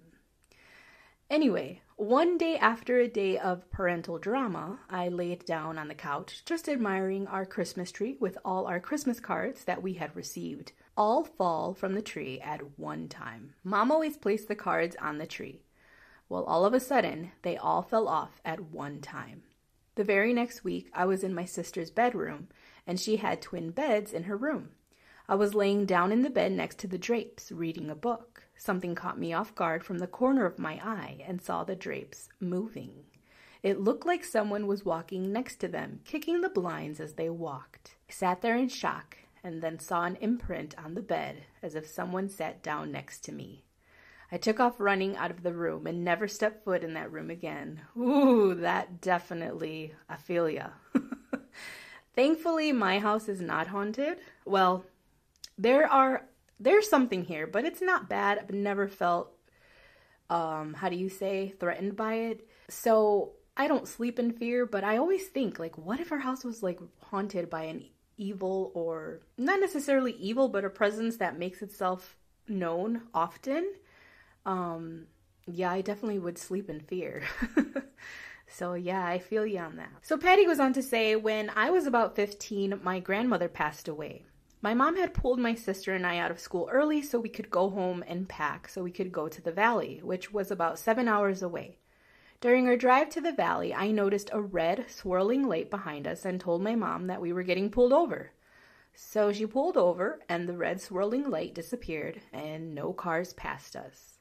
Anyway, 1.30 1.82
one 1.97 2.38
day 2.38 2.57
after 2.57 2.97
a 2.99 3.07
day 3.07 3.38
of 3.38 3.70
parental 3.70 4.18
drama, 4.18 4.80
I 4.89 5.07
laid 5.09 5.45
down 5.45 5.78
on 5.78 5.88
the 5.88 5.95
couch, 5.95 6.43
just 6.45 6.68
admiring 6.68 7.28
our 7.28 7.45
Christmas 7.45 7.91
tree 7.91 8.18
with 8.20 8.38
all 8.43 8.66
our 8.66 8.80
Christmas 8.80 9.20
cards 9.20 9.64
that 9.66 9.84
we 9.84 9.93
had 9.93 10.16
received. 10.16 10.72
all 10.97 11.24
fall 11.24 11.74
from 11.74 11.93
the 11.93 12.01
tree 12.01 12.39
at 12.41 12.78
one 12.78 13.07
time. 13.07 13.53
Mom 13.64 13.91
always 13.91 14.18
placed 14.18 14.47
the 14.47 14.55
cards 14.55 14.95
on 15.01 15.18
the 15.18 15.26
tree. 15.26 15.64
Well, 16.28 16.43
all 16.43 16.66
of 16.66 16.74
a 16.74 16.80
sudden, 16.80 17.32
they 17.43 17.55
all 17.57 17.82
fell 17.82 18.07
off 18.07 18.41
at 18.43 18.72
one 18.72 18.99
time. 18.99 19.43
The 19.95 20.03
very 20.03 20.34
next 20.34 20.64
week, 20.64 20.89
I 20.93 21.05
was 21.05 21.24
in 21.24 21.34
my 21.34 21.45
sister's 21.45 21.91
bedroom, 21.91 22.49
and 22.86 22.99
she 22.99 23.18
had 23.18 23.41
twin 23.41 23.72
beds 23.72 24.12
in 24.12 24.24
her 24.24 24.36
room. 24.38 24.72
I 25.32 25.36
was 25.36 25.55
laying 25.55 25.86
down 25.86 26.11
in 26.11 26.23
the 26.23 26.29
bed 26.29 26.51
next 26.51 26.77
to 26.79 26.88
the 26.88 26.97
drapes, 26.97 27.53
reading 27.53 27.89
a 27.89 27.95
book. 27.95 28.43
Something 28.57 28.95
caught 28.95 29.17
me 29.17 29.32
off 29.32 29.55
guard 29.55 29.82
from 29.82 29.99
the 29.99 30.05
corner 30.05 30.45
of 30.45 30.59
my 30.59 30.73
eye 30.84 31.23
and 31.25 31.41
saw 31.41 31.63
the 31.63 31.73
drapes 31.73 32.27
moving. 32.41 33.05
It 33.63 33.79
looked 33.79 34.05
like 34.05 34.25
someone 34.25 34.67
was 34.67 34.84
walking 34.84 35.32
next 35.32 35.61
to 35.61 35.69
them, 35.69 36.01
kicking 36.03 36.41
the 36.41 36.49
blinds 36.49 36.99
as 36.99 37.13
they 37.13 37.29
walked. 37.29 37.95
I 38.09 38.11
sat 38.11 38.41
there 38.41 38.57
in 38.57 38.67
shock 38.67 39.19
and 39.41 39.61
then 39.63 39.79
saw 39.79 40.03
an 40.03 40.17
imprint 40.17 40.75
on 40.77 40.95
the 40.95 41.01
bed 41.01 41.45
as 41.63 41.75
if 41.75 41.88
someone 41.88 42.27
sat 42.27 42.61
down 42.61 42.91
next 42.91 43.23
to 43.23 43.32
me. 43.32 43.63
I 44.34 44.38
took 44.38 44.59
off 44.59 44.82
running 44.82 45.15
out 45.15 45.32
of 45.32 45.43
the 45.43 45.53
room 45.53 45.88
and 45.88 46.03
never 46.03 46.27
stepped 46.27 46.65
foot 46.65 46.84
in 46.84 46.93
that 46.95 47.09
room 47.09 47.29
again. 47.29 47.79
Ooh, 47.97 48.53
that 48.55 48.99
definitely, 48.99 49.93
ya. 50.27 50.67
Thankfully, 52.15 52.73
my 52.73 52.99
house 52.99 53.29
is 53.29 53.39
not 53.39 53.67
haunted. 53.67 54.17
Well, 54.43 54.84
there 55.57 55.87
are 55.87 56.27
there's 56.59 56.89
something 56.89 57.23
here, 57.23 57.47
but 57.47 57.65
it's 57.65 57.81
not 57.81 58.07
bad. 58.07 58.37
I've 58.37 58.51
never 58.51 58.87
felt 58.87 59.31
um 60.29 60.73
how 60.73 60.89
do 60.89 60.95
you 60.95 61.09
say 61.09 61.53
threatened 61.59 61.95
by 61.95 62.13
it. 62.15 62.47
So 62.69 63.33
I 63.57 63.67
don't 63.67 63.87
sleep 63.87 64.19
in 64.19 64.31
fear, 64.31 64.65
but 64.65 64.83
I 64.83 64.97
always 64.97 65.27
think 65.27 65.59
like 65.59 65.77
what 65.77 65.99
if 65.99 66.11
our 66.11 66.19
house 66.19 66.43
was 66.43 66.63
like 66.63 66.79
haunted 66.99 67.49
by 67.49 67.63
an 67.63 67.85
evil 68.17 68.71
or 68.75 69.21
not 69.37 69.59
necessarily 69.59 70.13
evil, 70.13 70.47
but 70.47 70.65
a 70.65 70.69
presence 70.69 71.17
that 71.17 71.39
makes 71.39 71.61
itself 71.61 72.17
known 72.47 73.01
often? 73.13 73.73
Um 74.45 75.07
yeah, 75.47 75.71
I 75.71 75.81
definitely 75.81 76.19
would 76.19 76.37
sleep 76.37 76.69
in 76.69 76.79
fear. 76.81 77.23
so 78.47 78.73
yeah, 78.73 79.05
I 79.05 79.19
feel 79.19 79.45
you 79.45 79.59
on 79.59 79.77
that. 79.77 79.91
So 80.01 80.17
Patty 80.17 80.45
goes 80.45 80.59
on 80.59 80.73
to 80.73 80.83
say 80.83 81.15
when 81.15 81.49
I 81.55 81.71
was 81.71 81.87
about 81.87 82.15
15, 82.15 82.79
my 82.83 82.99
grandmother 82.99 83.49
passed 83.49 83.87
away. 83.87 84.25
My 84.64 84.76
mom 84.76 84.95
had 84.95 85.16
pulled 85.16 85.39
my 85.39 85.55
sister 85.55 85.93
and 85.95 86.05
I 86.05 86.20
out 86.20 86.30
of 86.30 86.39
school 86.39 86.70
early 86.72 87.01
so 87.01 87.20
we 87.20 87.30
could 87.30 87.49
go 87.49 87.72
home 87.72 88.03
and 88.07 88.30
pack 88.30 88.68
so 88.68 88.84
we 88.84 88.91
could 88.91 89.12
go 89.12 89.28
to 89.28 89.41
the 89.41 89.51
valley, 89.51 90.01
which 90.03 90.32
was 90.32 90.51
about 90.51 90.78
seven 90.78 91.07
hours 91.07 91.41
away. 91.41 91.80
During 92.41 92.68
our 92.68 92.78
drive 92.78 93.09
to 93.09 93.22
the 93.22 93.32
valley, 93.32 93.74
I 93.74 93.89
noticed 93.89 94.30
a 94.32 94.41
red, 94.41 94.86
swirling 94.88 95.47
light 95.47 95.72
behind 95.72 96.05
us 96.05 96.26
and 96.26 96.39
told 96.39 96.62
my 96.62 96.76
mom 96.76 97.07
that 97.07 97.22
we 97.22 97.34
were 97.34 97.41
getting 97.41 97.72
pulled 97.72 97.91
over. 97.91 98.34
So 98.93 99.32
she 99.32 99.47
pulled 99.47 99.78
over, 99.78 100.20
and 100.30 100.47
the 100.47 100.57
red, 100.57 100.80
swirling 100.80 101.30
light 101.30 101.55
disappeared, 101.55 102.22
and 102.32 102.76
no 102.76 102.93
cars 102.93 103.34
passed 103.34 103.76
us. 103.76 104.20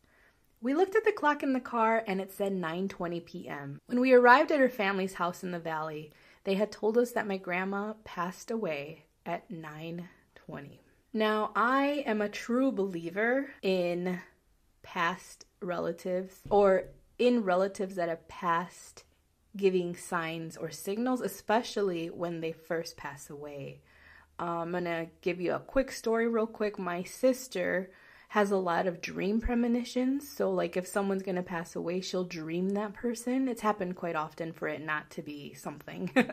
We 0.62 0.72
looked 0.74 0.96
at 0.96 1.04
the 1.04 1.12
clock 1.12 1.42
in 1.42 1.52
the 1.52 1.60
car 1.60 2.04
and 2.06 2.20
it 2.20 2.32
said 2.32 2.52
9:20 2.52 3.24
p.m. 3.26 3.80
When 3.86 4.00
we 4.00 4.12
arrived 4.12 4.52
at 4.52 4.60
her 4.60 4.68
family's 4.68 5.14
house 5.14 5.42
in 5.42 5.50
the 5.50 5.58
valley, 5.58 6.12
they 6.44 6.54
had 6.54 6.72
told 6.72 6.96
us 6.96 7.12
that 7.12 7.26
my 7.26 7.36
grandma 7.36 7.94
passed 8.04 8.50
away 8.50 9.06
at 9.26 9.50
9 9.50 10.08
20. 10.50 10.80
Now, 11.12 11.52
I 11.56 12.04
am 12.06 12.20
a 12.20 12.28
true 12.28 12.70
believer 12.70 13.50
in 13.62 14.20
past 14.82 15.46
relatives 15.60 16.40
or 16.50 16.84
in 17.18 17.44
relatives 17.44 17.96
that 17.96 18.08
have 18.08 18.26
passed 18.28 19.04
giving 19.56 19.96
signs 19.96 20.56
or 20.56 20.70
signals, 20.70 21.20
especially 21.20 22.08
when 22.08 22.40
they 22.40 22.52
first 22.52 22.96
pass 22.96 23.30
away. 23.30 23.80
Um, 24.38 24.74
I'm 24.74 24.84
gonna 24.84 25.06
give 25.20 25.40
you 25.40 25.52
a 25.52 25.60
quick 25.60 25.92
story, 25.92 26.26
real 26.26 26.46
quick. 26.46 26.78
My 26.78 27.02
sister 27.02 27.90
has 28.28 28.50
a 28.50 28.56
lot 28.56 28.86
of 28.86 29.00
dream 29.00 29.40
premonitions. 29.40 30.28
So, 30.28 30.50
like, 30.50 30.76
if 30.76 30.86
someone's 30.86 31.22
gonna 31.22 31.42
pass 31.42 31.74
away, 31.74 32.00
she'll 32.00 32.24
dream 32.24 32.70
that 32.70 32.94
person. 32.94 33.48
It's 33.48 33.60
happened 33.60 33.96
quite 33.96 34.16
often 34.16 34.52
for 34.52 34.68
it 34.68 34.82
not 34.82 35.10
to 35.10 35.22
be 35.22 35.52
something. 35.54 36.10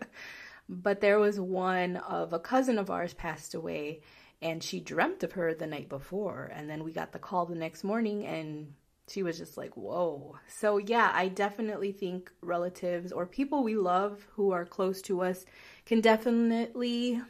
But 0.70 1.02
there 1.02 1.20
was 1.20 1.40
one 1.40 1.98
of 1.98 2.34
a 2.34 2.40
cousin 2.40 2.78
of 2.78 2.90
ours 2.90 3.14
passed 3.14 3.54
away 3.54 4.02
and 4.42 4.64
she 4.64 4.80
dreamt 4.80 5.24
of 5.24 5.34
her 5.34 5.54
the 5.54 5.68
night 5.68 5.90
before. 5.90 6.52
And 6.54 6.70
then 6.70 6.84
we 6.84 6.92
got 6.92 7.12
the 7.12 7.20
call 7.20 7.46
the 7.46 7.56
next 7.56 7.84
morning 7.84 8.26
and 8.26 8.74
she 9.08 9.24
was 9.24 9.38
just 9.38 9.58
like, 9.58 9.76
whoa. 9.76 10.38
So, 10.48 10.78
yeah, 10.78 11.12
I 11.14 11.30
definitely 11.30 11.94
think 11.94 12.32
relatives 12.42 13.12
or 13.12 13.26
people 13.26 13.64
we 13.64 13.76
love 13.76 14.28
who 14.34 14.52
are 14.52 14.66
close 14.66 15.02
to 15.04 15.22
us 15.22 15.46
can 15.86 16.02
definitely 16.02 17.22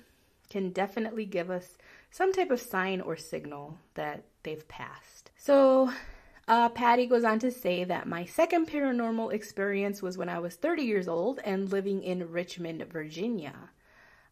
can 0.50 0.72
definitely 0.72 1.26
give 1.26 1.50
us 1.50 1.78
some 2.10 2.32
type 2.32 2.52
of 2.52 2.62
sign 2.62 3.02
or 3.02 3.18
signal 3.18 3.78
that 3.96 4.24
they've 4.44 4.68
passed. 4.70 5.30
So, 5.36 5.92
uh, 6.48 6.70
Patty 6.70 7.06
goes 7.06 7.26
on 7.26 7.40
to 7.40 7.52
say 7.52 7.84
that 7.84 8.08
my 8.08 8.24
second 8.24 8.70
paranormal 8.70 9.34
experience 9.34 10.02
was 10.02 10.18
when 10.18 10.30
I 10.30 10.40
was 10.40 10.56
30 10.56 10.84
years 10.84 11.08
old 11.08 11.40
and 11.44 11.70
living 11.70 12.02
in 12.04 12.32
Richmond, 12.32 12.84
Virginia. 12.92 13.54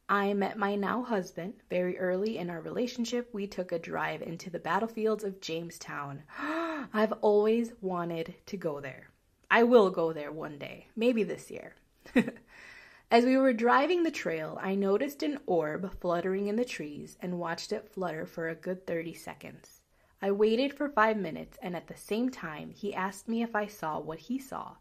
I 0.07 0.34
met 0.34 0.57
my 0.57 0.76
now 0.76 1.03
husband 1.03 1.55
very 1.70 1.97
early 1.97 2.38
in 2.38 2.49
our 2.49 2.61
relationship. 2.61 3.34
We 3.34 3.47
took 3.47 3.72
a 3.72 3.80
drive 3.80 4.22
into 4.22 4.49
the 4.49 4.59
battlefields 4.59 5.24
of 5.24 5.41
Jamestown. 5.41 6.24
I've 6.39 7.13
always 7.22 7.74
wanted 7.82 8.36
to 8.45 8.55
go 8.55 8.80
there. 8.80 9.09
I 9.49 9.63
will 9.63 9.89
go 9.89 10.13
there 10.13 10.32
one 10.32 10.57
day, 10.57 10.88
maybe 10.95 11.24
this 11.24 11.51
year. 11.51 11.76
As 13.11 13.26
we 13.26 13.38
were 13.38 13.53
driving 13.53 14.03
the 14.03 14.11
trail, 14.11 14.57
I 14.61 14.76
noticed 14.76 15.22
an 15.22 15.39
orb 15.47 15.99
fluttering 15.99 16.47
in 16.47 16.55
the 16.55 16.66
trees 16.66 17.18
and 17.22 17.39
watched 17.39 17.72
it 17.72 17.89
flutter 17.91 18.26
for 18.26 18.47
a 18.47 18.55
good 18.55 18.88
30 18.88 19.13
seconds. 19.13 19.74
I 20.22 20.32
waited 20.32 20.74
for 20.74 20.89
five 20.89 21.18
minutes, 21.18 21.57
and 21.61 21.76
at 21.76 21.88
the 21.88 21.97
same 21.97 22.30
time, 22.30 22.72
he 22.72 22.93
asked 22.93 23.28
me 23.28 23.43
if 23.43 23.55
I 23.55 23.68
saw 23.68 23.99
what 23.99 24.20
he 24.20 24.39
saw. 24.39 24.76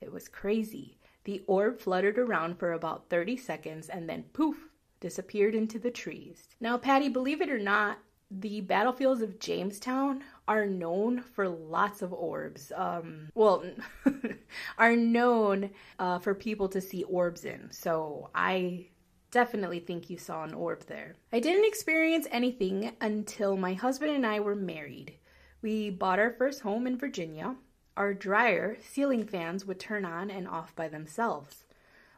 It 0.00 0.12
was 0.12 0.28
crazy. 0.28 0.98
The 1.24 1.42
orb 1.46 1.78
fluttered 1.78 2.18
around 2.18 2.58
for 2.58 2.72
about 2.72 3.08
30 3.08 3.36
seconds 3.36 3.88
and 3.88 4.08
then 4.08 4.24
poof, 4.32 4.68
disappeared 5.00 5.54
into 5.54 5.78
the 5.78 5.90
trees. 5.90 6.48
Now, 6.60 6.76
Patty, 6.78 7.08
believe 7.08 7.40
it 7.40 7.50
or 7.50 7.58
not, 7.58 7.98
the 8.30 8.62
battlefields 8.62 9.20
of 9.20 9.38
Jamestown 9.38 10.22
are 10.48 10.64
known 10.64 11.20
for 11.20 11.48
lots 11.48 12.02
of 12.02 12.12
orbs. 12.12 12.72
Um, 12.74 13.28
well, 13.34 13.64
are 14.78 14.96
known 14.96 15.70
uh, 15.98 16.18
for 16.18 16.34
people 16.34 16.68
to 16.68 16.80
see 16.80 17.04
orbs 17.04 17.44
in. 17.44 17.70
So 17.70 18.30
I 18.34 18.86
definitely 19.32 19.80
think 19.80 20.08
you 20.08 20.18
saw 20.18 20.44
an 20.44 20.54
orb 20.54 20.86
there. 20.86 21.16
I 21.32 21.40
didn't 21.40 21.64
experience 21.64 22.28
anything 22.30 22.92
until 23.00 23.56
my 23.56 23.72
husband 23.72 24.12
and 24.12 24.24
I 24.24 24.38
were 24.38 24.54
married. 24.54 25.14
We 25.62 25.90
bought 25.90 26.20
our 26.20 26.30
first 26.30 26.60
home 26.60 26.86
in 26.86 26.98
Virginia. 26.98 27.56
Our 27.96 28.14
dryer 28.14 28.76
ceiling 28.80 29.26
fans 29.26 29.64
would 29.64 29.80
turn 29.80 30.04
on 30.04 30.30
and 30.30 30.46
off 30.46 30.76
by 30.76 30.88
themselves. 30.88 31.64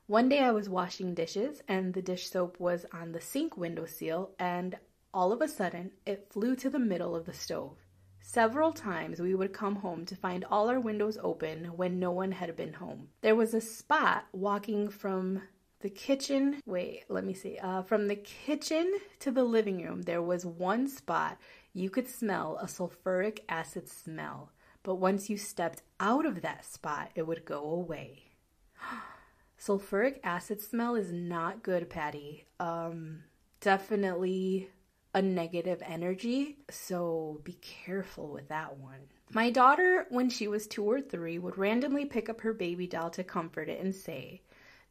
One 0.07 0.29
day 0.29 0.41
I 0.41 0.51
was 0.51 0.69
washing 0.69 1.15
dishes 1.15 1.63
and 1.67 1.95
the 1.95 2.03
dish 2.03 2.29
soap 2.29 2.61
was 2.61 2.85
on 2.93 3.13
the 3.13 3.21
sink 3.21 3.57
windowsill 3.57 4.33
and 4.39 4.77
all 5.15 5.33
of 5.33 5.41
a 5.41 5.49
sudden 5.49 5.93
it 6.05 6.29
flew 6.31 6.57
to 6.57 6.69
the 6.69 6.79
middle 6.79 7.17
of 7.17 7.25
the 7.25 7.33
stove. 7.33 7.79
Several 8.21 8.73
times 8.73 9.21
we 9.21 9.35
would 9.35 9.53
come 9.53 9.77
home 9.77 10.05
to 10.07 10.17
find 10.17 10.45
all 10.51 10.69
our 10.69 10.81
windows 10.81 11.19
open 11.23 11.77
when 11.77 12.01
no 12.01 12.11
one 12.11 12.33
had 12.33 12.57
been 12.57 12.73
home. 12.73 13.09
There 13.21 13.37
was 13.37 13.55
a 13.55 13.61
spot 13.61 14.27
walking 14.33 14.89
from 14.89 15.43
the 15.85 15.91
kitchen, 15.91 16.63
wait, 16.65 17.05
let 17.11 17.25
me 17.25 17.35
see. 17.35 17.59
Uh, 17.59 17.83
from 17.83 18.09
the 18.09 18.17
kitchen 18.17 18.91
to 19.19 19.31
the 19.31 19.45
living 19.45 19.83
room, 19.83 20.01
there 20.01 20.23
was 20.23 20.47
one 20.47 20.89
spot 20.89 21.37
you 21.75 21.91
could 21.91 22.09
smell 22.09 22.59
a 22.63 22.65
sulfuric 22.65 23.41
acid 23.51 23.87
smell. 23.87 24.51
But 24.83 24.95
once 24.95 25.29
you 25.29 25.37
stepped 25.37 25.83
out 26.01 26.25
of 26.25 26.41
that 26.41 26.65
spot, 26.65 27.11
it 27.15 27.27
would 27.27 27.45
go 27.45 27.63
away. 27.71 28.31
sulfuric 29.61 30.21
acid 30.25 30.63
smell 30.63 30.95
is 30.95 31.13
not 31.13 31.63
good, 31.63 31.91
Patty. 31.91 32.47
Um, 32.59 33.25
definitely 33.61 34.71
a 35.13 35.21
negative 35.21 35.83
energy, 35.85 36.57
so 36.71 37.43
be 37.45 37.59
careful 37.61 38.29
with 38.29 38.49
that 38.49 38.79
one. 38.79 39.11
My 39.35 39.51
daughter, 39.51 40.07
when 40.09 40.31
she 40.31 40.49
was 40.49 40.67
two 40.67 40.85
or 40.85 41.03
three, 41.03 41.39
would 41.39 41.59
randomly 41.59 42.07
pick 42.07 42.31
up 42.31 42.41
her 42.41 42.55
baby 42.55 42.87
doll 42.87 43.11
to 43.11 43.23
comfort 43.23 43.69
it 43.69 43.81
and 43.81 43.95
say, 43.95 44.41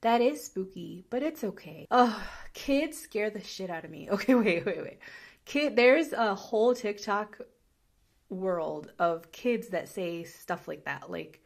that 0.03 0.21
is 0.21 0.43
spooky, 0.43 1.05
but 1.09 1.23
it's 1.23 1.43
okay. 1.43 1.87
Ugh, 1.89 2.21
kids 2.53 2.97
scare 2.97 3.29
the 3.29 3.43
shit 3.43 3.69
out 3.69 3.85
of 3.85 3.91
me. 3.91 4.09
Okay, 4.11 4.35
wait, 4.35 4.65
wait, 4.65 4.81
wait. 4.81 4.99
Kid, 5.45 5.75
there's 5.75 6.13
a 6.13 6.35
whole 6.35 6.75
TikTok 6.75 7.39
world 8.29 8.91
of 8.99 9.31
kids 9.31 9.69
that 9.69 9.89
say 9.89 10.23
stuff 10.23 10.67
like 10.67 10.85
that, 10.85 11.09
like 11.09 11.41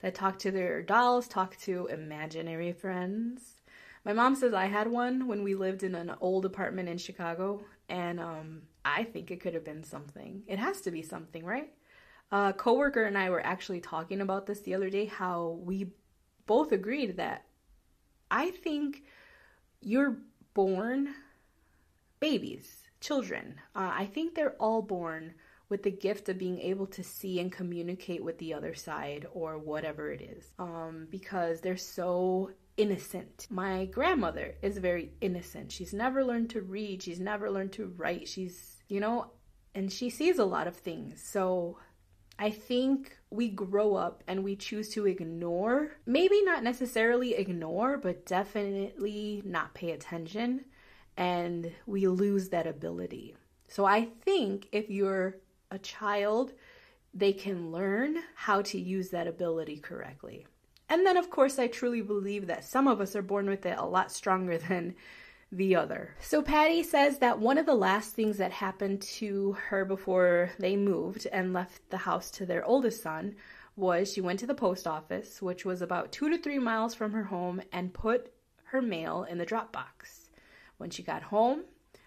that 0.00 0.14
talk 0.14 0.38
to 0.40 0.50
their 0.50 0.82
dolls, 0.82 1.28
talk 1.28 1.56
to 1.58 1.86
imaginary 1.86 2.72
friends. 2.72 3.62
My 4.04 4.12
mom 4.12 4.34
says 4.34 4.54
I 4.54 4.66
had 4.66 4.90
one 4.90 5.26
when 5.26 5.42
we 5.42 5.54
lived 5.54 5.82
in 5.82 5.94
an 5.94 6.12
old 6.20 6.44
apartment 6.44 6.88
in 6.88 6.98
Chicago, 6.98 7.62
and 7.88 8.18
um, 8.18 8.62
I 8.84 9.04
think 9.04 9.30
it 9.30 9.40
could 9.40 9.54
have 9.54 9.64
been 9.64 9.84
something. 9.84 10.42
It 10.46 10.58
has 10.58 10.80
to 10.82 10.90
be 10.90 11.02
something, 11.02 11.44
right? 11.44 11.72
A 12.32 12.52
coworker 12.52 13.04
and 13.04 13.18
I 13.18 13.30
were 13.30 13.44
actually 13.44 13.80
talking 13.80 14.20
about 14.20 14.46
this 14.46 14.60
the 14.60 14.74
other 14.74 14.90
day. 14.90 15.06
How 15.06 15.58
we 15.62 15.92
both 16.46 16.72
agreed 16.72 17.16
that 17.18 17.44
I 18.30 18.50
think 18.50 19.04
you're 19.80 20.16
born 20.54 21.14
babies. 22.20 22.76
children. 23.00 23.54
Uh, 23.74 23.92
I 23.94 24.04
think 24.06 24.34
they're 24.34 24.56
all 24.60 24.82
born 24.82 25.34
with 25.70 25.82
the 25.84 25.90
gift 25.90 26.28
of 26.28 26.36
being 26.36 26.60
able 26.60 26.86
to 26.88 27.02
see 27.02 27.40
and 27.40 27.50
communicate 27.50 28.22
with 28.22 28.36
the 28.38 28.52
other 28.52 28.74
side 28.74 29.26
or 29.32 29.56
whatever 29.56 30.10
it 30.12 30.20
is 30.20 30.52
um, 30.58 31.06
because 31.10 31.60
they're 31.60 31.76
so 31.76 32.50
innocent. 32.76 33.46
My 33.50 33.86
grandmother 33.86 34.54
is 34.62 34.78
very 34.78 35.12
innocent. 35.20 35.72
She's 35.72 35.94
never 35.94 36.24
learned 36.24 36.50
to 36.50 36.60
read, 36.60 37.02
she's 37.02 37.20
never 37.20 37.50
learned 37.50 37.72
to 37.72 37.86
write. 37.96 38.28
She's, 38.28 38.82
you 38.88 39.00
know, 39.00 39.30
and 39.74 39.90
she 39.90 40.10
sees 40.10 40.38
a 40.38 40.44
lot 40.44 40.66
of 40.66 40.76
things. 40.76 41.22
So 41.22 41.78
I 42.38 42.50
think 42.50 43.16
we 43.30 43.48
grow 43.48 43.94
up 43.94 44.24
and 44.26 44.42
we 44.42 44.56
choose 44.56 44.88
to 44.90 45.06
ignore, 45.06 45.92
maybe 46.04 46.42
not 46.42 46.64
necessarily 46.64 47.34
ignore, 47.34 47.96
but 47.96 48.26
definitely 48.26 49.42
not 49.44 49.74
pay 49.74 49.92
attention, 49.92 50.64
and 51.16 51.72
we 51.86 52.08
lose 52.08 52.48
that 52.48 52.66
ability. 52.66 53.36
So 53.68 53.84
I 53.84 54.08
think 54.22 54.68
if 54.72 54.90
you're 54.90 55.36
a 55.70 55.78
child, 55.78 56.52
they 57.14 57.32
can 57.32 57.70
learn 57.70 58.18
how 58.34 58.62
to 58.62 58.80
use 58.80 59.10
that 59.10 59.28
ability 59.28 59.78
correctly. 59.78 60.46
And 60.88 61.06
then, 61.06 61.16
of 61.16 61.30
course, 61.30 61.60
I 61.60 61.68
truly 61.68 62.02
believe 62.02 62.48
that 62.48 62.64
some 62.64 62.88
of 62.88 63.00
us 63.00 63.14
are 63.14 63.22
born 63.22 63.48
with 63.48 63.64
it 63.64 63.78
a 63.78 63.86
lot 63.86 64.10
stronger 64.10 64.58
than 64.68 64.96
the 65.52 65.74
other. 65.74 66.14
So, 66.20 66.42
Patty 66.42 66.82
says 66.82 67.18
that 67.18 67.40
one 67.40 67.58
of 67.58 67.66
the 67.66 67.74
last 67.74 68.14
things 68.14 68.38
that 68.38 68.52
happened 68.52 69.02
to 69.02 69.52
her 69.68 69.84
before 69.84 70.50
they 70.58 70.76
moved 70.76 71.26
and 71.32 71.52
left 71.52 71.90
the 71.90 71.98
house 71.98 72.30
to 72.32 72.46
their 72.46 72.64
oldest 72.64 73.02
son 73.02 73.34
was 73.76 74.12
she 74.12 74.20
went 74.20 74.38
to 74.40 74.46
the 74.46 74.54
post 74.54 74.86
office, 74.86 75.42
which 75.42 75.64
was 75.64 75.82
about 75.82 76.12
two 76.12 76.28
to 76.30 76.38
three 76.38 76.58
miles 76.58 76.94
from 76.94 77.12
her 77.12 77.24
home, 77.24 77.60
and 77.72 77.94
put 77.94 78.32
her 78.64 78.82
mail 78.82 79.26
in 79.28 79.38
the 79.38 79.46
drop 79.46 79.72
box. 79.72 80.30
When 80.76 80.90
she 80.90 81.02
got 81.02 81.22
home, 81.22 81.64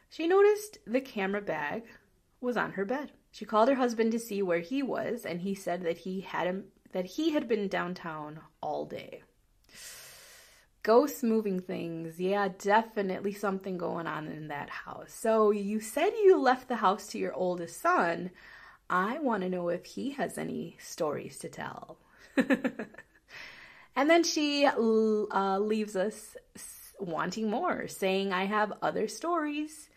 she 0.10 0.28
noticed 0.28 0.78
the 0.86 1.02
camera 1.02 1.42
bag 1.42 1.84
was 2.40 2.56
on 2.56 2.72
her 2.74 2.86
bed. 2.86 3.12
She 3.32 3.46
called 3.46 3.70
her 3.70 3.76
husband 3.76 4.12
to 4.12 4.20
see 4.20 4.42
where 4.42 4.60
he 4.60 4.84
was, 4.84 5.26
and 5.26 5.42
he 5.42 5.56
said 5.56 5.84
that 5.84 6.00
he 6.00 6.22
had 6.22 6.64
that 6.92 7.06
he 7.06 7.32
had 7.32 7.48
been 7.48 7.68
downtown 7.68 8.40
all 8.62 8.86
day. 8.86 9.24
Ghosts 10.84 11.24
moving 11.24 11.62
things. 11.62 12.20
Yeah, 12.20 12.50
definitely 12.60 13.34
something 13.34 13.78
going 13.78 14.06
on 14.06 14.28
in 14.28 14.50
that 14.50 14.70
house. 14.70 15.14
So 15.14 15.52
you 15.52 15.80
said 15.80 16.12
you 16.24 16.38
left 16.38 16.68
the 16.68 16.76
house 16.76 17.08
to 17.08 17.18
your 17.18 17.34
oldest 17.34 17.82
son. 17.82 18.32
I 18.90 19.20
want 19.20 19.44
to 19.44 19.50
know 19.50 19.70
if 19.70 19.86
he 19.86 20.12
has 20.12 20.38
any 20.38 20.78
stories 20.80 21.40
to 21.40 21.50
tell. 21.50 21.98
and 23.96 24.10
then 24.10 24.24
she 24.24 24.66
uh, 24.66 25.60
leaves 25.60 25.96
us 25.96 26.36
wanting 27.00 27.50
more, 27.50 27.88
saying, 27.88 28.34
I 28.34 28.46
have 28.46 28.74
other 28.82 29.08
stories. 29.08 29.90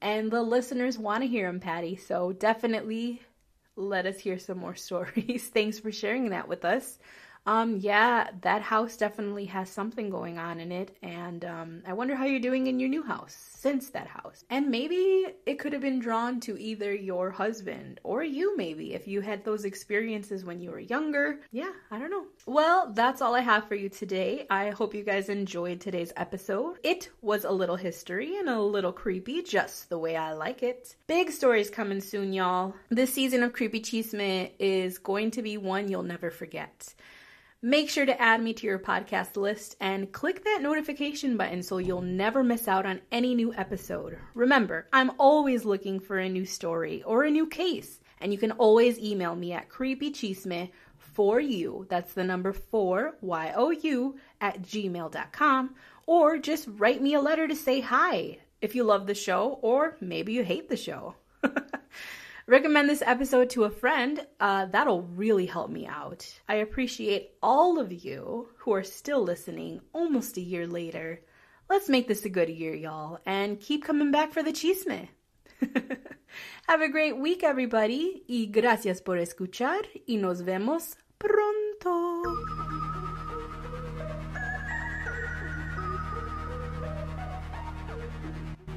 And 0.00 0.30
the 0.30 0.42
listeners 0.42 0.98
want 0.98 1.22
to 1.22 1.28
hear 1.28 1.46
them, 1.46 1.60
Patty. 1.60 1.96
So 1.96 2.32
definitely 2.32 3.22
let 3.76 4.06
us 4.06 4.18
hear 4.18 4.38
some 4.38 4.58
more 4.58 4.74
stories. 4.88 5.50
Thanks 5.52 5.78
for 5.78 5.90
sharing 5.90 6.30
that 6.30 6.48
with 6.48 6.64
us. 6.64 6.98
Um, 7.46 7.76
yeah, 7.76 8.30
that 8.40 8.62
house 8.62 8.96
definitely 8.96 9.44
has 9.46 9.68
something 9.68 10.08
going 10.10 10.38
on 10.38 10.60
in 10.60 10.72
it, 10.72 10.96
and 11.02 11.44
um, 11.44 11.82
I 11.86 11.92
wonder 11.92 12.14
how 12.14 12.24
you're 12.24 12.40
doing 12.40 12.66
in 12.66 12.80
your 12.80 12.88
new 12.88 13.02
house 13.02 13.36
since 13.54 13.90
that 13.90 14.06
house. 14.06 14.44
And 14.50 14.70
maybe 14.70 15.26
it 15.46 15.58
could 15.58 15.72
have 15.72 15.82
been 15.82 15.98
drawn 15.98 16.40
to 16.40 16.58
either 16.58 16.94
your 16.94 17.30
husband 17.30 18.00
or 18.02 18.22
you, 18.22 18.56
maybe, 18.56 18.94
if 18.94 19.06
you 19.06 19.20
had 19.20 19.44
those 19.44 19.64
experiences 19.64 20.44
when 20.44 20.60
you 20.60 20.70
were 20.70 20.80
younger. 20.80 21.40
Yeah, 21.52 21.72
I 21.90 21.98
don't 21.98 22.10
know. 22.10 22.26
Well, 22.46 22.92
that's 22.94 23.20
all 23.20 23.34
I 23.34 23.40
have 23.40 23.68
for 23.68 23.74
you 23.74 23.88
today. 23.88 24.46
I 24.50 24.70
hope 24.70 24.94
you 24.94 25.04
guys 25.04 25.28
enjoyed 25.28 25.80
today's 25.80 26.12
episode. 26.16 26.78
It 26.82 27.10
was 27.20 27.44
a 27.44 27.50
little 27.50 27.76
history 27.76 28.38
and 28.38 28.48
a 28.48 28.60
little 28.60 28.92
creepy, 28.92 29.42
just 29.42 29.88
the 29.88 29.98
way 29.98 30.16
I 30.16 30.32
like 30.32 30.62
it. 30.62 30.96
Big 31.06 31.30
stories 31.30 31.70
coming 31.70 32.00
soon, 32.00 32.32
y'all. 32.32 32.74
This 32.90 33.12
season 33.12 33.42
of 33.42 33.52
Creepy 33.52 33.80
Chisme 33.80 34.50
is 34.58 34.98
going 34.98 35.30
to 35.32 35.42
be 35.42 35.56
one 35.56 35.88
you'll 35.88 36.02
never 36.02 36.30
forget. 36.30 36.94
Make 37.64 37.88
sure 37.88 38.04
to 38.04 38.20
add 38.20 38.42
me 38.42 38.52
to 38.52 38.66
your 38.66 38.78
podcast 38.78 39.38
list 39.38 39.76
and 39.80 40.12
click 40.12 40.44
that 40.44 40.60
notification 40.60 41.38
button 41.38 41.62
so 41.62 41.78
you'll 41.78 42.02
never 42.02 42.44
miss 42.44 42.68
out 42.68 42.84
on 42.84 43.00
any 43.10 43.34
new 43.34 43.54
episode. 43.54 44.18
Remember, 44.34 44.86
I'm 44.92 45.12
always 45.18 45.64
looking 45.64 45.98
for 45.98 46.18
a 46.18 46.28
new 46.28 46.44
story 46.44 47.02
or 47.04 47.22
a 47.22 47.30
new 47.30 47.46
case, 47.46 48.00
and 48.20 48.30
you 48.32 48.38
can 48.38 48.50
always 48.52 48.98
email 48.98 49.34
me 49.34 49.54
at 49.54 49.70
creepychisme 49.70 50.68
for 50.98 51.40
you. 51.40 51.86
That's 51.88 52.12
the 52.12 52.22
number 52.22 52.52
four, 52.52 53.16
Y 53.22 53.54
O 53.56 53.70
U, 53.70 54.16
at 54.42 54.60
gmail.com, 54.60 55.74
or 56.04 56.36
just 56.36 56.68
write 56.68 57.00
me 57.00 57.14
a 57.14 57.20
letter 57.22 57.48
to 57.48 57.56
say 57.56 57.80
hi 57.80 58.40
if 58.60 58.74
you 58.74 58.84
love 58.84 59.06
the 59.06 59.14
show 59.14 59.58
or 59.62 59.96
maybe 60.02 60.34
you 60.34 60.44
hate 60.44 60.68
the 60.68 60.76
show. 60.76 61.14
Recommend 62.46 62.90
this 62.90 63.02
episode 63.06 63.48
to 63.50 63.64
a 63.64 63.70
friend. 63.70 64.26
Uh, 64.38 64.66
that'll 64.66 65.02
really 65.02 65.46
help 65.46 65.70
me 65.70 65.86
out. 65.86 66.28
I 66.46 66.56
appreciate 66.56 67.30
all 67.42 67.78
of 67.78 67.90
you 67.90 68.50
who 68.58 68.74
are 68.74 68.84
still 68.84 69.22
listening 69.22 69.80
almost 69.94 70.36
a 70.36 70.42
year 70.42 70.66
later. 70.66 71.22
Let's 71.70 71.88
make 71.88 72.06
this 72.06 72.26
a 72.26 72.28
good 72.28 72.50
year, 72.50 72.74
y'all, 72.74 73.18
and 73.24 73.58
keep 73.58 73.82
coming 73.82 74.10
back 74.10 74.34
for 74.34 74.42
the 74.42 74.52
chisme. 74.52 75.08
Have 76.68 76.82
a 76.82 76.90
great 76.90 77.16
week, 77.16 77.42
everybody, 77.42 78.24
y 78.28 78.50
gracias 78.52 79.00
por 79.00 79.16
escuchar, 79.16 79.86
y 80.06 80.16
nos 80.16 80.42
vemos 80.42 80.96
pronto. 81.18 82.63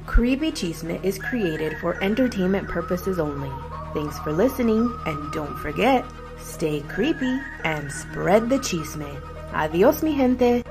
Creepy 0.08 0.50
Chisme 0.50 0.98
is 1.04 1.18
created 1.18 1.76
for 1.78 2.02
entertainment 2.02 2.66
purposes 2.66 3.18
only. 3.20 3.50
Thanks 3.92 4.18
for 4.20 4.32
listening, 4.32 4.90
and 5.04 5.30
don't 5.32 5.56
forget, 5.58 6.02
stay 6.40 6.80
creepy 6.88 7.38
and 7.62 7.92
spread 7.92 8.48
the 8.48 8.58
chisme. 8.58 9.06
Adios, 9.52 10.02
mi 10.02 10.16
gente. 10.16 10.64